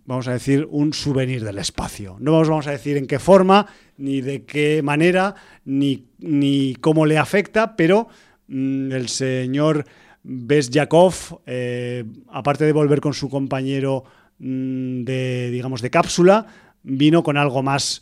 [0.08, 2.16] vamos a decir, un souvenir del espacio.
[2.20, 3.68] No vamos, a decir en qué forma,
[3.98, 5.36] ni de qué manera,
[5.66, 8.08] ni, ni cómo le afecta, pero
[8.48, 9.86] mm, el señor
[10.24, 14.06] Besjakov, eh, aparte de volver con su compañero
[14.40, 16.48] mm, de, digamos, de cápsula,
[16.84, 18.02] vino con algo más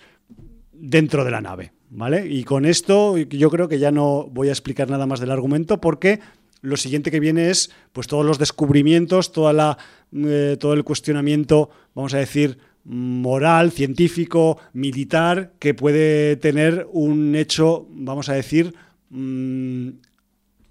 [0.72, 1.73] dentro de la nave.
[1.90, 2.27] ¿vale?
[2.27, 5.82] Y con esto yo creo que ya no voy a explicar nada más del argumento
[5.82, 6.19] porque
[6.66, 9.78] lo siguiente que viene es pues todos los descubrimientos, toda la,
[10.14, 17.88] eh, todo el cuestionamiento, vamos a decir, moral, científico, militar, que puede tener un hecho,
[17.90, 18.74] vamos a decir,
[19.10, 19.90] mm,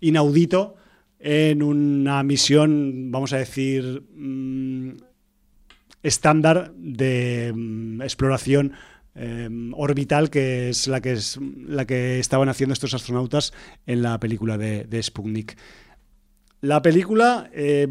[0.01, 0.77] inaudito
[1.19, 4.91] en una misión, vamos a decir, mm,
[6.03, 8.75] estándar de mm, exploración
[9.17, 11.39] Em, orbital, que es la que, es
[11.69, 13.53] la que estaban haciendo estos astronautas
[13.87, 15.57] en la película de, Sputnik.
[16.65, 17.87] La película eh,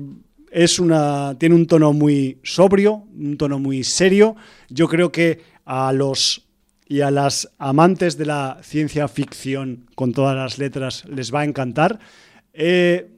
[0.50, 4.36] es una, tiene un tono muy sobrio, un tono muy serio.
[4.68, 6.48] Yo creo que a los
[6.88, 11.46] y a las amantes de la ciencia ficción con todas las letras les va a
[11.46, 12.00] encantar.
[12.52, 13.12] Eh,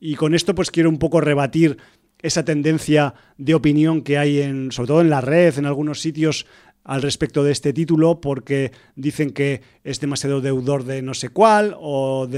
[0.00, 1.78] y con esto pues quiero un poco rebatir
[2.20, 6.44] esa tendencia de opinión que hay en, sobre todo en la red, en algunos sitios,
[6.84, 11.76] al respecto de este título porque dicen que es demasiado deudor de no sé cuál
[11.78, 12.28] o,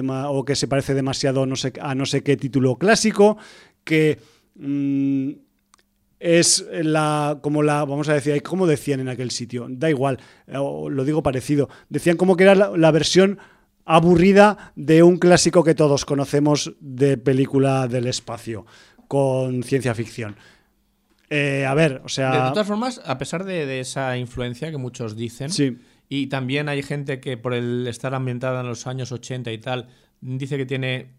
[0.47, 3.39] que se parece demasiado a no sé qué título clásico,
[3.85, 4.19] que
[4.57, 5.31] mm,
[6.19, 11.05] es la, como la, vamos a decir, como decían en aquel sitio, da igual, lo
[11.05, 13.39] digo parecido, decían como que era la versión
[13.85, 18.65] aburrida de un clásico que todos conocemos de película del espacio
[19.09, 20.37] con ciencia ficción.
[21.35, 22.31] Eh, a ver, o sea.
[22.31, 25.51] De, todas formas, a pesar de, esa influencia que muchos dicen,
[26.11, 29.89] y también hay gente que por el estar ambientada en los años 80 y tal,
[30.21, 31.15] dice que tiene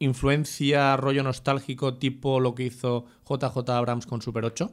[0.00, 4.70] influencia, rollo nostálgico, tipo lo que hizo JJ Abrams con Super 8.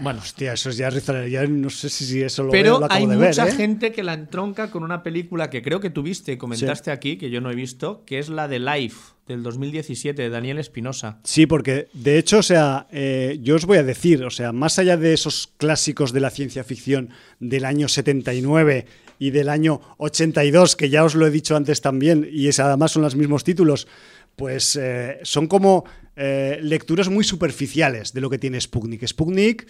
[0.00, 0.88] Bueno, hostia, eso es ya,
[1.26, 3.52] ya no sé si eso lo Pero veo, hay mucha ¿eh?
[3.52, 7.28] gente que la entronca con una película que creo que tuviste y comentaste aquí, que
[7.28, 11.20] yo no he visto, que es la de Life, del 2017, de Daniel Espinosa.
[11.24, 14.78] Sí, porque de hecho, o sea, eh, yo os voy a decir, o sea, más
[14.78, 18.86] allá de esos clásicos de la ciencia ficción del año 79
[19.18, 22.92] y del año 82, que ya os lo he dicho antes también, y es, además
[22.92, 23.86] son los mismos títulos,
[24.36, 25.84] pues eh, son como
[26.60, 29.06] lecturas muy superficiales de lo que tiene Sputnik.
[29.06, 29.68] Sputnik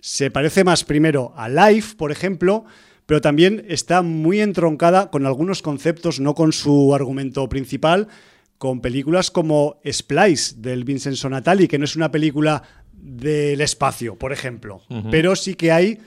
[0.00, 2.66] se parece más primero a Life, por ejemplo,
[3.08, 8.08] pero también está muy entroncada con algunos conceptos, no con su argumento principal,
[8.58, 12.62] con películas como Splice del Vincent Sonatali, que no es una película
[12.92, 15.98] del espacio, por ejemplo, pero sí que hay,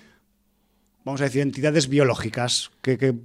[1.05, 3.15] vamos a decir, entidades biológicas que,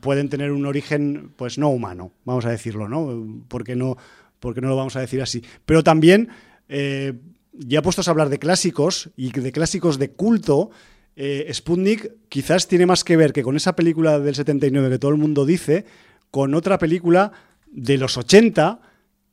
[0.00, 3.44] pueden tener un origen, pues no humano, vamos a decirlo, ¿no?
[3.48, 3.98] Porque no,
[4.38, 5.44] porque no lo vamos a decir así.
[5.66, 6.30] Pero también
[6.70, 7.12] eh,
[7.52, 10.70] ya puestos a hablar de clásicos y de clásicos de culto,
[11.16, 15.10] eh, Sputnik quizás tiene más que ver que con esa película del 79 que todo
[15.10, 15.84] el mundo dice,
[16.30, 17.32] con otra película
[17.70, 18.80] de los 80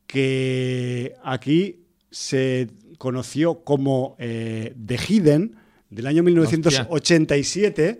[0.05, 5.55] que aquí se conoció como eh, The Hidden
[5.89, 7.99] del año 1987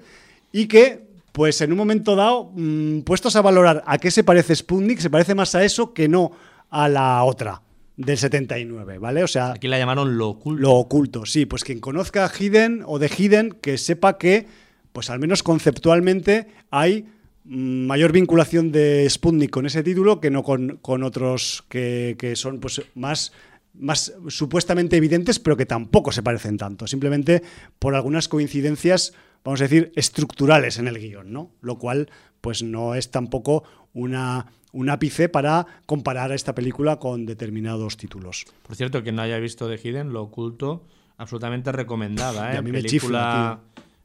[0.52, 4.56] y que pues en un momento dado, mm, puestos a valorar a qué se parece
[4.56, 6.32] Sputnik, se parece más a eso que no
[6.72, 7.62] a la otra
[7.96, 9.24] del 79, ¿vale?
[9.24, 10.62] O sea, aquí la llamaron lo oculto.
[10.62, 14.48] Lo oculto, sí, pues quien conozca a Hidden o de Hidden que sepa que
[14.94, 17.06] pues al menos conceptualmente hay
[17.48, 22.60] mayor vinculación de Sputnik con ese título que no con, con otros que, que, son
[22.60, 23.32] pues más
[23.74, 27.44] más supuestamente evidentes, pero que tampoco se parecen tanto, simplemente
[27.78, 29.14] por algunas coincidencias,
[29.44, 31.52] vamos a decir, estructurales en el guion, ¿no?
[31.62, 32.10] Lo cual,
[32.42, 33.64] pues no es tampoco
[33.94, 38.46] una un ápice para comparar a esta película con determinados títulos.
[38.62, 40.86] Por cierto, quien no haya visto The Hidden, Lo Oculto,
[41.18, 42.54] absolutamente recomendada.
[42.54, 42.62] ¿eh?
[42.62, 43.60] película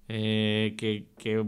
[0.08, 1.44] eh, que,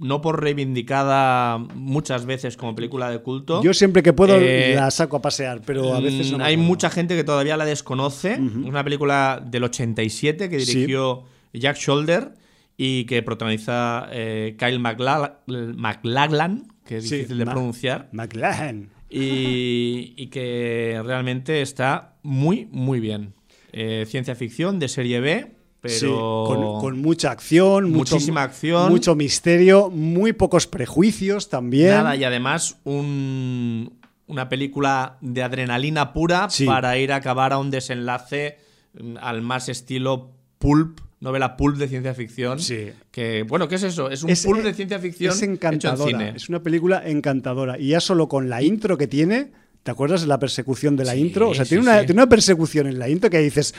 [0.00, 3.62] no por reivindicada muchas veces como película de culto.
[3.62, 6.44] Yo siempre que puedo eh, la saco a pasear, pero a veces no.
[6.44, 8.38] Hay mucha gente que todavía la desconoce.
[8.38, 12.32] Una película del 87 que dirigió Jack Shoulder
[12.76, 18.08] y que protagoniza Kyle MacLachlan, que es difícil de pronunciar.
[18.12, 18.90] McLaren.
[19.10, 23.34] Y, que realmente está muy, muy bien.
[23.72, 26.78] Eh, ciencia ficción de serie B, pero.
[26.80, 28.90] con, mucha acción, muchísima acción.
[28.90, 31.90] Mucho misterio, muy pocos prejuicios también.
[31.90, 38.58] Nada, y además una película de adrenalina pura para ir a acabar a un desenlace
[38.98, 42.58] mm, al más estilo pulp novela pulp de ciencia ficción.
[42.58, 42.90] Sí.
[43.10, 44.10] Que, bueno, ¿qué es eso?
[44.10, 45.32] Es un pulp de ciencia ficción.
[45.32, 46.30] Es encantadora.
[46.30, 47.78] Es una película encantadora.
[47.78, 49.52] Y ya solo con la intro que tiene,
[49.82, 51.50] ¿te acuerdas de la persecución de la intro?
[51.50, 53.74] O sea, tiene, una, tiene una persecución en la intro que dices.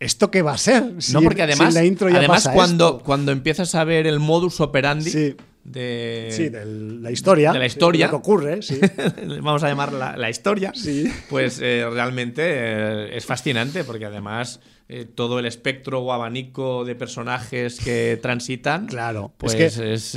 [0.00, 0.94] ¿Esto qué va a ser?
[1.12, 6.28] no, porque además, la intro además cuando, cuando empiezas a ver el modus operandi de,
[6.30, 7.52] sí, de la historia.
[7.52, 8.08] De la historia.
[8.08, 8.80] que ocurre, sí.
[9.42, 10.72] Vamos a llamarla la historia.
[10.74, 11.04] Sí.
[11.28, 16.94] Pues eh, realmente eh, es fascinante porque además eh, todo el espectro o abanico de
[16.94, 18.86] personajes que transitan.
[18.86, 20.14] Claro, pues es, que, es,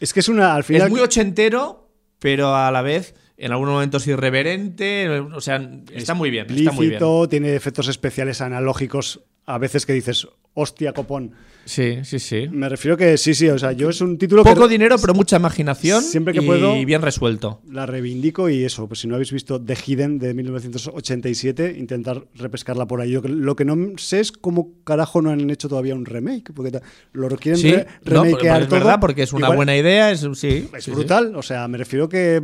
[0.00, 0.54] es, que es una.
[0.54, 0.82] Al final.
[0.82, 1.88] Es muy ochentero,
[2.18, 6.46] pero a la vez en algunos momentos irreverente, o sea, está muy bien.
[6.50, 7.02] Está muy bien.
[7.28, 11.32] tiene efectos especiales analógicos a veces que dices, hostia, copón.
[11.64, 12.48] Sí, sí, sí.
[12.50, 15.36] Me refiero que sí, sí, o sea, yo es un título Poco dinero, pero mucha
[15.36, 16.02] imaginación.
[16.02, 16.74] Siempre que y puedo.
[16.84, 17.60] bien resuelto.
[17.70, 22.86] La reivindico y eso, pues si no habéis visto The Hidden de 1987, intentar repescarla
[22.86, 23.12] por ahí.
[23.12, 26.80] lo que no sé es cómo carajo no han hecho todavía un remake, porque
[27.12, 30.68] lo quieren sí, remakear es verdad, porque es una buena idea, es, sí.
[30.76, 32.42] Es brutal, o sea, me refiero que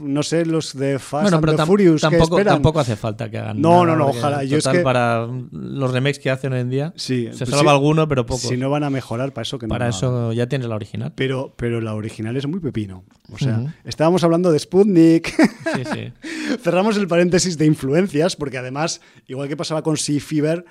[0.00, 3.60] no sé, los de Fast and the Furious tampoco, que tampoco hace falta que hagan.
[3.60, 4.44] No, no, no, ojalá.
[4.44, 4.80] Yo es que...
[4.80, 8.40] para los remakes que hacen hoy en día, sí, se pues salva alguno, pero poco.
[8.40, 9.70] Si no van a mejorar, para eso que no.
[9.70, 11.12] Para eso ya tienes la original.
[11.14, 13.04] Pero, pero la original es muy pepino.
[13.32, 15.28] O sea, estábamos hablando de Sputnik.
[15.74, 16.12] Sí, sí.
[16.62, 20.64] Cerramos el paréntesis de influencias, porque además, igual que pasaba con Sea Fever,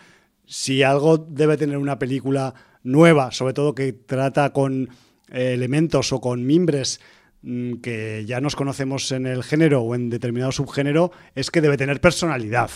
[0.45, 4.89] si algo debe tener una película nueva, sobre todo que trata con
[5.29, 7.01] eh, elementos o con mimbres
[7.81, 12.01] que ya nos conocemos en el género o en determinado subgénero, es que debe tener
[12.01, 12.71] personalidad.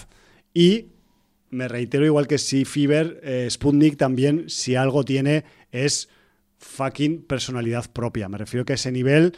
[0.53, 0.87] Y
[1.49, 6.09] me reitero, igual que si Fever, eh, Sputnik también, si algo tiene, es
[6.59, 8.29] fucking personalidad propia.
[8.29, 9.33] Me refiero que a ese nivel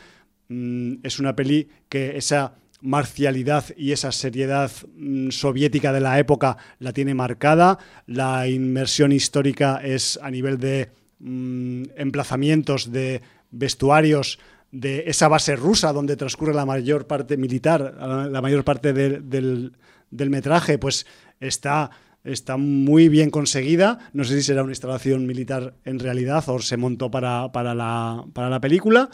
[0.50, 6.58] mm, es una peli que esa marcialidad y esa seriedad mm, soviética de la época
[6.80, 7.80] la tiene marcada.
[8.06, 14.38] La inmersión histórica es a nivel de mm, emplazamientos, de vestuarios,
[14.74, 19.72] de esa base rusa donde transcurre la mayor parte militar, la mayor parte del,
[20.10, 21.06] metraje, pues
[21.40, 21.92] está
[22.24, 24.00] está muy bien conseguida.
[24.14, 28.50] No sé si será una instalación militar en realidad o se montó para, la, para
[28.50, 29.10] la, película.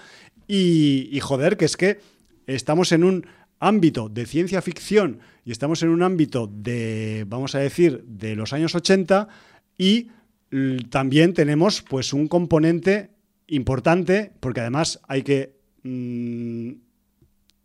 [0.48, 1.99] Y, y, joder, que es que
[2.45, 3.26] estamos en un
[3.60, 8.53] ámbito de ciencia ficción y estamos en un ámbito de, vamos a decir, de los
[8.53, 9.27] años 80
[9.77, 10.11] y
[10.90, 13.10] también tenemos pues un componente
[13.50, 16.72] importante porque además hay que mm,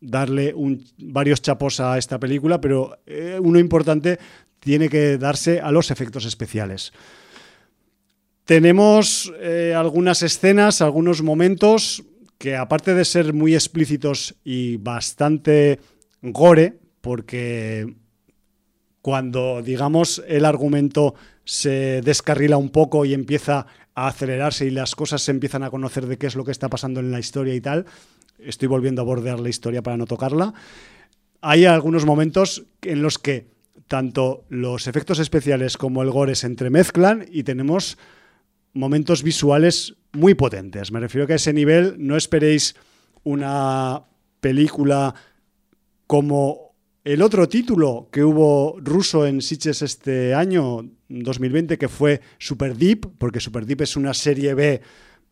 [0.00, 0.54] darle
[0.98, 4.18] varios chapos a esta película, pero eh, uno importante
[4.60, 6.92] tiene que darse a los efectos especiales.
[8.44, 12.04] Tenemos eh, algunas escenas, algunos momentos
[12.38, 15.80] que aparte de ser muy explícitos y bastante
[16.20, 17.94] gore, porque
[19.00, 25.22] cuando, digamos, el argumento se descarrila un poco y empieza a acelerarse y las cosas
[25.22, 27.60] se empiezan a conocer de qué es lo que está pasando en la historia y
[27.60, 27.86] tal,
[28.38, 30.54] estoy volviendo a bordear la historia para no tocarla,
[31.40, 33.52] hay algunos momentos en los que
[33.88, 37.98] tanto los efectos especiales como el gore se entremezclan y tenemos
[38.72, 40.90] momentos visuales muy potentes.
[40.90, 42.76] Me refiero que a ese nivel no esperéis
[43.24, 44.04] una
[44.40, 45.14] película
[46.06, 46.63] como
[47.04, 53.18] el otro título que hubo ruso en Sitges este año, 2020, que fue Super Deep,
[53.18, 54.80] porque Super Deep es una serie B,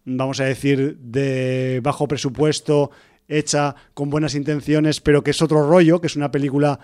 [0.04, 2.90] vamos a decir, de bajo presupuesto,
[3.26, 6.78] hecha con buenas intenciones, pero que es otro rollo, que es una película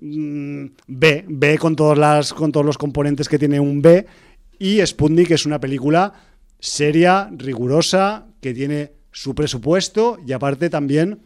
[0.00, 4.06] mm, B, B con, con todos los componentes que tiene un B,
[4.58, 6.14] y Sputnik es una película
[6.58, 11.20] seria, rigurosa, que tiene su presupuesto y aparte también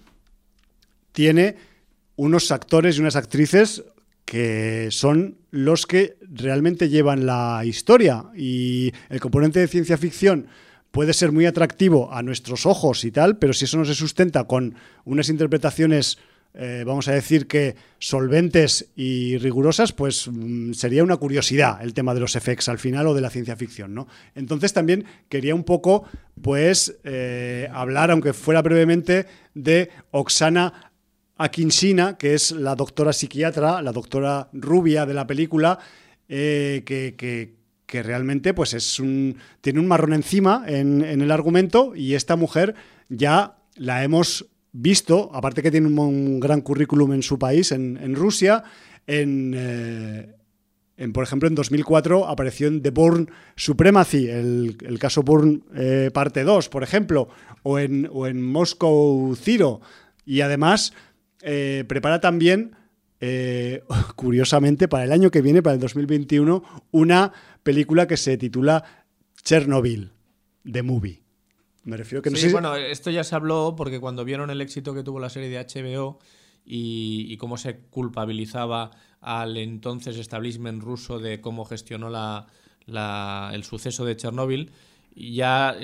[1.12, 1.73] tiene
[2.16, 3.84] unos actores y unas actrices
[4.24, 10.46] que son los que realmente llevan la historia y el componente de ciencia ficción
[10.90, 14.44] puede ser muy atractivo a nuestros ojos y tal, pero si eso no se sustenta
[14.44, 16.18] con unas interpretaciones
[16.56, 22.14] eh, vamos a decir que solventes y rigurosas, pues mm, sería una curiosidad el tema
[22.14, 24.06] de los effects al final o de la ciencia ficción, ¿no?
[24.36, 26.04] Entonces también quería un poco,
[26.40, 30.92] pues, eh, hablar, aunque fuera brevemente, de Oksana
[31.36, 35.78] Akinshina, que es la doctora psiquiatra, la doctora rubia de la película,
[36.28, 37.64] eh, que,
[38.02, 42.74] realmente pues es un, tiene un marrón encima en, en el argumento y esta mujer
[43.08, 48.64] ya la hemos visto, aparte que tiene un, gran currículum en su país, en, Rusia,
[49.06, 50.34] eh,
[50.96, 56.42] en, por ejemplo, en 2004 apareció en The Bourne Supremacy, el, caso Bourne eh, parte
[56.42, 57.28] 2, por ejemplo,
[57.62, 59.80] o en, o en Moscow Zero.
[60.26, 60.92] Y además
[61.44, 62.76] eh, prepara también,
[64.16, 68.84] curiosamente, para el año que viene, para el 2021, una película que se titula
[69.42, 70.12] Chernobyl,
[70.70, 71.24] The Movie.
[71.84, 74.94] Me refiero que no sí, bueno, esto ya se habló porque cuando vieron el éxito
[74.94, 76.18] que tuvo la serie de HBO
[76.64, 78.90] y, cómo se culpabilizaba
[79.20, 82.46] al entonces establishment ruso de cómo gestionó la,
[83.52, 84.72] el suceso de Chernóbil,
[85.14, 85.76] ya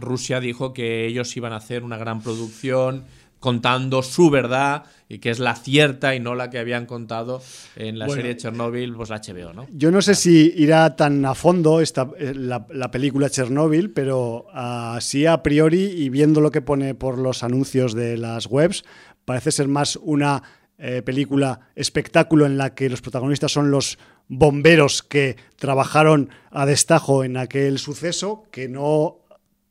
[0.00, 3.04] Rusia dijo que ellos iban a hacer una gran producción
[3.40, 7.42] contando su verdad y que es la cierta y no la que habían contado
[7.76, 9.66] en la serie Chernobyl, pues la HBO, ¿no?
[9.72, 15.24] Yo no sé si irá tan a fondo esta, eh, la, película Chernobyl, pero así
[15.24, 18.84] a priori y viendo lo que pone por los anuncios de las webs,
[19.24, 20.42] parece ser más una
[20.78, 23.98] eh, película espectáculo en la que los protagonistas son los
[24.28, 29.20] bomberos que trabajaron a destajo en aquel suceso, que no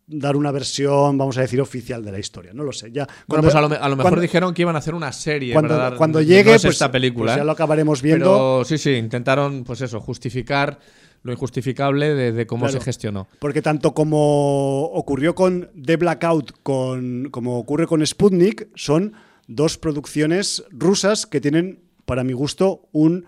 [0.08, 2.54] dar una versión, vamos a decir, oficial de la historia.
[2.54, 2.92] No lo sé.
[2.92, 6.22] Ya, bueno, pues a lo, mejor dijeron que iban a hacer una serie cuando, cuando
[6.22, 7.34] llegue pues, esta película.
[7.34, 7.46] Pues ya ¿eh?
[7.46, 8.64] lo acabaremos viendo.
[8.66, 10.80] sí, sí, intentaron, pues eso, justificar
[11.24, 13.28] lo injustificable de, cómo se gestionó.
[13.40, 19.14] Porque tanto como ocurrió con The Blackout, con, como ocurre con Sputnik, son
[19.48, 23.26] dos producciones rusas que tienen, para mi gusto, un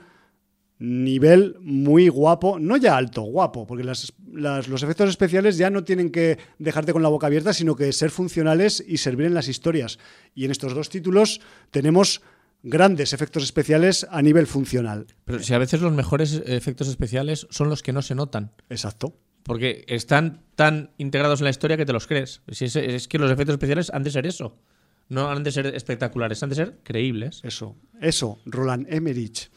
[0.79, 6.39] nivel muy guapo, no ya alto, guapo, porque los efectos especiales ya no tienen que
[6.57, 9.99] dejarte con la boca abierta, sino que ser funcionales y servir en las historias.
[10.33, 12.21] Y en estos dos títulos tenemos
[12.63, 15.07] grandes efectos especiales a nivel funcional.
[15.25, 18.51] Pero si a veces los mejores efectos especiales son los que no se notan.
[18.69, 19.13] Exacto.
[19.43, 22.41] Porque están tan integrados en la historia que te los crees.
[22.49, 24.57] Si es, que los efectos especiales han de ser eso.
[25.07, 27.41] No han de ser espectaculares, han de ser creíbles.
[27.43, 29.49] Eso, eso, Roland Emmerich.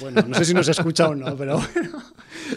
[0.00, 2.02] Bueno, no sé si nos escucha o no, pero bueno.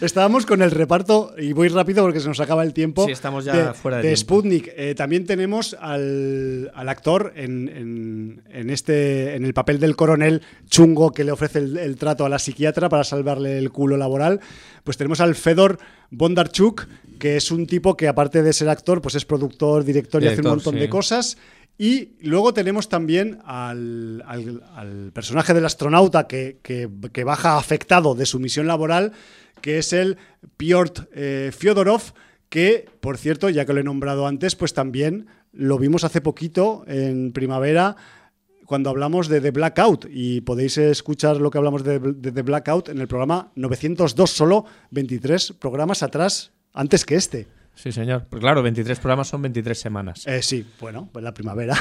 [0.02, 3.06] Estábamos con el reparto, y voy rápido porque se nos acaba el tiempo.
[3.06, 4.72] Sí, estamos ya de, fuera de, de Sputnik.
[4.76, 11.32] Eh, también tenemos al, actor en, este, en el papel del coronel chungo que le
[11.32, 14.42] ofrece el, trato a la psiquiatra para salvarle el culo laboral.
[14.84, 15.80] Pues tenemos al Fedor
[16.12, 16.88] Bondarchuk,
[17.20, 20.42] que es un tipo que aparte de ser actor, pues es productor, director, y hace
[20.42, 21.38] un montón de cosas.
[21.82, 24.22] Y luego tenemos también al,
[25.14, 26.90] personaje del astronauta que,
[27.26, 29.14] baja afectado de su misión laboral,
[29.62, 30.18] que es el
[30.58, 32.02] Piotr eh, Fyodorov,
[32.50, 36.84] que, por cierto, ya que lo he nombrado antes, pues también lo vimos hace poquito
[36.86, 37.96] en primavera
[38.66, 42.90] cuando hablamos de The Blackout y podéis escuchar lo que hablamos de, de The Blackout
[42.90, 47.59] en el programa 902, solo 23 programas atrás, antes que este.
[47.82, 48.26] Sí, señor.
[48.30, 50.28] Pues claro, 23 programas son 23 semanas.
[50.28, 51.78] Eh, sí, bueno, pues la primavera.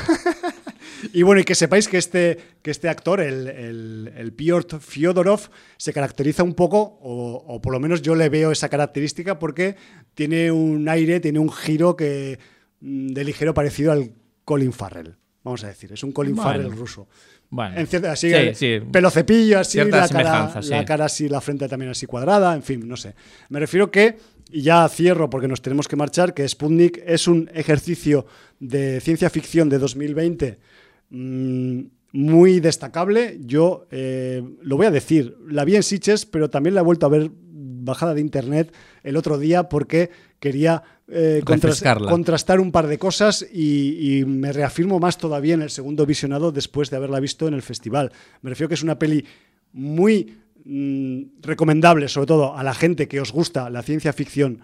[1.13, 5.93] y bueno, y que sepáis que este, que este actor, el, el, Piotr Fyodorov, se
[5.93, 9.75] caracteriza un poco, o, por lo menos yo le veo esa característica, porque
[10.15, 12.39] tiene un aire, tiene un giro que
[12.81, 14.13] mm, de ligero parecido al
[14.45, 15.17] Colin Farrell.
[15.43, 17.09] Vamos a decir, es un Colin Farrell ruso.
[17.51, 17.75] Bueno,
[18.11, 18.31] así,
[18.93, 22.87] pelo cepillo, así, la cara, la cara así, la frente también así cuadrada, en fin,
[22.87, 23.15] no sé.
[23.49, 24.19] Me refiero que
[24.51, 28.27] y ya cierro porque nos tenemos que marchar, que Sputnik es un ejercicio
[28.61, 30.59] de ciencia ficción de 2020
[31.11, 31.81] mm,
[32.13, 33.39] muy destacable.
[33.41, 37.07] Yo eh, lo voy a decir, la vi en Sitges, pero también la he vuelto
[37.07, 38.73] a ver bajada de internet
[39.03, 40.11] el otro día porque
[40.41, 45.71] quería eh, contrastar un par de cosas y, y, me reafirmo más todavía en el
[45.71, 48.13] segundo visionado después de haberla visto en el festival.
[48.43, 49.25] Me refiero que es una peli
[49.73, 50.39] muy
[50.71, 54.61] Mm, recomendable, sobre todo a la gente que os gusta la ciencia ficción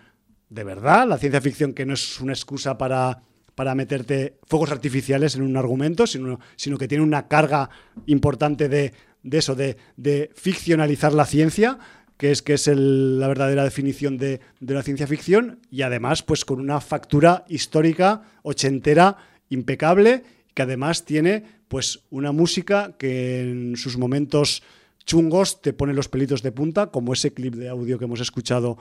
[0.50, 3.22] de verdad, la ciencia ficción que no es una excusa para,
[3.54, 7.70] para meterte fuegos artificiales en un argumento, sino, sino que tiene una carga
[8.04, 8.92] importante de,
[9.30, 11.78] eso, de, ficcionalizar la ciencia,
[12.18, 16.44] que es, que es la verdadera definición de, de, la ciencia ficción, y además pues
[16.44, 19.16] con una factura histórica, ochentera,
[19.48, 20.22] impecable,
[20.52, 24.62] que además tiene pues una música que en sus momentos
[25.04, 28.78] chungos te pone los pelitos de punta, como ese clip de audio que hemos escuchado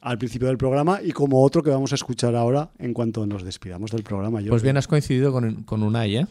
[0.00, 3.42] al principio del programa y como otro que vamos a escuchar ahora en cuanto nos
[3.42, 4.40] despidamos del programa.
[4.48, 6.26] pues bien, has coincidido con, con Unai, ¿eh?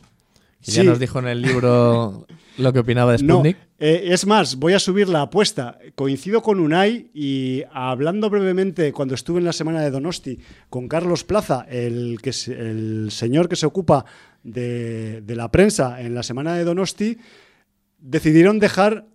[0.64, 2.26] Que ya nos dijo en el libro
[2.58, 3.58] lo que opinaba de Sputnik.
[3.78, 5.78] Eh, es más, voy a subir la apuesta.
[5.94, 10.40] Coincido con Unai y hablando brevemente cuando estuve en la semana de Donosti
[10.70, 14.06] con Carlos Plaza, el, que el señor que se ocupa
[14.42, 17.18] de, de la prensa en la semana de Donosti,
[18.00, 19.06] decidieron dejar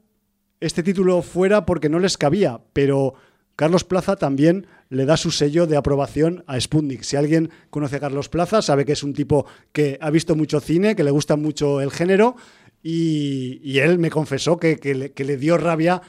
[0.60, 3.14] este título fuera porque no les cabía, pero
[3.56, 7.02] Carlos Plaza también le da su sello de aprobación a Sputnik.
[7.02, 10.60] Si alguien conoce a Carlos Plaza, sabe que es un tipo que ha visto mucho
[10.60, 12.36] cine, que le gusta mucho el género,
[12.82, 16.00] y, él me confesó que, le, dio rabia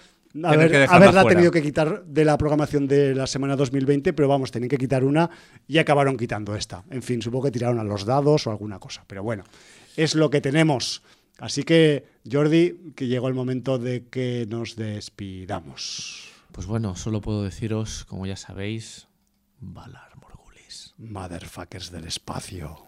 [0.44, 4.78] haberla tenido que quitar de la programación de la semana 2020, pero vamos, tenían que
[4.78, 5.30] quitar una
[5.68, 6.86] y acabaron quitando esta.
[6.90, 9.44] En fin, supongo que tiraron a los dados o alguna cosa, pero bueno,
[9.98, 11.03] es lo que tenemos.
[11.41, 16.30] Así que, Jordi, que llegó el momento de que nos despidamos.
[16.51, 19.07] Pues bueno, solo puedo deciros, como ya sabéis,
[19.59, 20.93] Valar Morgulis.
[20.99, 22.85] Motherfuckers del espacio.